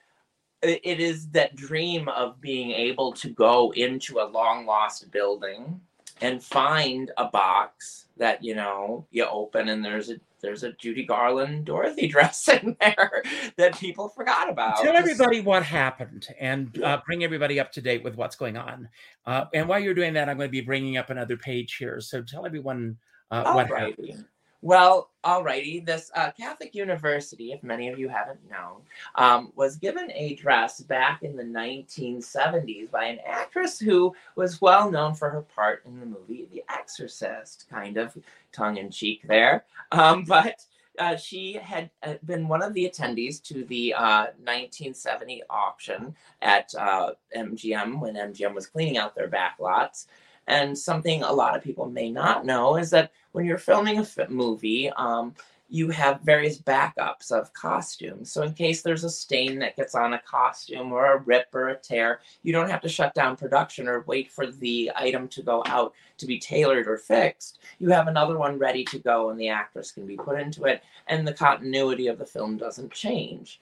it 0.61 0.99
is 0.99 1.29
that 1.29 1.55
dream 1.55 2.09
of 2.09 2.41
being 2.41 2.71
able 2.71 3.13
to 3.13 3.29
go 3.29 3.71
into 3.71 4.19
a 4.19 4.25
long 4.25 4.65
lost 4.65 5.09
building 5.11 5.79
and 6.21 6.43
find 6.43 7.11
a 7.17 7.25
box 7.25 8.07
that 8.17 8.43
you 8.43 8.55
know 8.55 9.07
you 9.11 9.25
open 9.25 9.69
and 9.69 9.83
there's 9.83 10.09
a 10.09 10.15
there's 10.41 10.63
a 10.63 10.71
Judy 10.73 11.05
Garland 11.05 11.65
Dorothy 11.65 12.07
dress 12.09 12.47
in 12.47 12.75
there 12.79 13.23
that 13.57 13.77
people 13.77 14.09
forgot 14.09 14.49
about. 14.49 14.77
Tell 14.77 14.95
everybody 14.95 15.41
what 15.41 15.63
happened 15.63 16.27
and 16.39 16.81
uh, 16.81 17.01
bring 17.05 17.23
everybody 17.23 17.59
up 17.59 17.71
to 17.73 17.81
date 17.81 18.03
with 18.03 18.15
what's 18.15 18.37
going 18.37 18.55
on. 18.55 18.87
Uh, 19.25 19.45
and 19.53 19.67
while 19.67 19.79
you're 19.79 19.93
doing 19.93 20.13
that, 20.13 20.29
I'm 20.29 20.37
going 20.37 20.47
to 20.47 20.51
be 20.51 20.61
bringing 20.61 20.95
up 20.95 21.09
another 21.09 21.35
page 21.35 21.75
here. 21.75 21.99
So 21.99 22.21
tell 22.21 22.45
everyone 22.45 22.97
uh, 23.31 23.51
what 23.51 23.69
right. 23.69 23.89
happened. 23.89 24.25
Well, 24.61 25.09
alrighty. 25.23 25.85
This 25.85 26.11
uh, 26.15 26.31
Catholic 26.31 26.75
University, 26.75 27.53
if 27.53 27.63
many 27.63 27.87
of 27.87 27.97
you 27.97 28.09
haven't 28.09 28.39
known, 28.49 28.81
um, 29.15 29.53
was 29.55 29.77
given 29.77 30.11
a 30.11 30.35
dress 30.35 30.81
back 30.81 31.23
in 31.23 31.37
the 31.37 31.43
1970s 31.43 32.91
by 32.91 33.05
an 33.05 33.19
actress 33.25 33.79
who 33.79 34.13
was 34.35 34.59
well 34.59 34.91
known 34.91 35.13
for 35.13 35.29
her 35.29 35.43
part 35.43 35.83
in 35.85 35.99
the 35.99 36.05
movie 36.05 36.49
The 36.51 36.63
Exorcist, 36.69 37.67
kind 37.69 37.95
of 37.95 38.17
tongue 38.51 38.77
in 38.77 38.91
cheek 38.91 39.21
there. 39.27 39.63
Um, 39.93 40.23
but 40.27 40.65
uh, 40.99 41.15
she 41.15 41.53
had 41.53 41.89
uh, 42.03 42.15
been 42.25 42.49
one 42.49 42.61
of 42.61 42.73
the 42.73 42.83
attendees 42.83 43.41
to 43.43 43.63
the 43.63 43.93
uh, 43.93 44.25
1970 44.43 45.43
auction 45.49 46.13
at 46.41 46.69
MGM 46.71 47.95
uh, 47.95 47.97
when 47.99 48.15
MGM 48.15 48.53
was 48.53 48.67
cleaning 48.67 48.97
out 48.97 49.15
their 49.15 49.29
backlots. 49.29 50.07
And 50.49 50.75
something 50.77 51.21
a 51.21 51.31
lot 51.31 51.55
of 51.55 51.63
people 51.63 51.89
may 51.89 52.09
not 52.09 52.43
know 52.43 52.75
is 52.75 52.89
that 52.89 53.11
when 53.33 53.45
you're 53.45 53.59
filming 53.59 53.99
a 53.99 54.29
movie, 54.29 54.89
um, 54.89 55.35
you 55.69 55.91
have 55.91 56.21
various 56.21 56.57
backups 56.57 57.31
of 57.31 57.53
costumes. 57.53 58.31
So 58.31 58.41
in 58.41 58.53
case 58.53 58.81
there's 58.81 59.03
a 59.03 59.09
stain 59.11 59.59
that 59.59 59.75
gets 59.75 59.93
on 59.93 60.13
a 60.13 60.21
costume 60.25 60.91
or 60.91 61.13
a 61.13 61.19
rip 61.19 61.53
or 61.53 61.69
a 61.69 61.75
tear, 61.75 62.21
you 62.41 62.51
don't 62.51 62.71
have 62.71 62.81
to 62.81 62.89
shut 62.89 63.13
down 63.13 63.37
production 63.37 63.87
or 63.87 64.01
wait 64.07 64.31
for 64.31 64.47
the 64.47 64.91
item 64.95 65.27
to 65.27 65.43
go 65.43 65.61
out 65.67 65.93
to 66.17 66.25
be 66.25 66.39
tailored 66.39 66.87
or 66.87 66.97
fixed. 66.97 67.59
You 67.77 67.89
have 67.89 68.07
another 68.07 68.35
one 68.35 68.57
ready 68.57 68.83
to 68.85 68.97
go 68.97 69.29
and 69.29 69.39
the 69.39 69.49
actress 69.49 69.91
can 69.91 70.07
be 70.07 70.17
put 70.17 70.39
into 70.39 70.63
it 70.63 70.81
and 71.05 71.27
the 71.27 71.33
continuity 71.33 72.07
of 72.07 72.17
the 72.17 72.25
film 72.25 72.57
doesn't 72.57 72.91
change. 72.91 73.61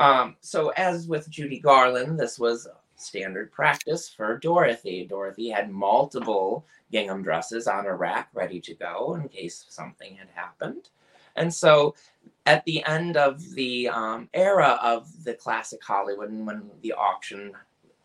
Um, 0.00 0.34
so 0.40 0.70
as 0.70 1.06
with 1.06 1.30
Judy 1.30 1.60
Garland, 1.60 2.18
this 2.18 2.36
was 2.36 2.66
standard 2.96 3.52
practice 3.52 4.08
for 4.08 4.38
Dorothy. 4.38 5.06
Dorothy 5.06 5.50
had 5.50 5.70
multiple 5.70 6.64
gingham 6.92 7.22
dresses 7.22 7.66
on 7.66 7.86
a 7.86 7.94
rack 7.94 8.28
ready 8.34 8.60
to 8.60 8.74
go 8.74 9.14
in 9.14 9.28
case 9.28 9.66
something 9.68 10.16
had 10.16 10.28
happened. 10.34 10.88
And 11.36 11.52
so 11.52 11.94
at 12.46 12.64
the 12.64 12.84
end 12.84 13.16
of 13.16 13.42
the 13.54 13.88
um, 13.88 14.28
era 14.34 14.78
of 14.82 15.24
the 15.24 15.34
classic 15.34 15.82
Hollywood 15.82 16.30
and 16.30 16.46
when 16.46 16.70
the 16.82 16.92
auction 16.92 17.52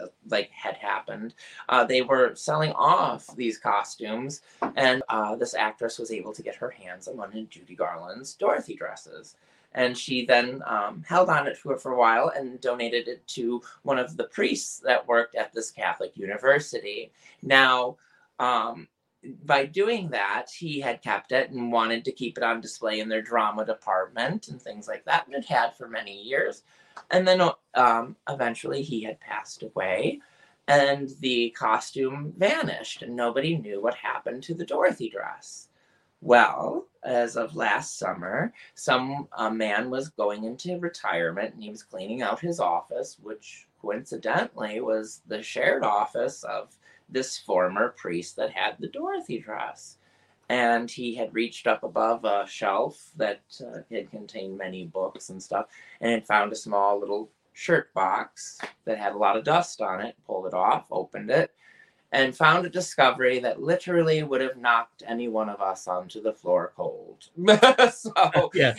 uh, 0.01 0.07
like 0.29 0.49
had 0.51 0.75
happened, 0.75 1.33
uh, 1.67 1.83
they 1.83 2.01
were 2.01 2.33
selling 2.35 2.71
off 2.71 3.27
these 3.35 3.57
costumes, 3.57 4.41
and 4.77 5.03
uh, 5.09 5.35
this 5.35 5.53
actress 5.53 5.99
was 5.99 6.09
able 6.09 6.31
to 6.33 6.41
get 6.41 6.55
her 6.55 6.69
hands 6.69 7.07
on 7.09 7.17
one 7.17 7.37
of 7.37 7.49
Judy 7.49 7.75
Garland's 7.75 8.33
Dorothy 8.33 8.75
dresses 8.75 9.35
and 9.73 9.97
she 9.97 10.25
then 10.25 10.61
um, 10.65 11.03
held 11.07 11.29
on 11.29 11.47
it 11.47 11.57
for, 11.57 11.77
for 11.77 11.91
a 11.91 11.97
while 11.97 12.31
and 12.35 12.59
donated 12.59 13.07
it 13.07 13.25
to 13.27 13.61
one 13.83 13.99
of 13.99 14.17
the 14.17 14.23
priests 14.25 14.79
that 14.79 15.07
worked 15.07 15.35
at 15.35 15.53
this 15.53 15.71
Catholic 15.71 16.17
university. 16.17 17.11
Now, 17.43 17.97
um, 18.39 18.87
by 19.45 19.65
doing 19.65 20.09
that, 20.09 20.47
he 20.49 20.79
had 20.79 21.01
kept 21.01 21.31
it 21.31 21.51
and 21.51 21.71
wanted 21.71 22.05
to 22.05 22.11
keep 22.11 22.37
it 22.37 22.43
on 22.43 22.61
display 22.61 22.99
in 22.99 23.09
their 23.09 23.21
drama 23.21 23.65
department 23.65 24.47
and 24.47 24.61
things 24.61 24.87
like 24.87 25.05
that, 25.05 25.27
and 25.27 25.35
it 25.35 25.45
had 25.45 25.75
for 25.75 25.87
many 25.87 26.21
years. 26.21 26.63
And 27.11 27.27
then 27.27 27.41
um, 27.75 28.15
eventually 28.29 28.81
he 28.81 29.03
had 29.03 29.19
passed 29.19 29.63
away, 29.63 30.19
and 30.67 31.09
the 31.19 31.49
costume 31.51 32.33
vanished, 32.37 33.01
and 33.01 33.15
nobody 33.15 33.57
knew 33.57 33.81
what 33.81 33.95
happened 33.95 34.43
to 34.43 34.53
the 34.53 34.65
Dorothy 34.65 35.09
dress. 35.09 35.68
Well, 36.21 36.87
as 37.03 37.37
of 37.37 37.55
last 37.55 37.97
summer, 37.97 38.53
some 38.75 39.27
a 39.37 39.49
man 39.49 39.89
was 39.89 40.09
going 40.09 40.43
into 40.43 40.77
retirement 40.79 41.53
and 41.53 41.63
he 41.63 41.69
was 41.69 41.83
cleaning 41.83 42.21
out 42.21 42.39
his 42.39 42.59
office, 42.59 43.17
which 43.21 43.67
coincidentally 43.81 44.81
was 44.81 45.21
the 45.27 45.41
shared 45.41 45.83
office 45.83 46.43
of 46.43 46.75
this 47.07 47.37
former 47.37 47.89
priest 47.89 48.35
that 48.35 48.51
had 48.51 48.75
the 48.79 48.87
Dorothy 48.87 49.39
dress. 49.39 49.97
And 50.49 50.89
he 50.89 51.15
had 51.15 51.33
reached 51.33 51.67
up 51.67 51.83
above 51.83 52.25
a 52.25 52.45
shelf 52.47 53.11
that 53.15 53.41
uh, 53.61 53.79
had 53.91 54.11
contained 54.11 54.57
many 54.57 54.87
books 54.87 55.29
and 55.29 55.41
stuff 55.41 55.67
and 56.01 56.11
had 56.11 56.27
found 56.27 56.51
a 56.51 56.55
small 56.55 56.99
little 56.99 57.29
shirt 57.53 57.93
box 57.93 58.59
that 58.85 58.97
had 58.97 59.13
a 59.13 59.17
lot 59.17 59.37
of 59.37 59.43
dust 59.43 59.81
on 59.81 60.01
it, 60.01 60.15
pulled 60.25 60.47
it 60.47 60.53
off, 60.53 60.87
opened 60.91 61.29
it, 61.29 61.53
and 62.11 62.35
found 62.35 62.65
a 62.65 62.69
discovery 62.69 63.39
that 63.39 63.61
literally 63.61 64.23
would 64.23 64.41
have 64.41 64.57
knocked 64.57 65.03
any 65.07 65.27
one 65.27 65.47
of 65.47 65.61
us 65.61 65.87
onto 65.87 66.21
the 66.21 66.33
floor 66.33 66.73
cold. 66.75 67.29
so 67.93 68.49
yeah. 68.53 68.75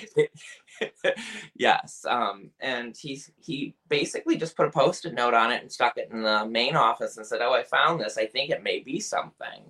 yes. 1.56 2.04
Um, 2.08 2.50
and 2.60 2.96
he's 2.96 3.30
he 3.40 3.74
basically 3.88 4.36
just 4.36 4.56
put 4.56 4.66
a 4.66 4.70
post-it 4.70 5.14
note 5.14 5.34
on 5.34 5.52
it 5.52 5.62
and 5.62 5.70
stuck 5.70 5.96
it 5.96 6.10
in 6.10 6.22
the 6.22 6.44
main 6.46 6.74
office 6.74 7.16
and 7.16 7.26
said, 7.26 7.40
Oh, 7.40 7.54
I 7.54 7.62
found 7.62 8.00
this. 8.00 8.18
I 8.18 8.26
think 8.26 8.50
it 8.50 8.64
may 8.64 8.80
be 8.80 8.98
something. 8.98 9.62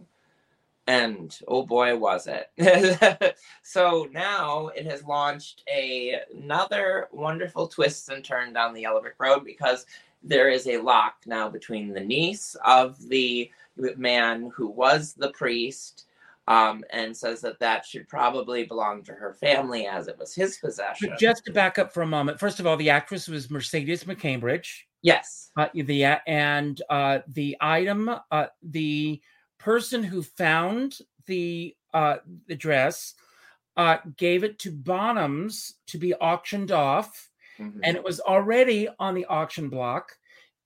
And 0.87 1.39
oh 1.47 1.65
boy, 1.65 1.97
was 1.97 2.27
it. 2.27 3.37
so 3.63 4.09
now 4.11 4.69
it 4.69 4.87
has 4.87 5.05
launched 5.05 5.63
a, 5.73 6.17
another 6.35 7.09
wonderful 7.13 7.69
twists 7.69 8.09
and 8.09 8.25
turn 8.25 8.55
down 8.55 8.73
the 8.73 8.81
Yellow 8.81 9.01
Brick 9.01 9.15
Road 9.21 9.45
because 9.45 9.87
there 10.23 10.51
is 10.51 10.67
a 10.67 10.79
lock 10.79 11.17
now 11.27 11.49
between 11.49 11.93
the 11.93 12.01
niece 12.01 12.57
of 12.65 13.09
the 13.09 13.51
man 13.97 14.51
who 14.55 14.69
was 14.69 15.15
the 15.15 15.31
priest 15.31 16.07
um, 16.49 16.85
and 16.91 17.17
says 17.17 17.41
that 17.41 17.59
that 17.61 17.87
should 17.87 18.09
probably 18.09 18.65
belong 18.65 19.03
to 19.05 19.13
her 19.13 19.35
family 19.35 19.87
as 19.87 20.09
it 20.09 20.19
was 20.19 20.35
his 20.35 20.59
possession. 20.59 21.15
just 21.19 21.45
to 21.45 21.53
back 21.53 21.79
up 21.79 21.93
for 21.93 22.03
a 22.03 22.07
moment, 22.07 22.41
first 22.41 22.61
of 22.61 22.67
all, 22.67 22.77
the 22.77 22.91
actress 22.91 23.29
was 23.29 23.51
Mercedes 23.51 24.05
McCambridge. 24.05 24.83
Yes. 25.03 25.51
Uh, 25.57 25.69
the 25.73 26.05
and 26.27 26.83
uh, 26.91 27.21
the 27.29 27.57
item, 27.61 28.11
uh, 28.31 28.47
the 28.63 29.21
person 29.59 30.03
who 30.03 30.23
found 30.23 30.99
the 31.27 31.75
uh, 31.95 32.17
the 32.47 32.57
dress 32.57 33.15
uh, 33.77 33.99
gave 34.17 34.45
it 34.45 34.59
to 34.59 34.73
Bonhams 34.73 35.75
to 35.87 35.99
be 35.99 36.15
auctioned 36.15 36.73
off 36.73 37.30
mm-hmm. 37.61 37.81
and 37.83 37.97
it 37.97 38.03
was 38.03 38.21
already 38.21 38.89
on 38.99 39.15
the 39.15 39.25
auction 39.27 39.69
block. 39.69 40.13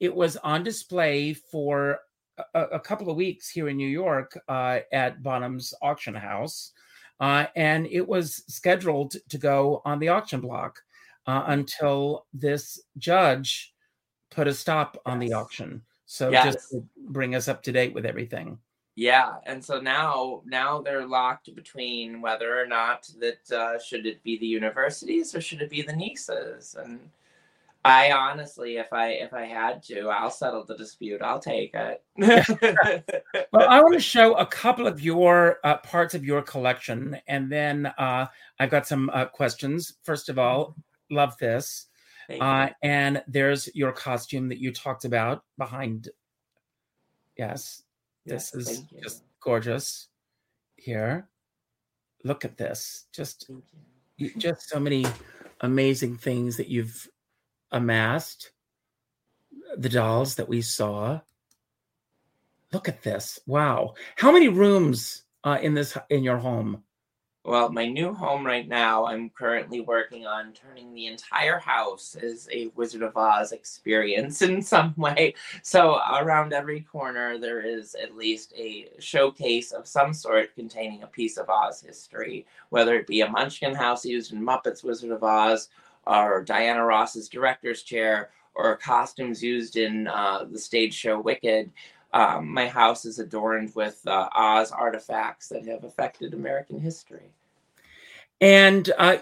It 0.01 0.15
was 0.15 0.37
on 0.39 0.63
display 0.63 1.35
for 1.35 2.01
a, 2.55 2.63
a 2.63 2.81
couple 2.81 3.11
of 3.11 3.17
weeks 3.17 3.49
here 3.49 3.69
in 3.69 3.77
New 3.77 3.89
York 3.89 4.39
uh, 4.49 4.81
at 4.93 5.23
Bonham's 5.23 5.75
auction 5.83 6.15
house, 6.15 6.73
uh, 7.21 7.47
and 7.57 7.87
it 7.87 8.07
was 8.07 8.45
scheduled 8.49 9.17
to 9.29 9.39
go 9.39 9.83
on 9.85 9.99
the 9.99 10.09
auction 10.09 10.41
block 10.41 10.81
uh, 11.27 11.45
until 11.47 12.27
this 12.33 12.81
judge 12.99 13.73
put 14.31 14.49
a 14.49 14.55
stop 14.55 15.01
on 15.07 15.19
the 15.19 15.33
auction. 15.33 15.83
So 16.07 16.31
yes. 16.31 16.55
just 16.55 16.75
bring 17.09 17.35
us 17.35 17.49
up 17.49 17.63
to 17.65 17.73
date 17.73 17.95
with 17.95 18.05
everything. 18.05 18.59
Yeah, 18.97 19.37
and 19.47 19.65
so 19.65 19.81
now 19.81 20.43
now 20.45 20.81
they're 20.81 21.07
locked 21.07 21.53
between 21.55 22.21
whether 22.21 22.61
or 22.61 22.67
not 22.67 23.09
that 23.19 23.51
uh, 23.51 23.79
should 23.79 24.07
it 24.07 24.23
be 24.23 24.39
the 24.39 24.47
universities 24.47 25.35
or 25.35 25.41
should 25.41 25.63
it 25.63 25.71
be 25.71 25.83
the 25.83 25.97
nieces, 25.97 26.77
and 26.79 27.01
I 27.85 28.13
honestly, 28.13 28.79
if 28.79 28.93
I 28.93 29.09
if 29.11 29.35
I 29.35 29.45
had 29.45 29.83
to, 29.85 30.09
I'll 30.09 30.31
settle 30.31 30.65
the 30.65 30.77
dispute. 30.77 31.21
I'll 31.21 31.39
take 31.39 31.75
it. 31.75 32.03
well, 33.53 33.69
I 33.69 33.83
want 33.83 33.93
to 33.93 34.01
show 34.01 34.35
a 34.35 34.47
couple 34.47 34.87
of 34.87 35.03
your 35.03 35.59
uh, 35.65 35.77
parts 35.79 36.15
of 36.15 36.25
your 36.25 36.41
collection, 36.41 37.19
and 37.29 37.53
then 37.53 37.87
uh, 37.99 38.27
I've 38.59 38.71
got 38.71 38.87
some 38.87 39.11
uh, 39.13 39.27
questions. 39.27 39.95
First 40.03 40.31
of 40.31 40.39
all, 40.39 40.77
love 41.11 41.37
this, 41.37 41.89
uh, 42.41 42.71
and 42.83 43.23
there's 43.29 43.69
your 43.75 43.93
costume 43.93 44.49
that 44.49 44.59
you 44.59 44.73
talked 44.73 45.05
about 45.05 45.45
behind. 45.59 46.09
Yes, 47.37 47.83
this 48.25 48.55
is 48.55 48.83
just 49.03 49.25
gorgeous 49.41 50.09
here. 50.77 51.29
Look 52.23 52.45
at 52.45 52.57
this 52.57 53.07
just 53.13 53.51
just 54.39 54.69
so 54.69 54.79
many 54.81 55.05
amazing 55.61 56.17
things 56.17 56.57
that 56.57 56.69
you've 56.69 57.09
amassed. 57.73 58.53
The 59.77 59.89
dolls 59.89 60.37
that 60.37 60.49
we 60.49 60.63
saw. 60.63 61.21
Look 62.73 62.89
at 62.89 63.03
this 63.03 63.41
wow. 63.47 63.95
How 64.17 64.33
many 64.33 64.49
rooms 64.49 65.25
uh, 65.43 65.59
in 65.61 65.75
this 65.75 65.99
in 66.11 66.23
your 66.23 66.39
home 66.39 66.84
well, 67.45 67.69
my 67.69 67.87
new 67.87 68.15
home 68.15 68.45
right 68.45 68.67
now, 68.67 69.05
I'm 69.05 69.29
currently 69.29 69.81
working 69.81 70.27
on 70.27 70.55
turning 70.55 70.95
the 70.95 71.07
entire 71.07 71.59
house 71.59 72.17
as 72.17 72.49
a 72.51 72.69
Wizard 72.75 73.03
of 73.03 73.19
Oz 73.19 73.53
experience 73.53 74.41
in 74.43 74.63
some 74.63 74.95
way. 74.97 75.35
So, 75.63 76.01
around 76.11 76.55
every 76.55 76.81
corner, 76.81 77.39
there 77.39 77.61
is 77.61 77.95
at 77.95 78.17
least 78.17 78.55
a 78.57 78.89
showcase 78.99 79.73
of 79.73 79.87
some 79.87 80.15
sort 80.15 80.55
containing 80.55 81.03
a 81.03 81.07
piece 81.07 81.37
of 81.37 81.51
Oz 81.51 81.83
history, 81.83 82.47
whether 82.71 82.95
it 82.95 83.07
be 83.07 83.21
a 83.21 83.29
Munchkin 83.29 83.75
house 83.75 84.07
used 84.07 84.33
in 84.33 84.41
Muppets 84.41 84.83
Wizard 84.83 85.11
of 85.11 85.23
Oz, 85.23 85.69
or 86.07 86.43
Diana 86.43 86.83
Ross's 86.83 87.29
director's 87.29 87.83
chair, 87.83 88.31
or 88.55 88.77
costumes 88.79 89.43
used 89.43 89.77
in 89.77 90.09
uh, 90.09 90.45
the 90.51 90.59
stage 90.59 90.95
show 90.95 91.21
Wicked. 91.21 91.71
Um, 92.15 92.49
my 92.49 92.69
house 92.69 93.05
is 93.05 93.19
adorned 93.19 93.75
with 93.75 94.01
uh, 94.07 94.29
Oz 94.33 94.71
artifacts 94.71 95.49
that 95.49 95.67
have 95.67 95.83
affected 95.83 96.33
American 96.33 96.79
history. 96.79 97.33
And 98.41 98.91
uh, 98.97 99.17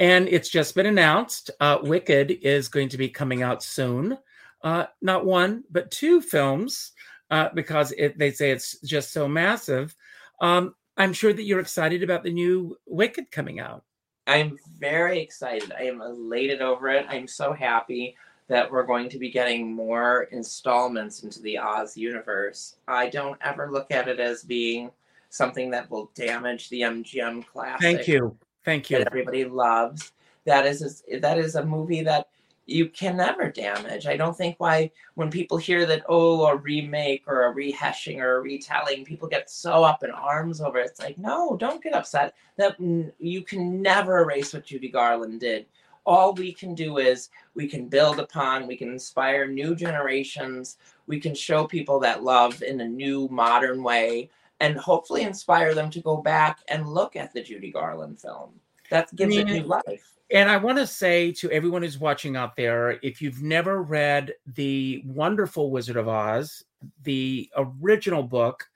and 0.00 0.28
it's 0.28 0.48
just 0.48 0.74
been 0.74 0.86
announced. 0.86 1.52
Uh, 1.60 1.78
Wicked 1.82 2.32
is 2.42 2.68
going 2.68 2.88
to 2.88 2.98
be 2.98 3.08
coming 3.08 3.42
out 3.42 3.62
soon. 3.62 4.18
Uh, 4.62 4.86
not 5.00 5.24
one, 5.24 5.62
but 5.70 5.90
two 5.92 6.20
films 6.20 6.92
uh, 7.30 7.50
because 7.54 7.92
it, 7.92 8.18
they 8.18 8.32
say 8.32 8.50
it's 8.50 8.80
just 8.80 9.12
so 9.12 9.28
massive. 9.28 9.94
Um, 10.40 10.74
I'm 10.96 11.12
sure 11.12 11.32
that 11.32 11.44
you're 11.44 11.60
excited 11.60 12.02
about 12.02 12.24
the 12.24 12.32
new 12.32 12.76
Wicked 12.86 13.30
coming 13.30 13.60
out. 13.60 13.84
I'm 14.26 14.58
very 14.78 15.20
excited. 15.20 15.72
I 15.78 15.84
am 15.84 16.00
elated 16.00 16.60
over 16.60 16.88
it. 16.88 17.06
I'm 17.08 17.28
so 17.28 17.52
happy 17.52 18.16
that 18.48 18.70
we're 18.70 18.84
going 18.84 19.08
to 19.08 19.18
be 19.18 19.30
getting 19.30 19.74
more 19.74 20.24
installments 20.30 21.22
into 21.22 21.40
the 21.42 21.58
Oz 21.58 21.96
universe. 21.96 22.76
I 22.86 23.08
don't 23.08 23.38
ever 23.42 23.70
look 23.70 23.90
at 23.90 24.08
it 24.08 24.20
as 24.20 24.44
being 24.44 24.90
something 25.30 25.70
that 25.70 25.90
will 25.90 26.10
damage 26.14 26.68
the 26.68 26.82
MGM 26.82 27.46
classic. 27.46 27.80
Thank 27.80 28.08
you. 28.08 28.36
Thank 28.64 28.90
you. 28.90 28.98
That 28.98 29.08
everybody 29.08 29.44
loves. 29.44 30.12
That 30.44 30.64
is 30.64 31.02
a, 31.08 31.18
that 31.18 31.38
is 31.38 31.56
a 31.56 31.64
movie 31.64 32.02
that 32.02 32.28
you 32.66 32.88
can 32.88 33.16
never 33.16 33.50
damage. 33.50 34.06
I 34.06 34.16
don't 34.16 34.36
think 34.36 34.56
why 34.58 34.90
when 35.14 35.30
people 35.30 35.56
hear 35.56 35.86
that 35.86 36.04
oh 36.08 36.46
a 36.46 36.56
remake 36.56 37.22
or 37.26 37.46
a 37.46 37.54
rehashing 37.54 38.18
or 38.18 38.36
a 38.36 38.40
retelling, 38.40 39.04
people 39.04 39.28
get 39.28 39.48
so 39.48 39.84
up 39.84 40.02
in 40.02 40.10
arms 40.10 40.60
over 40.60 40.78
it. 40.78 40.86
It's 40.86 41.00
like 41.00 41.16
no, 41.18 41.56
don't 41.56 41.82
get 41.82 41.94
upset. 41.94 42.34
That 42.56 42.76
you 43.18 43.42
can 43.42 43.82
never 43.82 44.22
erase 44.22 44.52
what 44.52 44.64
Judy 44.64 44.88
Garland 44.88 45.40
did. 45.40 45.66
All 46.06 46.32
we 46.32 46.52
can 46.52 46.74
do 46.74 46.98
is 46.98 47.30
we 47.54 47.66
can 47.68 47.88
build 47.88 48.20
upon, 48.20 48.66
we 48.66 48.76
can 48.76 48.88
inspire 48.88 49.46
new 49.46 49.74
generations, 49.74 50.78
we 51.06 51.20
can 51.20 51.34
show 51.34 51.66
people 51.66 51.98
that 52.00 52.22
love 52.22 52.62
in 52.62 52.80
a 52.80 52.88
new 52.88 53.28
modern 53.28 53.82
way, 53.82 54.30
and 54.60 54.76
hopefully 54.76 55.22
inspire 55.22 55.74
them 55.74 55.90
to 55.90 56.00
go 56.00 56.16
back 56.16 56.60
and 56.68 56.88
look 56.88 57.16
at 57.16 57.32
the 57.32 57.42
Judy 57.42 57.72
Garland 57.72 58.20
film. 58.20 58.50
That 58.90 59.14
gives 59.14 59.36
it 59.36 59.46
new 59.46 59.64
life 59.64 60.16
and 60.30 60.50
I 60.50 60.56
want 60.56 60.78
to 60.78 60.86
say 60.86 61.30
to 61.32 61.50
everyone 61.50 61.82
who's 61.82 61.98
watching 61.98 62.36
out 62.36 62.56
there 62.56 62.98
if 63.02 63.22
you've 63.22 63.42
never 63.42 63.82
read 63.82 64.34
the 64.54 65.02
wonderful 65.06 65.70
Wizard 65.70 65.96
of 65.96 66.08
Oz, 66.08 66.64
the 67.04 67.48
original 67.56 68.22
book 68.22 68.68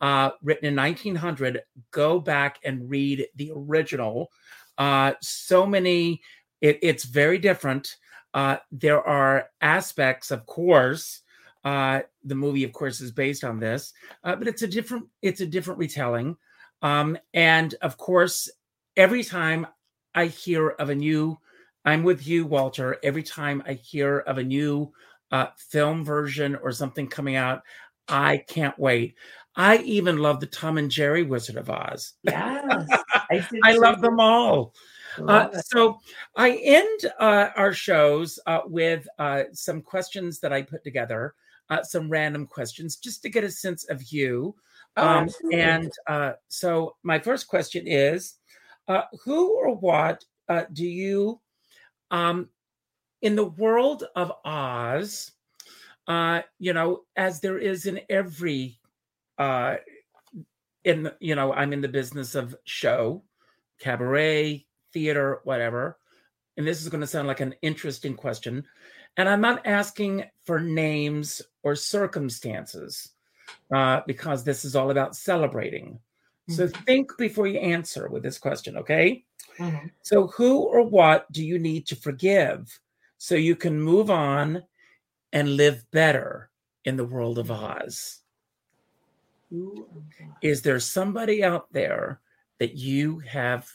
uh, 0.00 0.30
written 0.42 0.66
in 0.66 0.76
1900, 0.76 1.62
go 1.90 2.18
back 2.18 2.58
and 2.64 2.88
read 2.88 3.26
the 3.36 3.52
original. 3.54 4.30
Uh, 4.78 5.12
so 5.20 5.66
many, 5.66 6.22
it, 6.64 6.78
it's 6.80 7.04
very 7.04 7.36
different. 7.36 7.98
Uh, 8.32 8.56
there 8.72 9.02
are 9.02 9.50
aspects, 9.60 10.30
of 10.30 10.46
course. 10.46 11.20
Uh, 11.62 12.00
the 12.24 12.34
movie, 12.34 12.64
of 12.64 12.72
course, 12.72 13.02
is 13.02 13.12
based 13.12 13.44
on 13.44 13.60
this, 13.60 13.92
uh, 14.24 14.34
but 14.34 14.48
it's 14.48 14.62
a 14.62 14.66
different 14.66 15.06
it's 15.20 15.42
a 15.42 15.46
different 15.46 15.78
retelling. 15.78 16.36
Um, 16.80 17.18
and 17.34 17.74
of 17.82 17.98
course, 17.98 18.50
every 18.96 19.22
time 19.22 19.66
I 20.14 20.26
hear 20.26 20.70
of 20.70 20.88
a 20.88 20.94
new, 20.94 21.38
I'm 21.84 22.02
with 22.02 22.26
you, 22.26 22.46
Walter. 22.46 22.96
Every 23.02 23.22
time 23.22 23.62
I 23.66 23.74
hear 23.74 24.20
of 24.20 24.38
a 24.38 24.44
new 24.44 24.90
uh, 25.32 25.48
film 25.56 26.02
version 26.02 26.56
or 26.56 26.72
something 26.72 27.08
coming 27.08 27.36
out, 27.36 27.62
I 28.08 28.38
can't 28.38 28.78
wait. 28.78 29.16
I 29.54 29.78
even 29.78 30.16
love 30.16 30.40
the 30.40 30.46
Tom 30.46 30.78
and 30.78 30.90
Jerry 30.90 31.24
Wizard 31.24 31.56
of 31.56 31.68
Oz. 31.68 32.14
Yes, 32.22 32.88
I, 33.30 33.46
I 33.62 33.76
love 33.76 34.00
them 34.00 34.18
all. 34.18 34.74
Uh, 35.28 35.60
so 35.62 36.00
I 36.36 36.52
end 36.62 37.12
uh, 37.20 37.50
our 37.56 37.72
shows 37.72 38.38
uh, 38.46 38.60
with 38.66 39.06
uh, 39.18 39.44
some 39.52 39.82
questions 39.82 40.40
that 40.40 40.52
I 40.52 40.62
put 40.62 40.82
together, 40.84 41.34
uh, 41.70 41.82
some 41.82 42.08
random 42.08 42.46
questions, 42.46 42.96
just 42.96 43.22
to 43.22 43.28
get 43.28 43.44
a 43.44 43.50
sense 43.50 43.84
of 43.84 44.12
you. 44.12 44.54
Oh, 44.96 45.06
um, 45.06 45.28
and 45.52 45.92
uh, 46.06 46.32
so 46.48 46.96
my 47.02 47.18
first 47.18 47.48
question 47.48 47.86
is 47.86 48.34
uh, 48.88 49.02
who 49.24 49.56
or 49.56 49.76
what 49.76 50.24
uh, 50.48 50.64
do 50.72 50.86
you, 50.86 51.40
um, 52.10 52.48
in 53.22 53.34
the 53.34 53.46
world 53.46 54.04
of 54.14 54.32
Oz, 54.44 55.32
uh, 56.06 56.42
you 56.58 56.72
know, 56.72 57.02
as 57.16 57.40
there 57.40 57.58
is 57.58 57.86
in 57.86 58.00
every, 58.10 58.78
uh, 59.38 59.76
in 60.84 61.10
you 61.18 61.34
know, 61.34 61.52
I'm 61.52 61.72
in 61.72 61.80
the 61.80 61.88
business 61.88 62.34
of 62.34 62.54
show, 62.64 63.24
cabaret, 63.80 64.66
theater, 64.94 65.40
whatever. 65.44 65.98
And 66.56 66.66
this 66.66 66.80
is 66.80 66.88
going 66.88 67.02
to 67.02 67.06
sound 67.06 67.28
like 67.28 67.40
an 67.40 67.54
interesting 67.60 68.14
question. 68.14 68.64
And 69.18 69.28
I'm 69.28 69.42
not 69.42 69.66
asking 69.66 70.24
for 70.44 70.58
names 70.58 71.42
or 71.62 71.76
circumstances 71.76 73.10
uh, 73.74 74.00
because 74.06 74.42
this 74.42 74.64
is 74.64 74.74
all 74.74 74.90
about 74.90 75.16
celebrating. 75.16 75.98
So 76.48 76.66
mm-hmm. 76.66 76.82
think 76.84 77.12
before 77.18 77.46
you 77.46 77.58
answer 77.58 78.08
with 78.08 78.22
this 78.22 78.38
question, 78.38 78.76
okay? 78.78 79.24
Mm-hmm. 79.58 79.88
So, 80.02 80.26
who 80.28 80.58
or 80.58 80.82
what 80.82 81.30
do 81.32 81.44
you 81.44 81.58
need 81.58 81.86
to 81.86 81.96
forgive 81.96 82.78
so 83.18 83.34
you 83.34 83.56
can 83.56 83.80
move 83.80 84.10
on 84.10 84.62
and 85.32 85.56
live 85.56 85.84
better 85.90 86.50
in 86.84 86.96
the 86.96 87.04
world 87.04 87.38
of 87.38 87.50
Oz? 87.50 88.20
Is 90.42 90.62
there 90.62 90.80
somebody 90.80 91.44
out 91.44 91.72
there 91.72 92.20
that 92.58 92.74
you 92.74 93.20
have, 93.20 93.70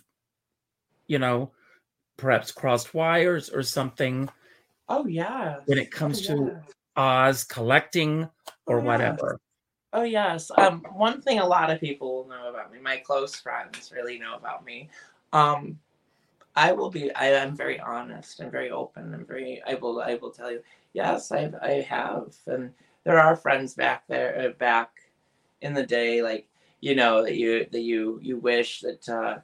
you 1.10 1.20
know, 1.20 1.52
perhaps 2.16 2.54
crossed 2.54 2.94
wires 2.94 3.50
or 3.50 3.64
something? 3.64 4.30
Oh, 4.88 5.06
yeah. 5.06 5.58
When 5.66 5.78
it 5.78 5.92
comes 5.92 6.30
oh, 6.30 6.36
to 6.36 6.62
Oz 6.96 7.44
collecting 7.44 8.30
or 8.66 8.80
oh, 8.80 8.84
whatever. 8.84 9.40
Oh 9.92 10.04
yes. 10.04 10.52
Um, 10.56 10.84
one 10.94 11.22
thing 11.22 11.40
a 11.40 11.46
lot 11.46 11.72
of 11.72 11.80
people 11.80 12.28
know 12.30 12.50
about 12.50 12.72
me, 12.72 12.80
my 12.80 12.98
close 12.98 13.36
friends 13.36 13.92
really 13.94 14.20
know 14.20 14.36
about 14.36 14.64
me. 14.64 14.90
Um, 15.34 15.80
I 16.56 16.72
will 16.74 16.92
be. 16.92 17.12
I 17.16 17.28
am 17.28 17.56
very 17.56 17.80
honest 17.80 18.40
and 18.40 18.52
very 18.52 18.70
open 18.70 19.14
and 19.14 19.28
very. 19.28 19.62
I 19.66 19.76
will. 19.76 20.02
I 20.02 20.16
will 20.16 20.32
tell 20.32 20.52
you. 20.52 20.62
Yes, 20.94 21.32
I 21.32 21.52
I 21.62 21.86
have, 21.90 22.36
and 22.46 22.72
there 23.04 23.20
are 23.20 23.36
friends 23.36 23.74
back 23.74 24.04
there, 24.08 24.48
uh, 24.48 24.50
back 24.60 24.92
in 25.62 25.74
the 25.74 25.86
day, 25.86 26.22
like 26.22 26.48
you 26.82 26.96
know 26.96 27.24
that 27.24 27.36
you 27.36 27.66
that 27.72 27.82
you 27.82 28.20
you 28.22 28.38
wish 28.38 28.82
that 28.82 29.10
uh, 29.10 29.38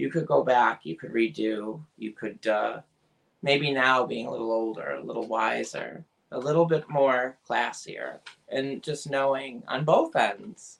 you 0.00 0.10
could 0.10 0.26
go 0.26 0.42
back, 0.42 0.80
you 0.84 0.96
could 0.96 1.12
redo, 1.12 1.80
you 1.98 2.12
could 2.12 2.46
uh, 2.46 2.80
maybe 3.42 3.70
now 3.72 4.06
being 4.06 4.26
a 4.26 4.30
little 4.30 4.50
older, 4.50 4.92
a 4.92 5.04
little 5.04 5.26
wiser, 5.26 6.04
a 6.32 6.38
little 6.38 6.64
bit 6.64 6.88
more 6.88 7.36
classier 7.48 8.18
and 8.48 8.82
just 8.82 9.10
knowing 9.10 9.62
on 9.68 9.84
both 9.84 10.16
ends 10.16 10.78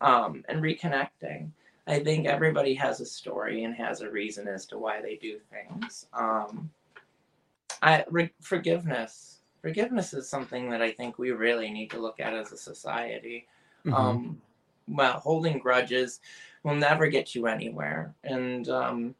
um, 0.00 0.44
and 0.48 0.62
reconnecting. 0.62 1.50
I 1.86 1.98
think 1.98 2.26
everybody 2.26 2.74
has 2.74 3.00
a 3.00 3.06
story 3.06 3.64
and 3.64 3.74
has 3.74 4.00
a 4.00 4.10
reason 4.10 4.46
as 4.46 4.66
to 4.66 4.78
why 4.78 5.02
they 5.02 5.16
do 5.16 5.40
things. 5.50 6.06
Um, 6.12 6.70
I 7.82 8.04
re- 8.08 8.32
forgiveness. 8.40 9.40
Forgiveness 9.62 10.14
is 10.14 10.28
something 10.28 10.70
that 10.70 10.82
I 10.82 10.92
think 10.92 11.18
we 11.18 11.32
really 11.32 11.70
need 11.70 11.90
to 11.90 11.98
look 11.98 12.20
at 12.20 12.34
as 12.34 12.52
a 12.52 12.56
society. 12.56 13.46
Mm-hmm. 13.84 13.94
Um, 13.94 14.42
well, 14.88 15.18
holding 15.18 15.58
grudges 15.58 16.20
will 16.62 16.74
never 16.74 17.08
get 17.08 17.34
you 17.34 17.46
anywhere, 17.46 18.14
and 18.24 18.68
um, 18.68 19.14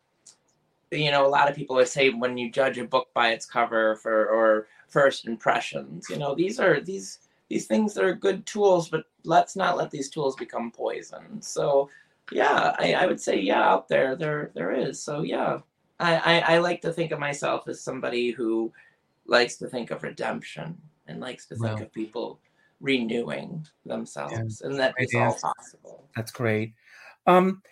you 0.91 1.11
know, 1.11 1.27
a 1.27 1.29
lot 1.29 1.49
of 1.49 1.57
people 1.57 1.85
say 1.87 2.11
when 2.11 2.37
you 2.37 2.51
judge 2.51 2.79
a 2.79 2.85
book 2.85 3.09
by 3.15 3.31
its 3.31 3.47
cover 3.47 3.97
for 3.97 4.27
or 4.29 4.67
first 4.89 5.27
impressions. 5.27 6.07
You 6.11 6.19
know, 6.19 6.35
these 6.35 6.61
are 6.61 6.81
these 6.81 7.19
these 7.49 7.67
things 7.67 7.97
are 7.99 8.15
good 8.15 8.47
tools, 8.47 8.89
but 8.89 9.05
let's 9.25 9.57
not 9.57 9.77
let 9.77 9.91
these 9.91 10.11
tools 10.11 10.37
become 10.37 10.71
poison. 10.71 11.41
So 11.41 11.89
yeah, 12.31 12.75
I, 12.79 12.95
I 12.95 13.07
would 13.07 13.21
say 13.21 13.39
yeah, 13.39 13.63
out 13.63 13.89
there 13.89 14.15
there 14.17 14.51
there 14.55 14.73
is. 14.73 15.03
So 15.03 15.23
yeah. 15.23 15.61
I, 16.01 16.17
I, 16.17 16.55
I 16.55 16.59
like 16.59 16.81
to 16.83 16.93
think 16.93 17.13
of 17.13 17.21
myself 17.21 17.69
as 17.69 17.81
somebody 17.81 18.33
who 18.33 18.73
likes 19.27 19.57
to 19.59 19.69
think 19.69 19.93
of 19.93 20.03
redemption 20.03 20.77
and 21.07 21.21
likes 21.21 21.47
to 21.47 21.57
think 21.57 21.81
of 21.81 21.93
people 21.93 22.41
renewing 22.81 23.65
themselves 23.87 24.61
yeah. 24.61 24.69
and 24.69 24.79
that 24.81 24.95
is 24.99 25.15
all 25.15 25.39
possible. 25.41 26.09
That's 26.17 26.33
great. 26.33 26.75
Um 27.27 27.63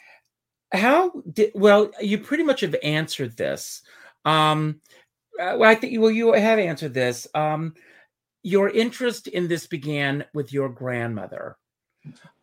how 0.72 1.10
did 1.32 1.50
well 1.54 1.90
you 2.00 2.18
pretty 2.18 2.44
much 2.44 2.60
have 2.60 2.76
answered 2.82 3.36
this. 3.36 3.82
Um 4.24 4.80
uh, 5.40 5.60
I 5.62 5.74
think 5.74 6.00
well, 6.00 6.10
you 6.10 6.32
have 6.32 6.58
answered 6.58 6.94
this. 6.94 7.26
Um, 7.34 7.74
your 8.42 8.68
interest 8.70 9.26
in 9.26 9.48
this 9.48 9.66
began 9.66 10.24
with 10.34 10.52
your 10.52 10.68
grandmother. 10.68 11.56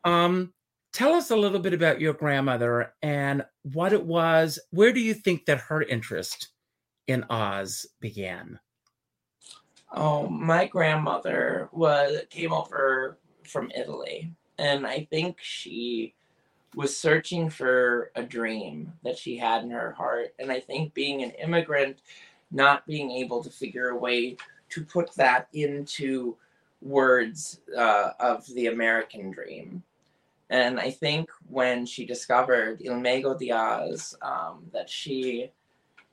Um, 0.03 0.53
tell 0.93 1.13
us 1.13 1.31
a 1.31 1.35
little 1.35 1.59
bit 1.59 1.73
about 1.73 2.01
your 2.01 2.13
grandmother 2.13 2.93
and 3.01 3.43
what 3.73 3.93
it 3.93 4.03
was. 4.03 4.59
Where 4.71 4.91
do 4.91 4.99
you 4.99 5.13
think 5.13 5.45
that 5.45 5.59
her 5.59 5.81
interest 5.83 6.49
in 7.07 7.25
Oz 7.29 7.85
began? 7.99 8.59
Oh, 9.91 10.27
my 10.27 10.65
grandmother 10.67 11.69
was 11.71 12.21
came 12.29 12.51
over 12.51 13.19
from 13.45 13.71
Italy, 13.75 14.33
and 14.57 14.85
I 14.85 15.07
think 15.09 15.37
she 15.41 16.13
was 16.77 16.95
searching 16.95 17.49
for 17.49 18.11
a 18.15 18.21
dream 18.21 18.93
that 19.03 19.17
she 19.17 19.35
had 19.35 19.63
in 19.63 19.71
her 19.71 19.93
heart. 19.93 20.35
And 20.37 20.51
I 20.51 20.59
think 20.59 20.93
being 20.93 21.23
an 21.23 21.31
immigrant 21.31 22.03
not 22.51 22.85
being 22.85 23.09
able 23.09 23.43
to 23.43 23.49
figure 23.49 23.89
a 23.89 23.97
way 23.97 24.37
to 24.69 24.85
put 24.85 25.11
that 25.15 25.47
into 25.53 26.37
words 26.83 27.61
uh, 27.75 28.11
of 28.19 28.45
the 28.53 28.67
American 28.67 29.31
dream. 29.31 29.81
And 30.51 30.79
I 30.79 30.91
think 30.91 31.31
when 31.49 31.83
she 31.87 32.05
discovered 32.05 32.79
Il 32.83 32.99
Mago 32.99 33.35
di 33.35 33.51
um, 33.51 34.69
that 34.71 34.87
she 34.87 35.49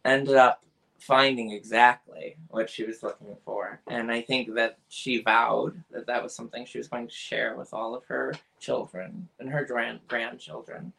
ended 0.07 0.37
up 0.37 0.65
finding 1.07 1.53
exactly 1.53 2.37
what 2.49 2.71
she 2.71 2.85
was 2.85 3.03
looking 3.03 3.37
for. 3.45 3.81
And 3.89 4.11
I 4.11 4.23
think 4.23 4.55
that 4.55 4.79
she 4.89 5.23
vowed 5.23 5.83
that 5.91 6.07
that 6.07 6.23
was 6.23 6.35
something 6.35 6.65
she 6.65 6.79
was 6.79 6.89
going 6.89 7.07
to 7.07 7.15
share 7.15 7.57
with 7.57 7.75
all 7.75 7.95
of 7.95 8.05
her 8.07 8.35
children 8.59 9.29
and 9.39 9.51
her 9.51 9.65
grand- 9.65 10.01
grandchildren. 10.09 10.93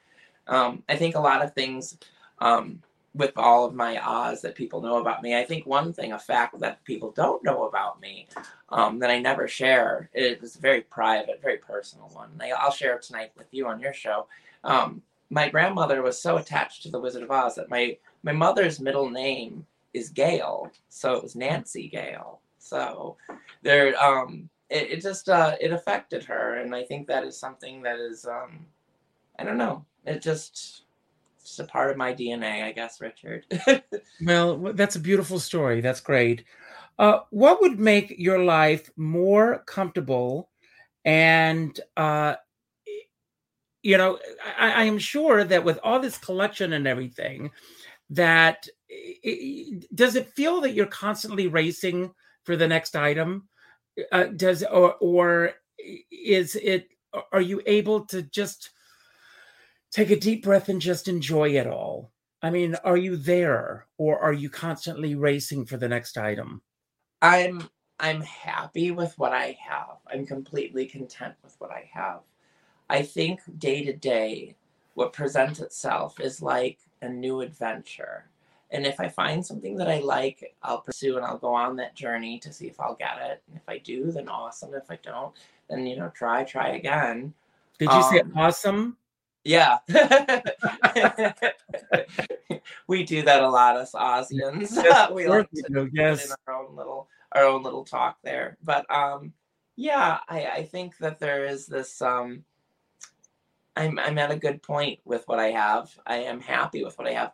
Um, 0.48 0.84
I 0.88 0.96
think 0.96 1.16
a 1.16 1.20
lot 1.20 1.44
of 1.44 1.54
things 1.54 1.98
um, 2.40 2.84
with 3.16 3.32
all 3.36 3.66
of 3.66 3.74
my 3.74 4.00
Oz 4.00 4.44
that 4.44 4.54
people 4.54 4.80
know 4.80 4.98
about 5.00 5.24
me. 5.24 5.36
I 5.36 5.44
think 5.44 5.66
one 5.66 5.92
thing, 5.92 6.12
a 6.12 6.20
fact 6.20 6.60
that 6.60 6.84
people 6.84 7.12
don't 7.12 7.44
know 7.44 7.68
about 7.68 8.00
me 8.00 8.28
um, 8.70 9.00
that 9.00 9.10
I 9.10 9.20
never 9.20 9.48
share, 9.48 10.10
it 10.14 10.44
is 10.44 10.56
a 10.56 10.60
very 10.60 10.82
private, 10.82 11.42
very 11.42 11.58
personal 11.58 12.10
one. 12.14 12.30
I, 12.40 12.52
will 12.64 12.72
share 12.72 12.96
it 12.96 13.02
tonight 13.02 13.32
with 13.36 13.48
you 13.52 13.66
on 13.68 13.80
your 13.80 13.94
show. 13.94 14.28
Um, 14.64 15.02
my 15.32 15.50
grandmother 15.50 16.04
was 16.04 16.22
so 16.22 16.38
attached 16.38 16.84
to 16.84 16.92
the 16.92 17.00
Wizard 17.00 17.24
of 17.24 17.32
Oz 17.32 17.56
that 17.56 17.70
my 17.70 17.98
my 18.22 18.32
mother's 18.32 18.80
middle 18.80 19.10
name 19.10 19.66
is 19.96 20.10
Gale, 20.10 20.70
so 20.90 21.14
it 21.14 21.24
was 21.24 21.36
Nancy 21.36 21.88
Gale. 21.88 22.42
So 22.60 23.18
there, 23.64 24.02
um, 24.02 24.50
it, 24.70 24.92
it 24.92 25.02
just 25.02 25.30
uh, 25.30 25.56
it 25.60 25.72
affected 25.72 26.24
her, 26.26 26.56
and 26.56 26.76
I 26.76 26.84
think 26.84 27.08
that 27.08 27.24
is 27.24 27.38
something 27.38 27.82
that 27.84 28.00
is, 28.00 28.26
um, 28.26 28.66
I 29.40 29.44
don't 29.44 29.58
know, 29.58 29.86
it 30.06 30.22
just 30.22 30.84
it's 31.40 31.60
a 31.60 31.64
part 31.64 31.92
of 31.92 31.98
my 31.98 32.14
DNA, 32.14 32.64
I 32.64 32.72
guess, 32.72 33.00
Richard. 33.00 33.46
well, 34.22 34.58
that's 34.74 34.96
a 34.96 35.00
beautiful 35.00 35.40
story. 35.40 35.80
That's 35.80 36.02
great. 36.02 36.44
Uh, 36.98 37.20
what 37.30 37.62
would 37.62 37.78
make 37.78 38.16
your 38.18 38.40
life 38.40 38.90
more 38.96 39.60
comfortable 39.68 40.50
and 41.06 41.80
uh, 41.98 42.36
you 43.84 43.98
know 43.98 44.18
I, 44.58 44.72
I, 44.72 44.84
am 44.84 44.98
sure 44.98 45.44
that 45.44 45.64
with 45.64 45.80
all 45.84 46.00
this 46.00 46.18
collection 46.18 46.74
and 46.74 46.88
everything 46.88 47.52
that 48.10 48.68
it, 48.88 49.86
does 49.96 50.16
it 50.16 50.34
feel 50.34 50.62
that 50.62 50.74
you're 50.74 50.86
constantly 50.86 51.48
racing 51.48 52.12
for 52.44 52.56
the 52.56 52.68
next 52.68 52.96
item? 52.96 53.48
Uh, 54.12 54.26
does 54.26 54.64
or 54.64 54.96
or 55.00 55.52
is 56.12 56.56
it 56.56 56.90
are 57.32 57.42
you 57.42 57.62
able 57.66 58.06
to 58.06 58.22
just 58.22 58.72
take 59.92 60.10
a 60.10 60.20
deep 60.20 60.44
breath 60.44 60.70
and 60.70 60.82
just 60.82 61.08
enjoy 61.08 61.50
it 61.50 61.68
all? 61.68 62.12
I 62.42 62.50
mean 62.50 62.76
are 62.84 62.98
you 62.98 63.16
there 63.16 63.88
or 63.98 64.20
are 64.20 64.34
you 64.34 64.50
constantly 64.50 65.16
racing 65.16 65.66
for 65.66 65.78
the 65.78 65.88
next 65.88 66.18
item? 66.18 66.62
I'm 67.22 67.70
i'm 68.00 68.22
happy 68.22 68.92
with 68.92 69.18
what 69.18 69.32
i 69.32 69.58
have. 69.60 69.98
I'm 70.12 70.26
completely 70.26 70.86
content 70.86 71.36
with 71.44 71.56
what 71.60 71.72
i 71.72 71.90
have. 71.94 72.20
I 72.90 73.02
think 73.02 73.40
day 73.58 73.84
to 73.86 73.94
day 73.94 74.56
what 74.96 75.14
presents 75.14 75.60
itself 75.60 76.20
is 76.20 76.42
like 76.42 76.80
a 77.06 77.10
new 77.10 77.42
adventure 77.42 78.26
and 78.72 78.86
if 78.86 79.00
I 79.00 79.08
find 79.08 79.46
something 79.46 79.78
that 79.78 79.88
I 79.88 80.00
like, 80.00 80.56
I'll 80.64 80.82
pursue 80.82 81.18
and 81.18 81.26
I'll 81.26 81.38
go 81.38 81.54
on 81.54 81.76
that 81.78 81.96
journey 81.96 82.40
to 82.40 82.52
see 82.52 82.68
if 82.68 82.80
I'll 82.80 82.96
get 82.96 83.18
it. 83.22 83.42
And 83.48 83.56
if 83.56 83.70
I 83.70 83.78
do, 83.78 84.12
then 84.12 84.28
awesome. 84.28 84.74
If 84.74 84.90
I 84.90 84.98
don't, 85.04 85.34
then 85.70 85.86
you 85.86 85.98
know, 85.98 86.10
try, 86.10 86.44
try 86.44 86.70
again. 86.70 87.34
Did 87.78 87.86
you 87.86 87.96
um, 87.96 88.04
say 88.12 88.22
awesome? 88.36 88.98
Yeah. 89.44 89.78
we 92.88 93.04
do 93.04 93.22
that 93.22 93.44
a 93.44 93.50
lot 93.50 93.78
as 93.78 93.92
Ozians. 93.92 94.76
Yes, 94.76 95.12
we 95.14 95.28
like 95.28 95.50
to 95.52 95.64
do, 95.72 95.90
yes. 95.94 96.26
in 96.26 96.32
our 96.48 96.56
own 96.64 96.76
little 96.76 97.08
our 97.34 97.44
own 97.46 97.62
little 97.64 97.86
talk 97.86 98.18
there. 98.24 98.58
But 98.64 98.90
um 98.94 99.34
yeah, 99.76 100.20
I, 100.28 100.46
I 100.46 100.64
think 100.64 100.98
that 100.98 101.20
there 101.20 101.46
is 101.46 101.68
this 101.68 102.02
um 102.02 102.44
I'm 103.76 104.00
I'm 104.00 104.18
at 104.18 104.32
a 104.32 104.38
good 104.38 104.62
point 104.62 105.00
with 105.06 105.28
what 105.28 105.40
I 105.40 105.52
have. 105.52 105.92
I 106.06 106.18
am 106.18 106.40
happy 106.40 106.84
with 106.84 106.98
what 106.98 107.08
I 107.08 107.14
have 107.14 107.34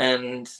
and 0.00 0.50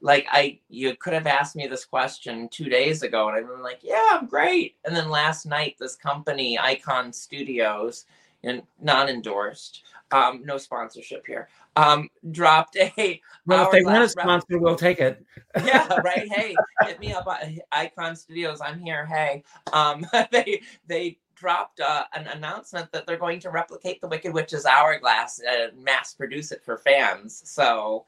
like 0.00 0.26
I 0.30 0.58
you 0.68 0.96
could 0.96 1.12
have 1.12 1.26
asked 1.26 1.54
me 1.54 1.66
this 1.66 1.84
question 1.84 2.48
two 2.48 2.68
days 2.68 3.02
ago 3.02 3.28
and 3.28 3.36
I've 3.36 3.48
been 3.48 3.62
like, 3.62 3.80
yeah, 3.82 4.08
I'm 4.12 4.26
great. 4.26 4.76
And 4.84 4.96
then 4.96 5.08
last 5.10 5.46
night 5.46 5.76
this 5.78 5.94
company, 5.94 6.58
Icon 6.58 7.12
Studios, 7.12 8.06
and 8.42 8.62
non-endorsed, 8.80 9.82
um, 10.12 10.42
no 10.44 10.56
sponsorship 10.56 11.26
here, 11.26 11.48
um, 11.76 12.08
dropped 12.30 12.76
a 12.76 13.20
Well 13.46 13.66
if 13.66 13.72
they 13.72 13.82
want 13.82 14.04
a 14.04 14.08
sponsor, 14.08 14.58
we'll 14.58 14.76
take 14.76 14.98
it. 14.98 15.24
yeah, 15.64 16.00
right. 16.04 16.28
Hey, 16.30 16.54
hit 16.82 16.98
me 16.98 17.12
up 17.12 17.28
Icon 17.72 18.16
Studios. 18.16 18.60
I'm 18.60 18.78
here. 18.80 19.06
Hey. 19.06 19.44
Um 19.72 20.06
they 20.30 20.62
they 20.86 21.18
dropped 21.36 21.80
uh, 21.80 22.04
an 22.14 22.26
announcement 22.28 22.90
that 22.92 23.06
they're 23.06 23.16
going 23.16 23.40
to 23.40 23.50
replicate 23.50 24.00
the 24.00 24.08
Wicked 24.08 24.32
Witch's 24.32 24.66
hourglass 24.66 25.40
and 25.46 25.82
mass 25.82 26.14
produce 26.14 26.50
it 26.50 26.64
for 26.64 26.78
fans. 26.78 27.42
So 27.44 28.06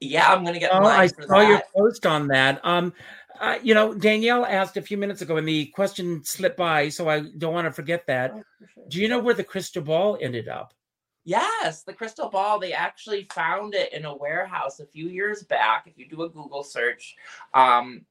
yeah, 0.00 0.32
I'm 0.32 0.42
going 0.42 0.54
to 0.54 0.60
get. 0.60 0.70
Oh, 0.72 0.84
I 0.84 1.06
saw 1.06 1.38
that. 1.38 1.48
your 1.48 1.62
post 1.76 2.06
on 2.06 2.26
that. 2.28 2.60
Um, 2.64 2.92
uh, 3.40 3.58
you 3.62 3.74
know, 3.74 3.94
Danielle 3.94 4.44
asked 4.44 4.76
a 4.76 4.82
few 4.82 4.96
minutes 4.96 5.22
ago, 5.22 5.36
and 5.36 5.48
the 5.48 5.66
question 5.66 6.22
slipped 6.24 6.56
by, 6.56 6.88
so 6.88 7.08
I 7.08 7.20
don't 7.38 7.54
want 7.54 7.66
to 7.66 7.72
forget 7.72 8.06
that. 8.06 8.32
Oh, 8.34 8.42
sure. 8.74 8.84
Do 8.88 9.00
you 9.00 9.08
know 9.08 9.18
where 9.18 9.34
the 9.34 9.44
crystal 9.44 9.82
ball 9.82 10.18
ended 10.20 10.48
up? 10.48 10.74
Yes, 11.24 11.82
the 11.82 11.92
crystal 11.92 12.28
ball. 12.28 12.58
They 12.58 12.72
actually 12.72 13.28
found 13.32 13.74
it 13.74 13.92
in 13.92 14.04
a 14.04 14.16
warehouse 14.16 14.80
a 14.80 14.86
few 14.86 15.08
years 15.08 15.44
back. 15.44 15.86
If 15.86 15.96
you 15.96 16.08
do 16.08 16.22
a 16.22 16.28
Google 16.28 16.64
search, 16.64 17.16
um, 17.54 18.04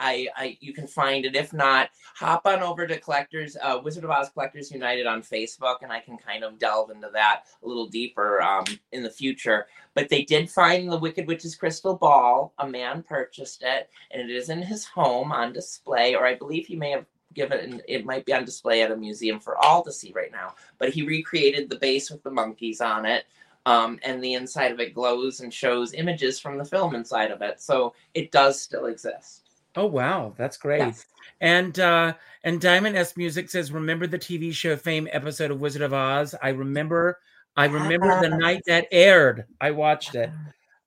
I, 0.00 0.28
I 0.36 0.58
you 0.60 0.72
can 0.72 0.86
find 0.86 1.24
it. 1.24 1.36
If 1.36 1.52
not, 1.52 1.90
hop 2.14 2.46
on 2.46 2.62
over 2.62 2.86
to 2.86 2.98
Collectors 2.98 3.56
uh, 3.62 3.80
Wizard 3.82 4.04
of 4.04 4.10
Oz 4.10 4.30
Collectors 4.30 4.70
United 4.70 5.06
on 5.06 5.22
Facebook, 5.22 5.76
and 5.82 5.92
I 5.92 6.00
can 6.00 6.16
kind 6.16 6.44
of 6.44 6.58
delve 6.58 6.90
into 6.90 7.10
that 7.12 7.44
a 7.62 7.66
little 7.66 7.86
deeper 7.86 8.40
um, 8.42 8.64
in 8.92 9.02
the 9.02 9.10
future. 9.10 9.66
But 9.94 10.08
they 10.08 10.22
did 10.22 10.50
find 10.50 10.90
the 10.90 10.98
Wicked 10.98 11.26
Witch's 11.26 11.56
crystal 11.56 11.96
ball. 11.96 12.52
A 12.58 12.66
man 12.66 13.02
purchased 13.02 13.62
it, 13.62 13.90
and 14.10 14.22
it 14.22 14.30
is 14.30 14.50
in 14.50 14.62
his 14.62 14.84
home 14.84 15.32
on 15.32 15.52
display, 15.52 16.14
or 16.14 16.26
I 16.26 16.34
believe 16.34 16.66
he 16.66 16.76
may 16.76 16.90
have 16.90 17.06
given 17.34 17.82
it 17.86 18.04
might 18.04 18.24
be 18.24 18.32
on 18.32 18.44
display 18.44 18.82
at 18.82 18.90
a 18.90 18.96
museum 18.96 19.38
for 19.38 19.56
all 19.58 19.82
to 19.84 19.92
see 19.92 20.12
right 20.12 20.32
now. 20.32 20.54
But 20.78 20.90
he 20.90 21.02
recreated 21.02 21.68
the 21.68 21.76
base 21.78 22.10
with 22.10 22.22
the 22.22 22.30
monkeys 22.30 22.80
on 22.80 23.06
it. 23.06 23.26
Um, 23.66 23.98
and 24.02 24.24
the 24.24 24.32
inside 24.32 24.72
of 24.72 24.80
it 24.80 24.94
glows 24.94 25.40
and 25.40 25.52
shows 25.52 25.92
images 25.92 26.40
from 26.40 26.56
the 26.56 26.64
film 26.64 26.94
inside 26.94 27.30
of 27.30 27.42
it. 27.42 27.60
So 27.60 27.92
it 28.14 28.32
does 28.32 28.58
still 28.60 28.86
exist. 28.86 29.47
Oh 29.76 29.86
wow, 29.86 30.34
that's 30.36 30.56
great. 30.56 30.78
Yes. 30.78 31.06
And 31.40 31.78
uh 31.78 32.14
and 32.44 32.60
Diamond 32.60 32.96
S 32.96 33.16
Music 33.16 33.50
says, 33.50 33.72
remember 33.72 34.06
the 34.06 34.18
TV 34.18 34.52
show 34.52 34.76
Fame 34.76 35.08
episode 35.12 35.50
of 35.50 35.60
Wizard 35.60 35.82
of 35.82 35.92
Oz? 35.92 36.34
I 36.42 36.50
remember 36.50 37.18
I 37.56 37.66
remember 37.66 38.20
the 38.20 38.36
night 38.36 38.62
that 38.66 38.86
aired. 38.92 39.44
I 39.60 39.72
watched 39.72 40.14
it. 40.14 40.30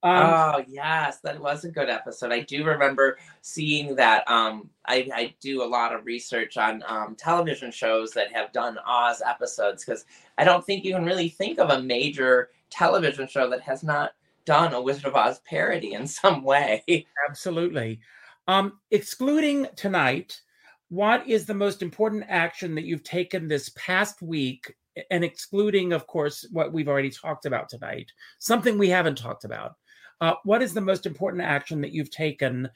Um, 0.03 0.25
oh 0.25 0.63
yes, 0.67 1.19
that 1.19 1.39
was 1.39 1.63
a 1.63 1.69
good 1.69 1.89
episode. 1.89 2.31
I 2.31 2.39
do 2.39 2.63
remember 2.63 3.19
seeing 3.41 3.95
that. 3.97 4.29
Um, 4.29 4.69
I, 4.87 5.07
I 5.13 5.35
do 5.41 5.63
a 5.63 5.65
lot 5.65 5.93
of 5.93 6.05
research 6.05 6.57
on 6.57 6.83
um, 6.87 7.15
television 7.15 7.71
shows 7.71 8.11
that 8.11 8.33
have 8.33 8.51
done 8.51 8.79
Oz 8.85 9.21
episodes 9.25 9.85
because 9.85 10.05
I 10.37 10.43
don't 10.43 10.65
think 10.65 10.83
you 10.83 10.93
can 10.95 11.05
really 11.05 11.29
think 11.29 11.59
of 11.59 11.69
a 11.69 11.83
major 11.83 12.49
television 12.71 13.27
show 13.27 13.49
that 13.49 13.61
has 13.61 13.83
not 13.83 14.13
done 14.45 14.73
a 14.73 14.81
Wizard 14.81 15.05
of 15.05 15.15
Oz 15.15 15.39
parody 15.45 15.93
in 15.93 16.07
some 16.07 16.43
way. 16.43 16.83
Absolutely. 17.29 17.99
Um, 18.47 18.79
excluding 18.91 19.67
tonight, 19.75 20.41
what 20.89 21.27
is 21.27 21.45
the 21.45 21.53
most 21.53 21.81
important 21.81 22.25
action 22.27 22.75
that 22.75 22.83
you've 22.83 23.03
taken 23.03 23.47
this 23.47 23.69
past 23.75 24.21
week? 24.21 24.75
And 25.09 25.23
excluding, 25.23 25.93
of 25.93 26.05
course, 26.05 26.45
what 26.51 26.73
we've 26.73 26.89
already 26.89 27.11
talked 27.11 27.45
about 27.45 27.69
tonight, 27.69 28.11
something 28.39 28.77
we 28.77 28.89
haven't 28.89 29.17
talked 29.17 29.45
about. 29.45 29.75
Uh, 30.19 30.33
what 30.43 30.61
is 30.61 30.73
the 30.73 30.81
most 30.81 31.05
important 31.05 31.43
action 31.43 31.81
that 31.81 31.93
you've 31.93 32.11
taken 32.11 32.69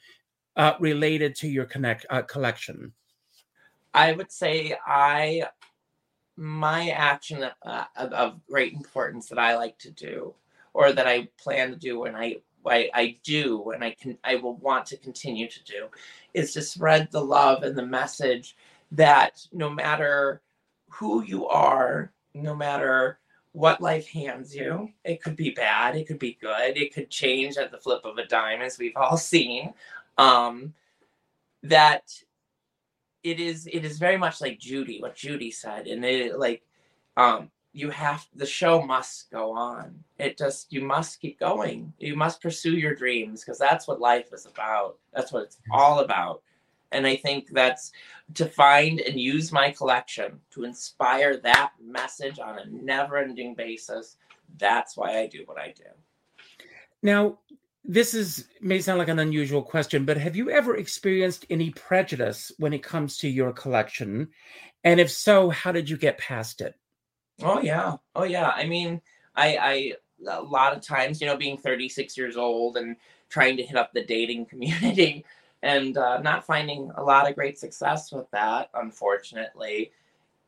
uh, 0.56 0.72
related 0.80 1.34
to 1.36 1.48
your 1.48 1.66
connect 1.66 2.06
uh, 2.10 2.22
collection? 2.22 2.92
I 3.92 4.12
would 4.12 4.32
say 4.32 4.76
I 4.86 5.48
my 6.36 6.90
action 6.90 7.44
uh, 7.62 7.84
of, 7.96 8.12
of, 8.12 8.46
great 8.46 8.74
importance 8.74 9.26
that 9.28 9.38
I 9.38 9.56
like 9.56 9.78
to 9.78 9.90
do, 9.90 10.34
or 10.74 10.92
that 10.92 11.06
I 11.06 11.28
plan 11.38 11.70
to 11.70 11.76
do 11.76 12.00
when 12.00 12.14
I 12.14 12.36
I, 12.68 12.90
I 12.94 13.16
do 13.22 13.70
and 13.70 13.82
I 13.84 13.92
can 14.00 14.18
I 14.24 14.36
will 14.36 14.56
want 14.56 14.86
to 14.86 14.96
continue 14.96 15.48
to 15.48 15.64
do 15.64 15.86
is 16.34 16.52
to 16.54 16.62
spread 16.62 17.08
the 17.10 17.24
love 17.24 17.62
and 17.62 17.76
the 17.76 17.86
message 17.86 18.56
that 18.92 19.46
no 19.52 19.70
matter 19.70 20.40
who 20.88 21.22
you 21.22 21.46
are, 21.46 22.12
no 22.34 22.54
matter 22.54 23.18
what 23.52 23.80
life 23.80 24.06
hands 24.08 24.54
you, 24.54 24.90
it 25.04 25.22
could 25.22 25.34
be 25.36 25.50
bad, 25.50 25.96
it 25.96 26.06
could 26.06 26.18
be 26.18 26.36
good, 26.40 26.76
it 26.76 26.92
could 26.92 27.08
change 27.08 27.56
at 27.56 27.70
the 27.70 27.78
flip 27.78 28.04
of 28.04 28.18
a 28.18 28.26
dime, 28.26 28.60
as 28.60 28.78
we've 28.78 28.96
all 28.96 29.16
seen. 29.16 29.72
Um, 30.18 30.74
that 31.62 32.02
it 33.22 33.40
is 33.40 33.66
it 33.66 33.84
is 33.84 33.98
very 33.98 34.16
much 34.16 34.40
like 34.40 34.58
Judy, 34.58 35.00
what 35.00 35.16
Judy 35.16 35.50
said, 35.50 35.86
and 35.86 36.04
it 36.04 36.38
like 36.38 36.62
um 37.16 37.50
you 37.76 37.90
have 37.90 38.26
the 38.34 38.46
show 38.46 38.80
must 38.80 39.30
go 39.30 39.52
on. 39.52 40.02
It 40.18 40.38
just 40.38 40.72
you 40.72 40.80
must 40.80 41.20
keep 41.20 41.38
going. 41.38 41.92
You 41.98 42.16
must 42.16 42.40
pursue 42.40 42.74
your 42.74 42.94
dreams 42.94 43.44
because 43.44 43.58
that's 43.58 43.86
what 43.86 44.00
life 44.00 44.32
is 44.32 44.46
about. 44.46 44.96
That's 45.12 45.30
what 45.30 45.42
it's 45.42 45.58
all 45.70 45.98
about. 46.00 46.42
And 46.92 47.06
i 47.06 47.16
think 47.16 47.48
that's 47.50 47.92
to 48.34 48.46
find 48.46 49.00
and 49.00 49.20
use 49.20 49.52
my 49.52 49.72
collection 49.72 50.40
to 50.52 50.64
inspire 50.64 51.36
that 51.38 51.72
message 51.82 52.38
on 52.38 52.58
a 52.58 52.64
never 52.70 53.18
ending 53.18 53.54
basis 53.54 54.16
that's 54.56 54.96
why 54.96 55.18
i 55.18 55.26
do 55.26 55.42
what 55.44 55.58
i 55.58 55.74
do. 55.76 55.90
Now 57.02 57.40
this 57.84 58.14
is 58.14 58.46
may 58.60 58.80
sound 58.80 58.98
like 58.98 59.08
an 59.08 59.18
unusual 59.18 59.62
question 59.62 60.06
but 60.06 60.16
have 60.16 60.36
you 60.36 60.48
ever 60.50 60.76
experienced 60.76 61.44
any 61.50 61.70
prejudice 61.70 62.52
when 62.58 62.72
it 62.72 62.82
comes 62.82 63.18
to 63.18 63.28
your 63.28 63.52
collection? 63.52 64.28
And 64.84 64.98
if 64.98 65.10
so 65.10 65.50
how 65.50 65.72
did 65.72 65.90
you 65.90 65.98
get 65.98 66.16
past 66.16 66.62
it 66.62 66.74
Oh 67.42 67.60
yeah. 67.60 67.96
Oh 68.14 68.24
yeah. 68.24 68.50
I 68.50 68.66
mean, 68.66 69.00
I 69.34 69.56
I 69.56 69.92
a 70.28 70.42
lot 70.42 70.74
of 70.74 70.82
times, 70.82 71.20
you 71.20 71.26
know, 71.26 71.36
being 71.36 71.58
36 71.58 72.16
years 72.16 72.36
old 72.36 72.76
and 72.76 72.96
trying 73.28 73.56
to 73.56 73.62
hit 73.62 73.76
up 73.76 73.92
the 73.92 74.04
dating 74.04 74.46
community 74.50 75.24
and 75.62 75.96
uh, 75.96 76.20
not 76.20 76.46
finding 76.46 76.90
a 76.96 77.02
lot 77.02 77.28
of 77.28 77.34
great 77.34 77.58
success 77.58 78.12
with 78.12 78.30
that, 78.30 78.70
unfortunately, 78.74 79.92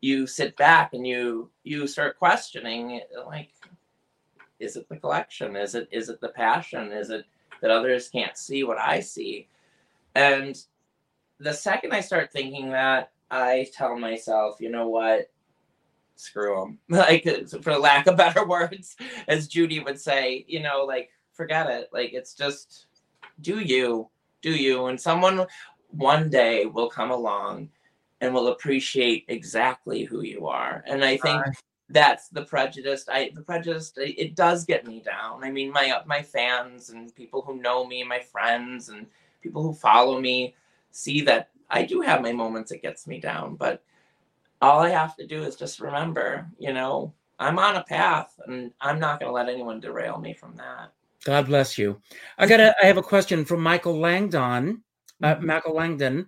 you 0.01 0.26
sit 0.26 0.57
back 0.57 0.93
and 0.95 1.07
you 1.07 1.51
you 1.64 1.86
start 1.86 2.18
questioning 2.18 3.01
like 3.26 3.51
is 4.61 4.76
it 4.76 4.89
the 4.89 4.97
collection 4.97 5.57
is 5.57 5.74
it 5.74 5.89
is 5.91 6.09
it 6.09 6.20
the 6.20 6.28
passion 6.28 6.93
is 6.93 7.11
it 7.11 7.24
that 7.61 7.70
others 7.70 8.09
can't 8.09 8.36
see 8.36 8.62
what 8.62 8.78
i 8.78 9.01
see 9.01 9.49
and 10.14 10.64
the 11.41 11.53
second 11.53 11.93
i 11.93 12.01
start 12.01 12.32
thinking 12.32 12.70
that 12.70 13.11
i 13.30 13.66
tell 13.74 13.99
myself 13.99 14.57
you 14.61 14.70
know 14.70 14.89
what 14.89 15.30
screw 16.18 16.60
them 16.60 16.78
like 16.88 17.24
for 17.62 17.78
lack 17.78 18.06
of 18.06 18.16
better 18.16 18.46
words 18.46 18.96
as 19.28 19.46
judy 19.46 19.78
would 19.80 20.00
say 20.00 20.44
you 20.48 20.60
know 20.60 20.84
like 20.84 21.10
forget 21.38 21.70
it. 21.70 21.88
Like 21.92 22.12
it's 22.12 22.34
just 22.34 22.86
do 23.40 23.60
you 23.60 24.10
do 24.42 24.50
you. 24.50 24.86
And 24.86 25.00
someone 25.00 25.46
one 25.90 26.28
day 26.28 26.66
will 26.66 26.90
come 26.90 27.10
along 27.10 27.70
and 28.20 28.34
will 28.34 28.48
appreciate 28.48 29.24
exactly 29.28 30.02
who 30.02 30.22
you 30.22 30.48
are. 30.48 30.82
And 30.86 31.02
i 31.02 31.16
think 31.16 31.46
uh, 31.46 31.50
that's 31.88 32.28
the 32.28 32.44
prejudice. 32.44 33.06
I 33.08 33.30
the 33.34 33.40
prejudice 33.40 33.92
it 33.96 34.34
does 34.34 34.66
get 34.66 34.86
me 34.86 35.00
down. 35.00 35.44
I 35.44 35.50
mean 35.50 35.70
my 35.72 36.02
my 36.04 36.20
fans 36.22 36.90
and 36.90 37.14
people 37.14 37.40
who 37.40 37.62
know 37.62 37.86
me 37.86 38.02
my 38.02 38.18
friends 38.18 38.90
and 38.90 39.06
people 39.40 39.62
who 39.62 39.72
follow 39.72 40.20
me 40.20 40.54
see 40.90 41.20
that 41.20 41.50
i 41.70 41.84
do 41.84 42.00
have 42.00 42.22
my 42.22 42.32
moments 42.32 42.72
it 42.72 42.82
gets 42.82 43.06
me 43.06 43.20
down. 43.20 43.54
But 43.54 43.84
all 44.61 44.80
i 44.80 44.88
have 44.88 45.16
to 45.16 45.26
do 45.26 45.42
is 45.42 45.56
just 45.56 45.80
remember 45.80 46.46
you 46.59 46.72
know 46.72 47.12
i'm 47.38 47.59
on 47.59 47.76
a 47.76 47.84
path 47.84 48.38
and 48.46 48.72
i'm 48.80 48.98
not 48.98 49.20
going 49.20 49.28
to 49.28 49.34
let 49.34 49.48
anyone 49.48 49.80
derail 49.80 50.18
me 50.18 50.32
from 50.32 50.54
that 50.56 50.92
god 51.24 51.46
bless 51.46 51.76
you 51.78 52.00
i 52.38 52.46
got 52.46 52.61
a 52.61 52.74
i 52.82 52.86
have 52.86 52.98
a 52.98 53.02
question 53.02 53.44
from 53.44 53.61
michael 53.61 53.98
langdon 53.98 54.82
uh, 55.22 55.34
mm-hmm. 55.34 55.46
michael 55.46 55.74
langdon 55.74 56.26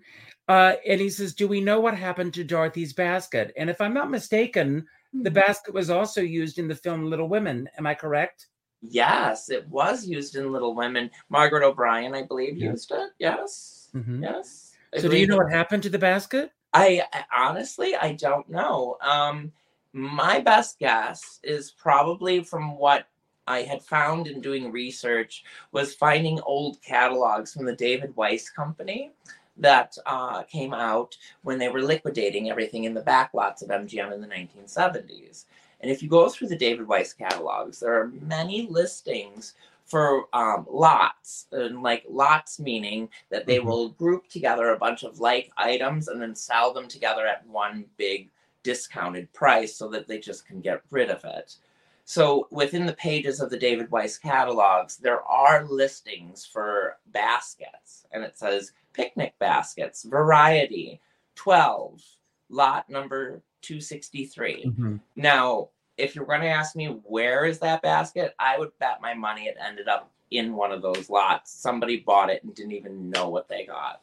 uh, 0.49 0.75
and 0.89 1.01
he 1.01 1.09
says 1.09 1.35
do 1.35 1.47
we 1.47 1.61
know 1.61 1.79
what 1.79 1.97
happened 1.97 2.35
to 2.35 2.43
dorothy's 2.43 2.93
basket 2.93 3.53
and 3.57 3.71
if 3.71 3.81
i'm 3.81 3.95
not 3.95 4.11
mistaken 4.11 4.85
the 5.13 5.29
mm-hmm. 5.29 5.35
basket 5.35 5.75
was 5.75 5.91
also 5.91 6.21
used 6.21 6.59
in 6.59 6.69
the 6.69 6.75
film 6.75 7.05
Little 7.05 7.29
Women. 7.29 7.69
Am 7.77 7.87
I 7.87 7.95
correct? 7.95 8.47
Yes, 8.81 9.51
it 9.51 9.69
was 9.69 10.07
used 10.07 10.37
in 10.37 10.53
Little 10.53 10.75
Women. 10.75 11.11
Margaret 11.29 11.65
O'Brien, 11.65 12.15
I 12.15 12.23
believe, 12.23 12.57
yeah. 12.57 12.71
used 12.71 12.93
it. 12.93 13.11
Yes. 13.19 13.91
Mm-hmm. 13.95 14.23
Yes. 14.23 14.73
So 14.99 15.09
do 15.09 15.17
you 15.17 15.27
know 15.27 15.37
what 15.37 15.51
happened 15.51 15.83
to 15.85 15.89
the 15.89 15.99
basket? 15.99 16.53
I, 16.73 17.03
I 17.13 17.25
honestly 17.37 17.95
I 17.95 18.13
don't 18.13 18.49
know. 18.49 18.97
Um 19.01 19.53
my 19.93 20.41
best 20.41 20.79
guess 20.79 21.41
is 21.43 21.73
probably 21.73 22.45
from 22.45 22.77
what 22.77 23.07
I 23.47 23.63
had 23.63 23.83
found 23.83 24.29
in 24.29 24.41
doing 24.41 24.71
research 24.71 25.43
was 25.73 25.95
finding 25.95 26.41
old 26.43 26.81
catalogs 26.83 27.53
from 27.53 27.67
the 27.67 27.75
David 27.75 28.15
Weisz 28.15 28.53
Company 28.55 29.11
that 29.57 29.97
uh, 30.07 30.43
came 30.45 30.73
out 30.73 31.17
when 31.43 31.59
they 31.59 31.69
were 31.69 31.83
liquidating 31.83 32.49
everything 32.49 32.85
in 32.85 32.95
the 32.95 33.03
backlots 33.03 33.63
of 33.63 33.69
MGM 33.69 34.13
in 34.13 34.21
the 34.21 34.27
1970s. 34.29 35.47
And 35.81 35.91
if 35.91 36.03
you 36.03 36.09
go 36.09 36.29
through 36.29 36.49
the 36.49 36.57
David 36.57 36.87
Weisz 36.87 37.17
catalogs, 37.17 37.81
there 37.81 37.95
are 37.95 38.13
many 38.23 38.69
listings 38.69 39.55
for 39.91 40.27
um, 40.33 40.67
lots, 40.71 41.47
and 41.51 41.83
like 41.83 42.05
lots 42.09 42.61
meaning 42.61 43.09
that 43.31 43.45
they 43.45 43.59
mm-hmm. 43.59 43.69
will 43.69 43.89
group 43.91 44.29
together 44.29 44.71
a 44.71 44.79
bunch 44.79 45.03
of 45.03 45.19
like 45.19 45.51
items 45.57 46.07
and 46.07 46.23
then 46.23 46.35
sell 46.35 46.73
them 46.73 46.87
together 46.87 47.27
at 47.27 47.47
one 47.47 47.85
big 47.97 48.31
discounted 48.63 49.33
price 49.33 49.75
so 49.75 49.89
that 49.89 50.07
they 50.07 50.19
just 50.19 50.47
can 50.47 50.61
get 50.61 50.83
rid 50.91 51.11
of 51.11 51.25
it. 51.25 51.57
So 52.05 52.47
within 52.51 52.87
the 52.87 52.93
pages 52.95 53.41
of 53.41 53.51
the 53.51 53.59
David 53.59 53.91
Weisz 53.91 54.21
catalogs, 54.21 54.97
there 54.97 55.23
are 55.23 55.67
listings 55.67 56.47
for 56.47 56.97
baskets, 57.07 58.07
and 58.13 58.23
it 58.23 58.39
says 58.39 58.73
picnic 58.93 59.35
baskets, 59.39 60.05
variety, 60.05 61.01
12, 61.35 62.03
lot 62.49 62.89
number 62.91 63.43
263. 63.63 64.65
Mm-hmm. 64.67 64.97
Now, 65.17 65.69
if 66.01 66.15
you're 66.15 66.27
going 66.27 66.41
to 66.41 66.49
ask 66.49 66.75
me 66.77 66.87
where 67.05 67.45
is 67.45 67.59
that 67.61 67.83
basket, 67.83 68.35
I 68.39 68.59
would 68.59 68.71
bet 68.79 69.01
my 69.01 69.15
money 69.15 69.45
it 69.45 69.57
ended 69.65 69.89
up 69.89 70.11
in 70.31 70.55
one 70.55 70.73
of 70.73 70.83
those 70.83 71.11
lots. 71.11 71.53
Somebody 71.53 71.99
bought 71.99 72.31
it 72.31 72.43
and 72.45 72.55
didn't 72.55 72.73
even 72.73 73.11
know 73.11 73.29
what 73.29 73.49
they 73.49 73.67
got. 73.67 74.03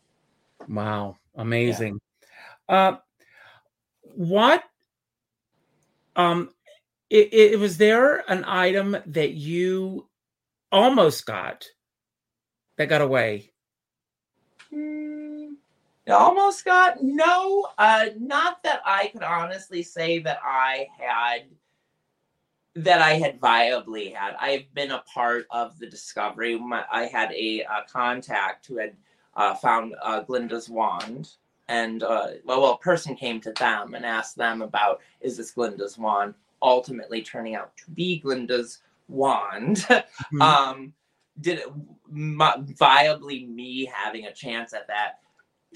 Wow, 0.68 1.18
amazing. 1.36 2.00
Yeah. 2.70 2.76
Uh, 2.76 2.98
what 4.04 4.64
um 6.16 6.50
it, 7.10 7.34
it 7.34 7.60
was 7.60 7.78
there 7.78 8.30
an 8.30 8.44
item 8.46 8.98
that 9.06 9.34
you 9.34 10.08
almost 10.72 11.26
got 11.26 11.66
that 12.78 12.88
got 12.88 13.02
away 13.02 13.52
Mm, 14.74 15.56
almost 16.10 16.66
got 16.66 17.02
no. 17.02 17.70
Uh, 17.78 18.08
not 18.20 18.62
that 18.64 18.82
I 18.86 19.08
could 19.08 19.24
honestly 19.24 19.84
say 19.84 20.20
that 20.20 20.40
I 20.44 20.88
had 20.98 21.44
that 22.78 23.02
I 23.02 23.14
had 23.14 23.40
viably 23.40 24.14
had. 24.14 24.36
I've 24.40 24.72
been 24.76 24.92
a 24.92 25.04
part 25.12 25.48
of 25.50 25.80
the 25.80 25.88
discovery. 25.88 26.60
My, 26.60 26.86
I 26.92 27.06
had 27.06 27.32
a, 27.32 27.62
a, 27.62 27.84
contact 27.92 28.68
who 28.68 28.78
had 28.78 28.96
uh, 29.36 29.56
found 29.56 29.96
uh, 30.02 30.22
Glinda's 30.22 30.70
wand, 30.70 31.32
and 31.68 32.04
uh, 32.04 32.28
well, 32.46 32.62
well, 32.62 32.74
a 32.74 32.78
person 32.78 33.16
came 33.16 33.42
to 33.42 33.52
them 33.54 33.96
and 33.96 34.06
asked 34.06 34.38
them 34.38 34.62
about 34.62 35.02
is 35.22 35.38
this 35.38 35.52
Glinda's 35.52 35.98
wand? 35.98 36.36
Ultimately, 36.62 37.24
turning 37.24 37.56
out 37.56 37.76
to 37.78 37.92
be 37.92 38.20
Glinda's 38.20 38.80
wand. 39.08 39.86
Mm-hmm. 40.34 40.42
um, 40.42 40.94
did 41.40 41.60
it 41.60 41.68
viably 42.12 43.48
me 43.48 43.86
having 43.86 44.26
a 44.26 44.34
chance 44.34 44.74
at 44.74 44.88
that 44.88 45.20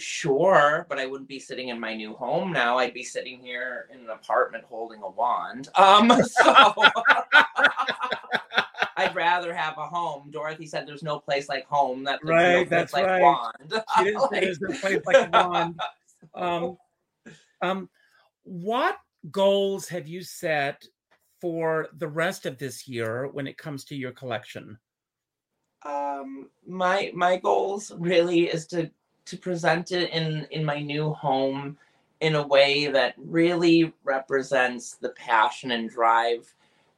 sure 0.02 0.86
but 0.90 1.00
i 1.00 1.06
wouldn't 1.06 1.30
be 1.30 1.40
sitting 1.40 1.70
in 1.70 1.80
my 1.80 1.96
new 1.96 2.14
home 2.14 2.52
now. 2.52 2.78
I'd 2.78 2.94
be 2.94 3.04
sitting 3.04 3.40
here 3.40 3.88
in 3.94 4.00
an 4.02 4.10
apartment 4.10 4.64
holding 4.64 5.02
a 5.02 5.10
wand. 5.10 5.70
Um 5.76 6.10
so 6.24 6.74
i'd 8.98 9.16
rather 9.16 9.54
have 9.54 9.78
a 9.78 9.86
home. 9.86 10.30
Dorothy 10.32 10.66
said 10.66 10.88
there's 10.88 11.04
no 11.04 11.20
place 11.20 11.50
like 11.50 11.66
home 11.68 12.04
that 12.04 12.20
right 12.24 12.70
no 12.70 12.78
that's 12.78 12.94
like 12.94 13.06
right. 13.06 13.22
wand. 13.22 13.84
she 13.98 14.04
didn't 14.04 14.30
say 14.30 14.40
there's 14.42 14.62
no 14.62 14.74
place 14.80 15.02
like 15.06 15.28
a 15.28 15.30
wand. 15.50 15.80
Um 16.36 16.78
um 17.62 17.90
what 18.44 18.98
goals 19.30 19.88
have 19.88 20.08
you 20.08 20.24
set 20.24 20.84
for 21.40 21.88
the 21.98 22.08
rest 22.08 22.46
of 22.46 22.58
this 22.58 22.88
year 22.88 23.28
when 23.28 23.48
it 23.48 23.58
comes 23.58 23.84
to 23.86 23.96
your 23.96 24.12
collection? 24.12 24.78
Um 25.86 26.50
my 26.68 27.12
my 27.16 27.38
goals 27.38 27.92
really 27.98 28.46
is 28.46 28.68
to 28.68 28.92
to 29.26 29.38
present 29.38 29.92
it 29.92 30.10
in 30.12 30.48
in 30.52 30.66
my 30.66 30.82
new 30.82 31.12
home 31.14 31.78
in 32.22 32.36
a 32.36 32.48
way 32.48 32.88
that 32.88 33.16
really 33.18 33.92
represents 34.04 34.94
the 34.94 35.10
passion 35.10 35.72
and 35.72 35.90
drive 35.90 36.54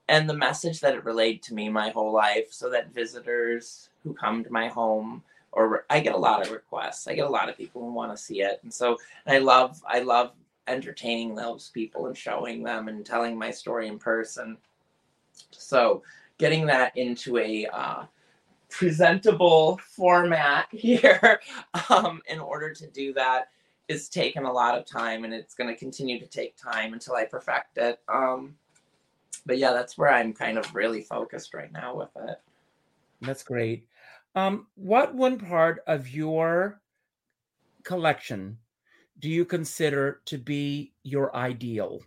and 0.10 0.30
the 0.30 0.34
message 0.34 0.82
that 0.82 0.94
it 0.94 1.06
relayed 1.06 1.42
to 1.42 1.54
me 1.54 1.70
my 1.70 1.90
whole 1.90 2.12
life 2.12 2.52
so 2.52 2.70
that 2.70 2.94
visitors 2.94 3.90
who 4.04 4.14
come 4.14 4.44
to 4.44 4.52
my 4.52 4.68
home 4.68 5.24
or 5.54 5.86
I 5.90 6.00
get 6.00 6.16
a 6.16 6.18
lot 6.18 6.46
of 6.46 6.52
requests. 6.52 7.08
I 7.08 7.14
get 7.14 7.26
a 7.26 7.30
lot 7.30 7.48
of 7.48 7.56
people 7.56 7.82
who 7.82 7.94
want 7.94 8.12
to 8.12 8.22
see 8.22 8.42
it. 8.42 8.60
And 8.64 8.74
so 8.74 8.98
I 9.26 9.38
love 9.38 9.82
I 9.88 10.00
love 10.00 10.34
entertaining 10.68 11.36
those 11.36 11.70
people 11.74 12.08
and 12.08 12.18
showing 12.18 12.64
them 12.64 12.88
and 12.88 13.06
telling 13.06 13.38
my 13.38 13.52
story 13.52 13.88
in 13.88 14.00
person. 14.00 14.58
So 15.52 16.04
getting 16.38 16.66
that 16.68 16.96
into 16.98 17.38
a 17.38 17.68
uh, 17.68 18.04
presentable 18.74 19.80
format 19.96 20.68
here 20.72 21.40
um, 21.90 22.22
in 22.28 22.40
order 22.40 22.74
to 22.74 22.88
do 22.88 23.14
that 23.14 23.50
is 23.88 24.10
taken 24.10 24.46
a 24.46 24.52
lot 24.52 24.78
of 24.78 24.86
time 24.86 25.24
and 25.24 25.34
it's 25.34 25.54
going 25.54 25.70
to 25.70 25.76
continue 25.76 26.20
to 26.20 26.26
take 26.26 26.56
time 26.58 26.94
until 26.94 27.16
I 27.16 27.26
perfect 27.26 27.78
it. 27.78 28.00
Um, 28.08 28.56
but 29.46 29.58
yeah, 29.58 29.74
that's 29.74 29.98
where 29.98 30.12
I'm 30.12 30.34
kind 30.34 30.58
of 30.58 30.74
really 30.74 31.02
focused 31.02 31.54
right 31.54 31.72
now 31.72 31.96
with 31.96 32.10
it. 32.28 32.38
That's 33.22 33.44
great. 33.44 33.88
Um, 34.36 34.68
what 34.76 35.14
one 35.14 35.38
part 35.38 35.84
of 35.86 36.10
your 36.10 36.82
collection 37.84 38.58
do 39.20 39.30
you 39.30 39.46
consider 39.46 40.22
to 40.26 40.38
be 40.38 40.94
your 41.04 41.36
ideal? 41.36 42.02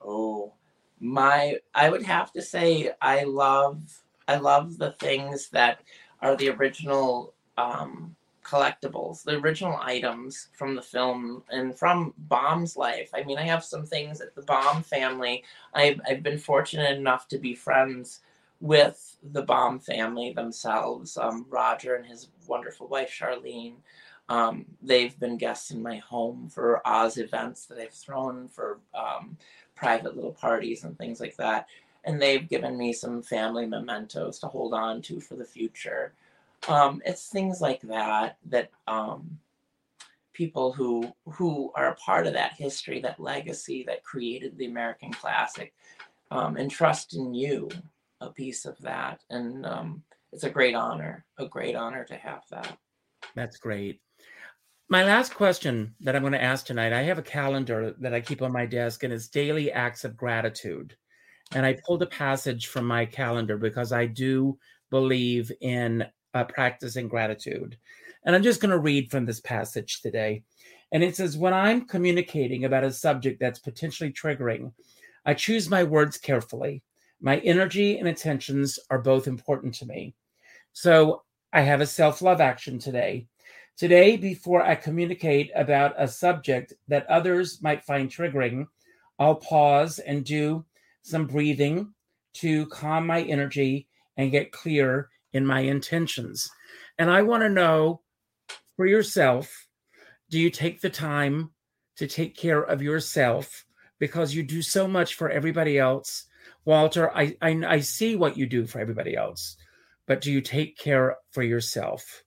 Oh, 0.00 0.54
my, 0.98 1.58
I 1.74 1.90
would 1.90 2.02
have 2.04 2.32
to 2.32 2.42
say 2.42 2.92
I 3.02 3.24
love 3.24 4.02
I 4.28 4.36
love 4.36 4.78
the 4.78 4.92
things 4.92 5.48
that 5.50 5.80
are 6.20 6.36
the 6.36 6.50
original 6.50 7.34
um, 7.56 8.16
collectibles, 8.44 9.24
the 9.24 9.38
original 9.38 9.78
items 9.82 10.48
from 10.52 10.74
the 10.74 10.82
film 10.82 11.42
and 11.50 11.76
from 11.76 12.14
Baum's 12.16 12.76
life. 12.76 13.10
I 13.14 13.24
mean, 13.24 13.38
I 13.38 13.42
have 13.42 13.64
some 13.64 13.84
things 13.84 14.20
at 14.20 14.34
the 14.34 14.42
Baum 14.42 14.82
family. 14.82 15.44
I've, 15.74 16.00
I've 16.08 16.22
been 16.22 16.38
fortunate 16.38 16.96
enough 16.96 17.28
to 17.28 17.38
be 17.38 17.54
friends 17.54 18.20
with 18.60 19.18
the 19.32 19.42
Baum 19.42 19.80
family 19.80 20.32
themselves, 20.32 21.16
um, 21.16 21.44
Roger 21.48 21.96
and 21.96 22.06
his 22.06 22.28
wonderful 22.46 22.86
wife, 22.86 23.10
Charlene. 23.10 23.74
Um, 24.28 24.64
they've 24.82 25.18
been 25.18 25.36
guests 25.36 25.70
in 25.70 25.82
my 25.82 25.98
home 25.98 26.48
for 26.48 26.80
Oz 26.86 27.18
events 27.18 27.66
that 27.66 27.78
I've 27.78 27.92
thrown 27.92 28.48
for 28.48 28.80
um, 28.94 29.36
private 29.76 30.16
little 30.16 30.32
parties 30.32 30.84
and 30.84 30.98
things 30.98 31.20
like 31.20 31.36
that 31.36 31.68
and 32.06 32.22
they've 32.22 32.48
given 32.48 32.78
me 32.78 32.92
some 32.92 33.20
family 33.20 33.66
mementos 33.66 34.38
to 34.38 34.46
hold 34.46 34.72
on 34.72 35.02
to 35.02 35.20
for 35.20 35.34
the 35.34 35.44
future. 35.44 36.12
Um, 36.68 37.02
it's 37.04 37.28
things 37.28 37.60
like 37.60 37.82
that 37.82 38.38
that 38.46 38.70
um, 38.86 39.38
people 40.32 40.72
who 40.72 41.12
who 41.26 41.72
are 41.74 41.88
a 41.88 41.96
part 41.96 42.26
of 42.26 42.32
that 42.32 42.54
history, 42.54 43.00
that 43.00 43.20
legacy 43.20 43.84
that 43.88 44.04
created 44.04 44.56
the 44.56 44.66
American 44.66 45.12
classic, 45.12 45.74
um, 46.30 46.56
and 46.56 46.70
trust 46.70 47.14
in 47.14 47.34
you 47.34 47.68
a 48.20 48.30
piece 48.30 48.64
of 48.64 48.78
that. 48.78 49.20
And 49.28 49.66
um, 49.66 50.02
it's 50.32 50.44
a 50.44 50.50
great 50.50 50.74
honor, 50.74 51.24
a 51.38 51.46
great 51.46 51.74
honor 51.74 52.04
to 52.04 52.14
have 52.14 52.44
that. 52.50 52.78
That's 53.34 53.58
great. 53.58 54.00
My 54.88 55.02
last 55.02 55.34
question 55.34 55.94
that 56.00 56.14
I'm 56.14 56.22
going 56.22 56.32
to 56.32 56.42
ask 56.42 56.64
tonight 56.64 56.92
I 56.92 57.02
have 57.02 57.18
a 57.18 57.22
calendar 57.22 57.94
that 57.98 58.14
I 58.14 58.20
keep 58.20 58.40
on 58.40 58.52
my 58.52 58.66
desk, 58.66 59.02
and 59.02 59.12
it's 59.12 59.26
daily 59.26 59.72
acts 59.72 60.04
of 60.04 60.16
gratitude. 60.16 60.96
And 61.52 61.64
I 61.64 61.78
pulled 61.86 62.02
a 62.02 62.06
passage 62.06 62.66
from 62.66 62.86
my 62.86 63.06
calendar 63.06 63.56
because 63.56 63.92
I 63.92 64.06
do 64.06 64.58
believe 64.90 65.52
in 65.60 66.04
uh, 66.34 66.44
practicing 66.44 67.08
gratitude. 67.08 67.76
And 68.24 68.34
I'm 68.34 68.42
just 68.42 68.60
going 68.60 68.72
to 68.72 68.78
read 68.78 69.10
from 69.10 69.24
this 69.24 69.40
passage 69.40 70.02
today. 70.02 70.42
And 70.92 71.02
it 71.02 71.16
says, 71.16 71.36
When 71.36 71.54
I'm 71.54 71.86
communicating 71.86 72.64
about 72.64 72.84
a 72.84 72.92
subject 72.92 73.40
that's 73.40 73.58
potentially 73.58 74.12
triggering, 74.12 74.72
I 75.24 75.34
choose 75.34 75.68
my 75.68 75.84
words 75.84 76.18
carefully. 76.18 76.82
My 77.20 77.38
energy 77.38 77.98
and 77.98 78.08
attentions 78.08 78.78
are 78.90 78.98
both 78.98 79.26
important 79.26 79.74
to 79.76 79.86
me. 79.86 80.14
So 80.72 81.22
I 81.52 81.62
have 81.62 81.80
a 81.80 81.86
self 81.86 82.22
love 82.22 82.40
action 82.40 82.78
today. 82.78 83.26
Today, 83.76 84.16
before 84.16 84.62
I 84.62 84.74
communicate 84.74 85.50
about 85.54 85.94
a 85.98 86.08
subject 86.08 86.72
that 86.88 87.06
others 87.08 87.62
might 87.62 87.84
find 87.84 88.10
triggering, 88.10 88.66
I'll 89.18 89.36
pause 89.36 89.98
and 89.98 90.24
do 90.24 90.64
some 91.06 91.26
breathing 91.26 91.94
to 92.34 92.66
calm 92.66 93.06
my 93.06 93.22
energy 93.22 93.88
and 94.16 94.30
get 94.30 94.52
clear 94.52 95.08
in 95.32 95.46
my 95.46 95.60
intentions. 95.60 96.50
And 96.98 97.10
I 97.10 97.22
want 97.22 97.42
to 97.42 97.48
know 97.48 98.02
for 98.76 98.86
yourself 98.86 99.68
do 100.28 100.40
you 100.40 100.50
take 100.50 100.80
the 100.80 100.90
time 100.90 101.50
to 101.96 102.08
take 102.08 102.36
care 102.36 102.60
of 102.60 102.82
yourself 102.82 103.64
because 104.00 104.34
you 104.34 104.42
do 104.42 104.60
so 104.60 104.88
much 104.88 105.14
for 105.14 105.30
everybody 105.30 105.78
else? 105.78 106.26
Walter, 106.64 107.16
I, 107.16 107.36
I, 107.40 107.62
I 107.66 107.80
see 107.80 108.16
what 108.16 108.36
you 108.36 108.46
do 108.46 108.66
for 108.66 108.80
everybody 108.80 109.16
else, 109.16 109.56
but 110.08 110.20
do 110.20 110.32
you 110.32 110.40
take 110.40 110.76
care 110.76 111.16
for 111.30 111.44
yourself? 111.44 112.24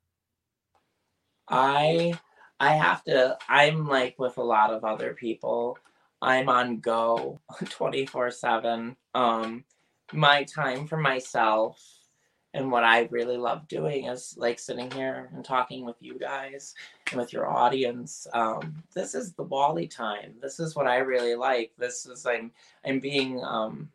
I 1.50 2.18
I 2.60 2.76
have 2.76 3.04
to 3.06 3.38
I'm 3.50 3.86
like 3.88 4.18
with 4.18 4.38
a 4.38 4.44
lot 4.44 4.72
of 4.72 4.86
other 4.86 5.14
people. 5.14 5.78
I'm 6.22 6.50
on 6.50 6.80
go 6.80 7.40
24/7. 7.64 8.96
Um 9.16 9.64
my 10.12 10.44
time 10.44 10.88
for 10.88 10.98
myself 10.98 12.00
and 12.54 12.72
what 12.72 12.84
I 12.84 13.02
really 13.12 13.38
love 13.38 13.68
doing 13.68 14.06
is 14.06 14.34
like 14.38 14.58
sitting 14.60 14.90
here 14.92 15.30
and 15.34 15.46
talking 15.46 15.86
with 15.86 15.98
you 16.00 16.18
guys 16.18 16.74
and 17.12 17.20
with 17.20 17.32
your 17.32 17.48
audience. 17.48 18.26
Um, 18.34 18.84
this 18.96 19.14
is 19.14 19.34
the 19.34 19.44
Wally 19.44 19.88
time. 19.88 20.34
This 20.42 20.60
is 20.60 20.76
what 20.76 20.88
I 20.88 20.98
really 20.98 21.36
like. 21.36 21.72
This 21.78 22.06
is 22.08 22.26
I'm 22.26 22.52
I'm 22.84 23.00
being 23.00 23.44
um, 23.44 23.90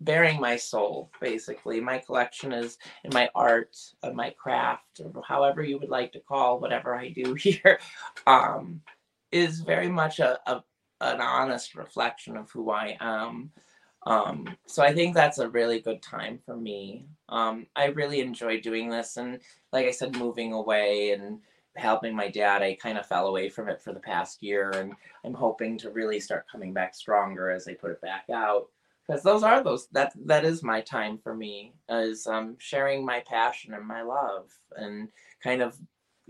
bearing 0.00 0.38
my 0.38 0.56
soul 0.56 1.10
basically. 1.18 1.80
My 1.80 1.98
collection 1.98 2.52
is 2.52 2.76
in 3.04 3.10
my 3.14 3.30
art, 3.34 3.76
uh, 4.02 4.12
my 4.12 4.30
craft, 4.30 5.00
or 5.02 5.22
however 5.26 5.62
you 5.62 5.78
would 5.78 5.88
like 5.88 6.12
to 6.12 6.20
call 6.20 6.60
whatever 6.60 6.94
I 6.94 7.08
do 7.08 7.32
here, 7.38 7.78
um, 8.26 8.82
is 9.32 9.60
very 9.60 9.88
much 9.88 10.20
a, 10.20 10.38
a 10.46 10.62
an 11.00 11.20
honest 11.20 11.74
reflection 11.74 12.36
of 12.36 12.50
who 12.50 12.70
I 12.70 12.96
am. 13.00 13.50
Um, 14.06 14.56
so 14.66 14.82
I 14.82 14.92
think 14.92 15.14
that's 15.14 15.38
a 15.38 15.48
really 15.48 15.80
good 15.80 16.02
time 16.02 16.38
for 16.44 16.56
me. 16.56 17.06
Um, 17.28 17.66
I 17.74 17.86
really 17.86 18.20
enjoy 18.20 18.60
doing 18.60 18.90
this, 18.90 19.16
and 19.16 19.40
like 19.72 19.86
I 19.86 19.90
said, 19.90 20.16
moving 20.16 20.52
away 20.52 21.12
and 21.12 21.40
helping 21.76 22.14
my 22.14 22.28
dad, 22.28 22.62
I 22.62 22.74
kind 22.74 22.98
of 22.98 23.06
fell 23.06 23.26
away 23.26 23.48
from 23.48 23.68
it 23.68 23.80
for 23.80 23.92
the 23.92 24.00
past 24.00 24.42
year, 24.42 24.70
and 24.70 24.92
I'm 25.24 25.34
hoping 25.34 25.78
to 25.78 25.90
really 25.90 26.20
start 26.20 26.46
coming 26.50 26.72
back 26.72 26.94
stronger 26.94 27.50
as 27.50 27.66
I 27.66 27.74
put 27.74 27.92
it 27.92 28.00
back 28.00 28.26
out. 28.32 28.66
Because 29.06 29.22
those 29.22 29.42
are 29.42 29.62
those 29.62 29.88
that 29.92 30.12
that 30.24 30.44
is 30.46 30.62
my 30.62 30.80
time 30.80 31.18
for 31.18 31.34
me 31.34 31.74
is 31.90 32.26
um, 32.26 32.56
sharing 32.58 33.04
my 33.04 33.20
passion 33.20 33.74
and 33.74 33.86
my 33.86 34.02
love, 34.02 34.50
and 34.76 35.08
kind 35.42 35.62
of 35.62 35.76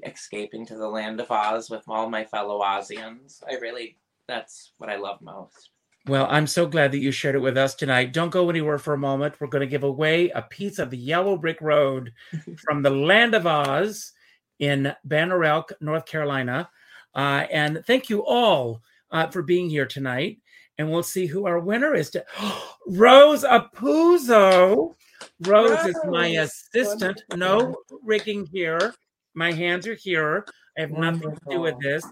escaping 0.05 0.67
to 0.67 0.77
the 0.77 0.89
land 0.89 1.21
of 1.21 1.31
Oz 1.31 1.71
with 1.71 1.85
all 1.89 2.09
my 2.09 2.25
fellow 2.25 2.61
Ozians. 2.61 3.43
I 3.49 3.57
really 3.57 3.97
that's 4.27 4.73
what 4.79 4.91
I 4.91 4.97
love 4.97 5.21
most. 5.21 5.71
Well, 6.07 6.27
I'm 6.29 6.47
so 6.47 6.67
glad 6.67 6.93
that 6.93 6.99
you 6.99 7.11
shared 7.11 7.35
it 7.35 7.39
with 7.39 7.57
us 7.57 7.75
tonight. 7.75 8.13
Don't 8.13 8.31
go 8.31 8.51
anywhere 8.51 8.79
for 8.79 8.93
a 8.93 8.99
moment. 8.99 9.41
We're 9.41 9.47
going 9.47 9.61
to 9.61 9.67
give 9.67 9.85
away 9.85 10.29
a 10.31 10.43
piece 10.43 10.79
of 10.79 10.91
the 10.91 10.99
Yellow 10.99 11.37
Brick 11.39 11.61
Road 11.63 12.13
from 12.59 12.83
the 12.83 12.91
Land 12.91 13.35
of 13.35 13.47
Oz 13.47 14.13
in 14.59 14.95
Banner 15.05 15.43
Elk, 15.45 15.73
North 15.81 16.05
Carolina. 16.05 16.69
Uh, 17.15 17.47
and 17.51 17.83
thank 17.87 18.11
you 18.11 18.25
all 18.27 18.83
uh, 19.13 19.29
for 19.29 19.43
being 19.43 19.71
here 19.71 19.87
tonight. 19.87 20.39
And 20.77 20.91
we'll 20.91 21.05
see 21.05 21.25
who 21.27 21.47
our 21.47 21.61
winner 21.61 21.95
is. 21.95 22.11
To 22.11 22.25
Rose 22.89 23.45
Apuzzo. 23.45 24.95
Rose, 25.41 25.71
Rose 25.71 25.87
is 25.87 25.97
my 26.07 26.27
assistant. 26.27 27.23
No 27.35 27.77
rigging 28.03 28.45
here. 28.45 28.93
My 29.35 29.53
hands 29.53 29.87
are 29.87 29.95
here. 29.95 30.45
I 30.77 30.83
have 30.83 30.91
Wonderful. 30.91 31.31
nothing 31.31 31.41
to 31.49 31.57
do 31.57 31.61
with 31.61 31.79
this. 31.81 32.05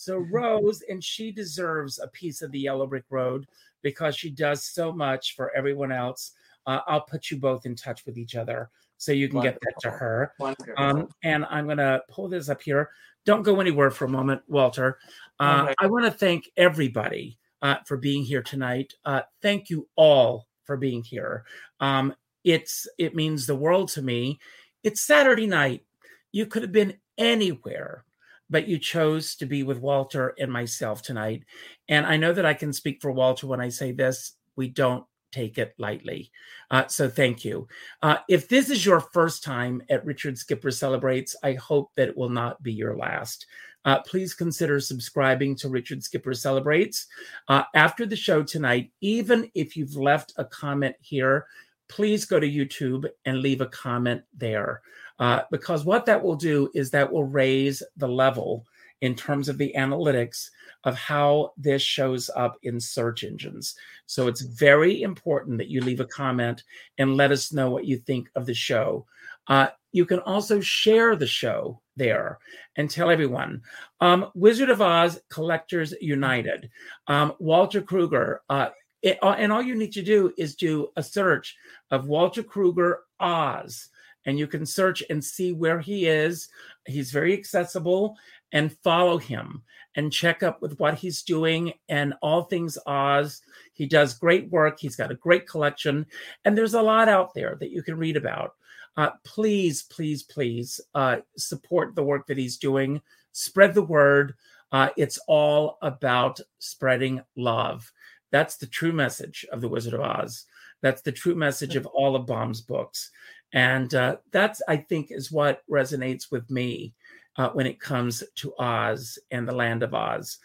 So 0.00 0.16
Rose, 0.16 0.82
and 0.88 1.04
she 1.04 1.30
deserves 1.30 1.98
a 1.98 2.08
piece 2.08 2.40
of 2.40 2.50
the 2.52 2.58
Yellow 2.58 2.86
Brick 2.86 3.04
Road 3.10 3.46
because 3.82 4.16
she 4.16 4.30
does 4.30 4.64
so 4.64 4.92
much 4.92 5.36
for 5.36 5.54
everyone 5.54 5.92
else. 5.92 6.32
Uh, 6.64 6.80
I'll 6.86 7.02
put 7.02 7.30
you 7.30 7.36
both 7.36 7.66
in 7.66 7.76
touch 7.76 8.06
with 8.06 8.16
each 8.16 8.34
other 8.34 8.70
so 8.96 9.12
you 9.12 9.28
can 9.28 9.36
Wonderful. 9.36 9.60
get 9.60 9.74
that 9.74 9.80
to 9.82 9.90
her. 9.90 10.32
Um, 10.78 11.08
and 11.22 11.44
I'm 11.50 11.66
going 11.66 11.76
to 11.76 12.02
pull 12.08 12.28
this 12.28 12.48
up 12.48 12.62
here. 12.62 12.88
Don't 13.26 13.42
go 13.42 13.60
anywhere 13.60 13.90
for 13.90 14.06
a 14.06 14.08
moment, 14.08 14.40
Walter. 14.48 14.96
Uh. 15.38 15.74
I 15.78 15.86
want 15.86 16.06
to 16.06 16.10
thank 16.10 16.50
everybody 16.56 17.38
uh, 17.60 17.76
for 17.84 17.98
being 17.98 18.24
here 18.24 18.42
tonight. 18.42 18.94
Uh, 19.04 19.20
thank 19.42 19.68
you 19.68 19.86
all 19.96 20.46
for 20.64 20.78
being 20.78 21.02
here. 21.02 21.44
Um, 21.78 22.14
it's 22.42 22.88
it 22.96 23.14
means 23.14 23.46
the 23.46 23.54
world 23.54 23.90
to 23.90 24.02
me. 24.02 24.38
It's 24.82 25.02
Saturday 25.02 25.46
night. 25.46 25.84
You 26.32 26.46
could 26.46 26.62
have 26.62 26.72
been 26.72 26.96
anywhere 27.18 28.06
but 28.50 28.68
you 28.68 28.78
chose 28.78 29.36
to 29.36 29.46
be 29.46 29.62
with 29.62 29.78
Walter 29.78 30.34
and 30.38 30.52
myself 30.52 31.00
tonight. 31.00 31.44
And 31.88 32.04
I 32.04 32.16
know 32.16 32.32
that 32.32 32.44
I 32.44 32.54
can 32.54 32.72
speak 32.72 33.00
for 33.00 33.12
Walter 33.12 33.46
when 33.46 33.60
I 33.60 33.68
say 33.68 33.92
this. 33.92 34.32
We 34.56 34.68
don't 34.68 35.04
take 35.32 35.58
it 35.58 35.74
lightly. 35.78 36.30
Uh, 36.70 36.86
so 36.88 37.08
thank 37.08 37.44
you. 37.44 37.68
Uh, 38.02 38.16
if 38.28 38.48
this 38.48 38.68
is 38.68 38.84
your 38.84 39.00
first 39.00 39.44
time 39.44 39.80
at 39.88 40.04
Richard 40.04 40.36
Skipper 40.36 40.70
Celebrates, 40.70 41.36
I 41.42 41.54
hope 41.54 41.90
that 41.96 42.08
it 42.08 42.16
will 42.16 42.28
not 42.28 42.62
be 42.62 42.72
your 42.72 42.96
last. 42.96 43.46
Uh, 43.84 44.00
please 44.00 44.34
consider 44.34 44.78
subscribing 44.78 45.56
to 45.56 45.68
Richard 45.68 46.02
Skipper 46.02 46.34
Celebrates. 46.34 47.06
Uh, 47.48 47.62
after 47.74 48.04
the 48.04 48.16
show 48.16 48.42
tonight, 48.42 48.90
even 49.00 49.50
if 49.54 49.76
you've 49.76 49.96
left 49.96 50.34
a 50.36 50.44
comment 50.44 50.96
here, 51.00 51.46
please 51.88 52.24
go 52.24 52.38
to 52.38 52.48
YouTube 52.48 53.08
and 53.24 53.40
leave 53.40 53.60
a 53.60 53.66
comment 53.66 54.22
there. 54.36 54.82
Uh, 55.20 55.42
because 55.50 55.84
what 55.84 56.06
that 56.06 56.22
will 56.22 56.34
do 56.34 56.70
is 56.74 56.90
that 56.90 57.12
will 57.12 57.24
raise 57.24 57.82
the 57.98 58.08
level 58.08 58.66
in 59.02 59.14
terms 59.14 59.48
of 59.48 59.58
the 59.58 59.72
analytics 59.76 60.48
of 60.84 60.94
how 60.94 61.52
this 61.56 61.82
shows 61.82 62.30
up 62.36 62.56
in 62.62 62.80
search 62.80 63.22
engines. 63.22 63.74
So 64.06 64.28
it's 64.28 64.40
very 64.40 65.02
important 65.02 65.58
that 65.58 65.68
you 65.68 65.82
leave 65.82 66.00
a 66.00 66.06
comment 66.06 66.64
and 66.98 67.16
let 67.16 67.32
us 67.32 67.52
know 67.52 67.70
what 67.70 67.86
you 67.86 67.98
think 67.98 68.30
of 68.34 68.46
the 68.46 68.54
show. 68.54 69.06
Uh, 69.46 69.68
you 69.92 70.06
can 70.06 70.20
also 70.20 70.60
share 70.60 71.16
the 71.16 71.26
show 71.26 71.80
there 71.96 72.38
and 72.76 72.88
tell 72.88 73.10
everyone. 73.10 73.62
Um, 74.00 74.30
Wizard 74.34 74.70
of 74.70 74.80
Oz 74.80 75.20
Collectors 75.28 75.92
United, 76.00 76.70
um, 77.08 77.34
Walter 77.38 77.82
Krueger. 77.82 78.42
Uh, 78.48 78.68
it, 79.02 79.18
uh, 79.22 79.34
and 79.36 79.52
all 79.52 79.62
you 79.62 79.74
need 79.74 79.92
to 79.92 80.02
do 80.02 80.32
is 80.38 80.54
do 80.54 80.88
a 80.96 81.02
search 81.02 81.56
of 81.90 82.06
Walter 82.06 82.42
Krueger 82.42 83.00
Oz 83.18 83.88
and 84.26 84.38
you 84.38 84.46
can 84.46 84.66
search 84.66 85.02
and 85.10 85.24
see 85.24 85.52
where 85.52 85.80
he 85.80 86.06
is. 86.06 86.48
He's 86.86 87.10
very 87.10 87.32
accessible 87.32 88.16
and 88.52 88.76
follow 88.78 89.18
him 89.18 89.62
and 89.96 90.12
check 90.12 90.42
up 90.42 90.62
with 90.62 90.78
what 90.78 90.94
he's 90.94 91.22
doing 91.22 91.72
and 91.88 92.14
all 92.22 92.42
things 92.42 92.78
Oz. 92.86 93.42
He 93.72 93.86
does 93.86 94.14
great 94.14 94.50
work. 94.50 94.78
He's 94.78 94.96
got 94.96 95.10
a 95.10 95.16
great 95.16 95.48
collection, 95.48 96.06
and 96.44 96.56
there's 96.56 96.74
a 96.74 96.82
lot 96.82 97.08
out 97.08 97.34
there 97.34 97.56
that 97.60 97.70
you 97.70 97.82
can 97.82 97.96
read 97.96 98.16
about. 98.16 98.54
Uh, 98.96 99.10
please, 99.24 99.82
please, 99.84 100.22
please 100.22 100.80
uh, 100.94 101.16
support 101.36 101.94
the 101.94 102.02
work 102.02 102.26
that 102.26 102.38
he's 102.38 102.56
doing. 102.56 103.00
Spread 103.32 103.74
the 103.74 103.82
word. 103.82 104.34
Uh, 104.72 104.90
it's 104.96 105.18
all 105.26 105.78
about 105.82 106.40
spreading 106.58 107.20
love. 107.36 107.90
That's 108.30 108.56
the 108.56 108.66
true 108.66 108.92
message 108.92 109.46
of 109.50 109.60
The 109.60 109.68
Wizard 109.68 109.94
of 109.94 110.00
Oz. 110.00 110.44
That's 110.82 111.02
the 111.02 111.12
true 111.12 111.34
message 111.34 111.76
of 111.76 111.86
all 111.86 112.16
of 112.16 112.26
Baum's 112.26 112.60
books. 112.60 113.10
And 113.52 113.94
uh, 113.94 114.16
that's, 114.30 114.62
I 114.68 114.76
think, 114.76 115.10
is 115.10 115.32
what 115.32 115.62
resonates 115.68 116.30
with 116.30 116.50
me 116.50 116.94
uh, 117.36 117.50
when 117.50 117.66
it 117.66 117.80
comes 117.80 118.22
to 118.36 118.54
Oz 118.58 119.18
and 119.30 119.46
the 119.46 119.54
land 119.54 119.82
of 119.82 119.94
Oz. 119.94 120.38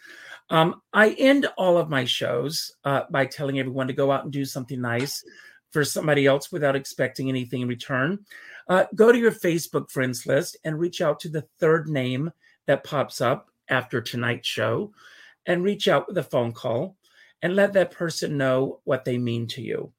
Um, 0.50 0.82
I 0.92 1.10
end 1.10 1.46
all 1.58 1.78
of 1.78 1.90
my 1.90 2.04
shows 2.04 2.74
uh, 2.84 3.02
by 3.10 3.26
telling 3.26 3.58
everyone 3.58 3.88
to 3.88 3.92
go 3.92 4.10
out 4.10 4.24
and 4.24 4.32
do 4.32 4.44
something 4.44 4.80
nice 4.80 5.24
for 5.70 5.84
somebody 5.84 6.26
else 6.26 6.50
without 6.50 6.76
expecting 6.76 7.28
anything 7.28 7.62
in 7.62 7.68
return, 7.68 8.24
uh, 8.68 8.84
go 8.94 9.12
to 9.12 9.18
your 9.18 9.32
Facebook 9.32 9.90
friends 9.90 10.26
list 10.26 10.56
and 10.64 10.78
reach 10.78 11.00
out 11.00 11.20
to 11.20 11.28
the 11.28 11.44
third 11.58 11.88
name 11.88 12.32
that 12.66 12.84
pops 12.84 13.20
up 13.20 13.50
after 13.68 14.00
tonight's 14.00 14.48
show 14.48 14.92
and 15.44 15.62
reach 15.62 15.88
out 15.88 16.06
with 16.08 16.16
a 16.18 16.22
phone 16.22 16.52
call 16.52 16.96
and 17.42 17.54
let 17.54 17.72
that 17.74 17.90
person 17.90 18.38
know 18.38 18.80
what 18.84 19.04
they 19.04 19.18
mean 19.18 19.46
to 19.46 19.60
you. 19.60 19.92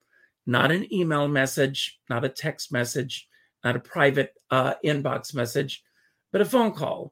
Not 0.47 0.71
an 0.71 0.91
email 0.93 1.27
message, 1.27 1.99
not 2.09 2.23
a 2.23 2.29
text 2.29 2.71
message, 2.71 3.27
not 3.65 3.75
a 3.75 3.81
private 3.81 4.33
uh, 4.49 4.75
inbox 4.83 5.35
message, 5.35 5.83
but 6.31 6.39
a 6.39 6.45
phone 6.45 6.71
call. 6.71 7.11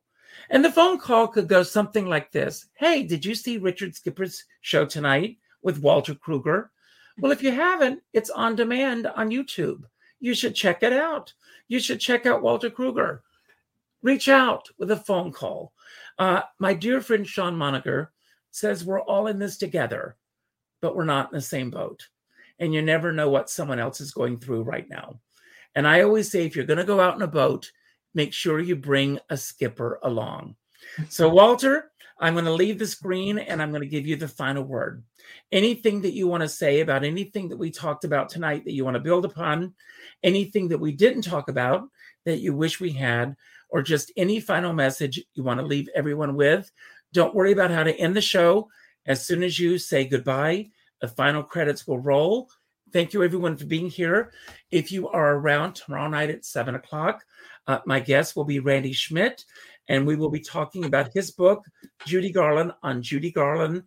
And 0.49 0.63
the 0.63 0.71
phone 0.71 0.99
call 0.99 1.27
could 1.27 1.49
go 1.49 1.61
something 1.61 2.07
like 2.07 2.31
this 2.31 2.69
Hey, 2.75 3.03
did 3.03 3.25
you 3.25 3.35
see 3.35 3.57
Richard 3.57 3.93
Skipper's 3.93 4.45
show 4.61 4.85
tonight 4.85 5.37
with 5.61 5.81
Walter 5.81 6.15
Krueger? 6.15 6.71
Well, 7.19 7.33
if 7.33 7.43
you 7.43 7.51
haven't, 7.51 8.01
it's 8.13 8.29
on 8.29 8.55
demand 8.55 9.07
on 9.07 9.31
YouTube. 9.31 9.83
You 10.21 10.33
should 10.33 10.55
check 10.55 10.81
it 10.81 10.93
out. 10.93 11.33
You 11.67 11.79
should 11.79 11.99
check 11.99 12.25
out 12.25 12.41
Walter 12.41 12.69
Krueger. 12.69 13.21
Reach 14.01 14.29
out 14.29 14.69
with 14.77 14.91
a 14.91 14.97
phone 14.97 15.33
call. 15.33 15.73
Uh, 16.17 16.41
my 16.59 16.73
dear 16.73 17.01
friend 17.01 17.27
Sean 17.27 17.57
Moniger 17.57 18.11
says 18.51 18.85
we're 18.85 19.01
all 19.01 19.27
in 19.27 19.39
this 19.39 19.57
together, 19.57 20.15
but 20.79 20.95
we're 20.95 21.03
not 21.03 21.31
in 21.31 21.35
the 21.35 21.41
same 21.41 21.69
boat. 21.69 22.07
And 22.59 22.73
you 22.73 22.81
never 22.81 23.11
know 23.11 23.29
what 23.29 23.49
someone 23.49 23.79
else 23.79 23.99
is 23.99 24.11
going 24.11 24.39
through 24.39 24.63
right 24.63 24.87
now. 24.89 25.19
And 25.75 25.87
I 25.87 26.01
always 26.01 26.31
say 26.31 26.45
if 26.45 26.55
you're 26.55 26.65
going 26.65 26.77
to 26.77 26.85
go 26.85 27.01
out 27.01 27.15
in 27.15 27.21
a 27.21 27.27
boat, 27.27 27.71
make 28.13 28.33
sure 28.33 28.59
you 28.59 28.75
bring 28.75 29.19
a 29.29 29.37
skipper 29.37 29.99
along. 30.03 30.55
So, 31.09 31.29
Walter, 31.33 31.91
I'm 32.19 32.33
going 32.33 32.45
to 32.45 32.53
leave 32.53 32.79
the 32.79 32.87
screen 32.87 33.39
and 33.39 33.61
I'm 33.61 33.71
going 33.71 33.81
to 33.81 33.87
give 33.87 34.07
you 34.07 34.15
the 34.15 34.27
final 34.27 34.63
word. 34.63 35.03
Anything 35.51 36.01
that 36.01 36.13
you 36.13 36.27
want 36.27 36.43
to 36.43 36.49
say 36.49 36.79
about 36.79 37.03
anything 37.03 37.49
that 37.49 37.57
we 37.57 37.71
talked 37.71 38.05
about 38.05 38.29
tonight 38.29 38.63
that 38.65 38.73
you 38.73 38.85
want 38.85 38.95
to 38.95 39.01
build 39.01 39.25
upon, 39.25 39.73
anything 40.23 40.69
that 40.69 40.79
we 40.79 40.93
didn't 40.93 41.23
talk 41.23 41.49
about 41.49 41.89
that 42.23 42.39
you 42.39 42.55
wish 42.55 42.79
we 42.79 42.91
had, 42.91 43.35
or 43.69 43.81
just 43.81 44.11
any 44.15 44.39
final 44.39 44.71
message 44.71 45.21
you 45.33 45.43
want 45.43 45.59
to 45.59 45.65
leave 45.65 45.89
everyone 45.93 46.35
with, 46.35 46.71
don't 47.11 47.35
worry 47.35 47.51
about 47.51 47.71
how 47.71 47.83
to 47.83 47.95
end 47.95 48.15
the 48.15 48.21
show. 48.21 48.69
As 49.05 49.25
soon 49.25 49.43
as 49.43 49.59
you 49.59 49.77
say 49.77 50.05
goodbye, 50.05 50.69
the 51.05 51.13
final 51.13 51.43
credits 51.43 51.85
will 51.85 51.99
roll. 51.99 52.49
Thank 52.91 53.13
you, 53.13 53.23
everyone, 53.23 53.57
for 53.57 53.65
being 53.65 53.89
here. 53.89 54.31
If 54.71 54.91
you 54.91 55.07
are 55.09 55.35
around 55.35 55.73
tomorrow 55.73 56.07
night 56.07 56.31
at 56.31 56.45
seven 56.45 56.73
o'clock, 56.73 57.23
uh, 57.67 57.79
my 57.85 57.99
guest 57.99 58.35
will 58.35 58.43
be 58.43 58.59
Randy 58.59 58.91
Schmidt, 58.91 59.45
and 59.87 60.07
we 60.07 60.15
will 60.15 60.31
be 60.31 60.39
talking 60.39 60.85
about 60.85 61.13
his 61.13 61.29
book, 61.29 61.63
Judy 62.07 62.31
Garland, 62.31 62.71
on 62.81 63.03
Judy 63.03 63.29
Garland. 63.29 63.83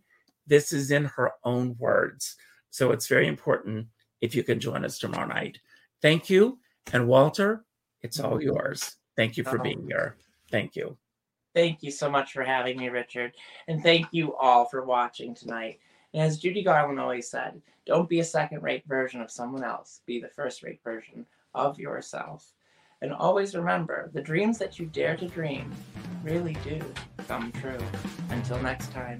This 0.47 0.71
is 0.71 0.91
in 0.91 1.05
her 1.05 1.31
own 1.43 1.75
words. 1.77 2.37
So 2.69 2.91
it's 2.91 3.07
very 3.07 3.27
important 3.27 3.87
if 4.21 4.33
you 4.33 4.43
can 4.43 4.61
join 4.61 4.85
us 4.85 4.97
tomorrow 4.97 5.27
night. 5.27 5.57
Thank 6.01 6.29
you. 6.29 6.59
And 6.93 7.05
Walter, 7.05 7.65
it's 8.01 8.21
all 8.21 8.41
yours. 8.41 8.95
Thank 9.17 9.35
you 9.35 9.43
for 9.43 9.59
being 9.59 9.85
here. 9.85 10.15
Thank 10.51 10.77
you. 10.77 10.97
Thank 11.53 11.83
you 11.83 11.91
so 11.91 12.09
much 12.09 12.31
for 12.31 12.43
having 12.43 12.77
me, 12.77 12.87
Richard. 12.87 13.33
And 13.67 13.83
thank 13.83 14.07
you 14.11 14.37
all 14.37 14.65
for 14.65 14.85
watching 14.85 15.35
tonight. 15.35 15.79
And 16.13 16.23
as 16.23 16.39
Judy 16.39 16.63
Garland 16.63 16.99
always 16.99 17.29
said, 17.29 17.61
don't 17.85 18.09
be 18.09 18.19
a 18.19 18.23
second 18.23 18.63
rate 18.63 18.83
version 18.87 19.21
of 19.21 19.31
someone 19.31 19.63
else, 19.63 20.01
be 20.05 20.19
the 20.19 20.27
first 20.27 20.63
rate 20.63 20.81
version 20.83 21.25
of 21.53 21.79
yourself. 21.79 22.51
And 23.01 23.13
always 23.13 23.55
remember 23.55 24.09
the 24.13 24.21
dreams 24.21 24.57
that 24.57 24.79
you 24.79 24.85
dare 24.87 25.15
to 25.17 25.27
dream 25.27 25.71
really 26.23 26.57
do 26.63 26.81
come 27.27 27.51
true. 27.53 27.79
Until 28.29 28.61
next 28.61 28.91
time, 28.91 29.19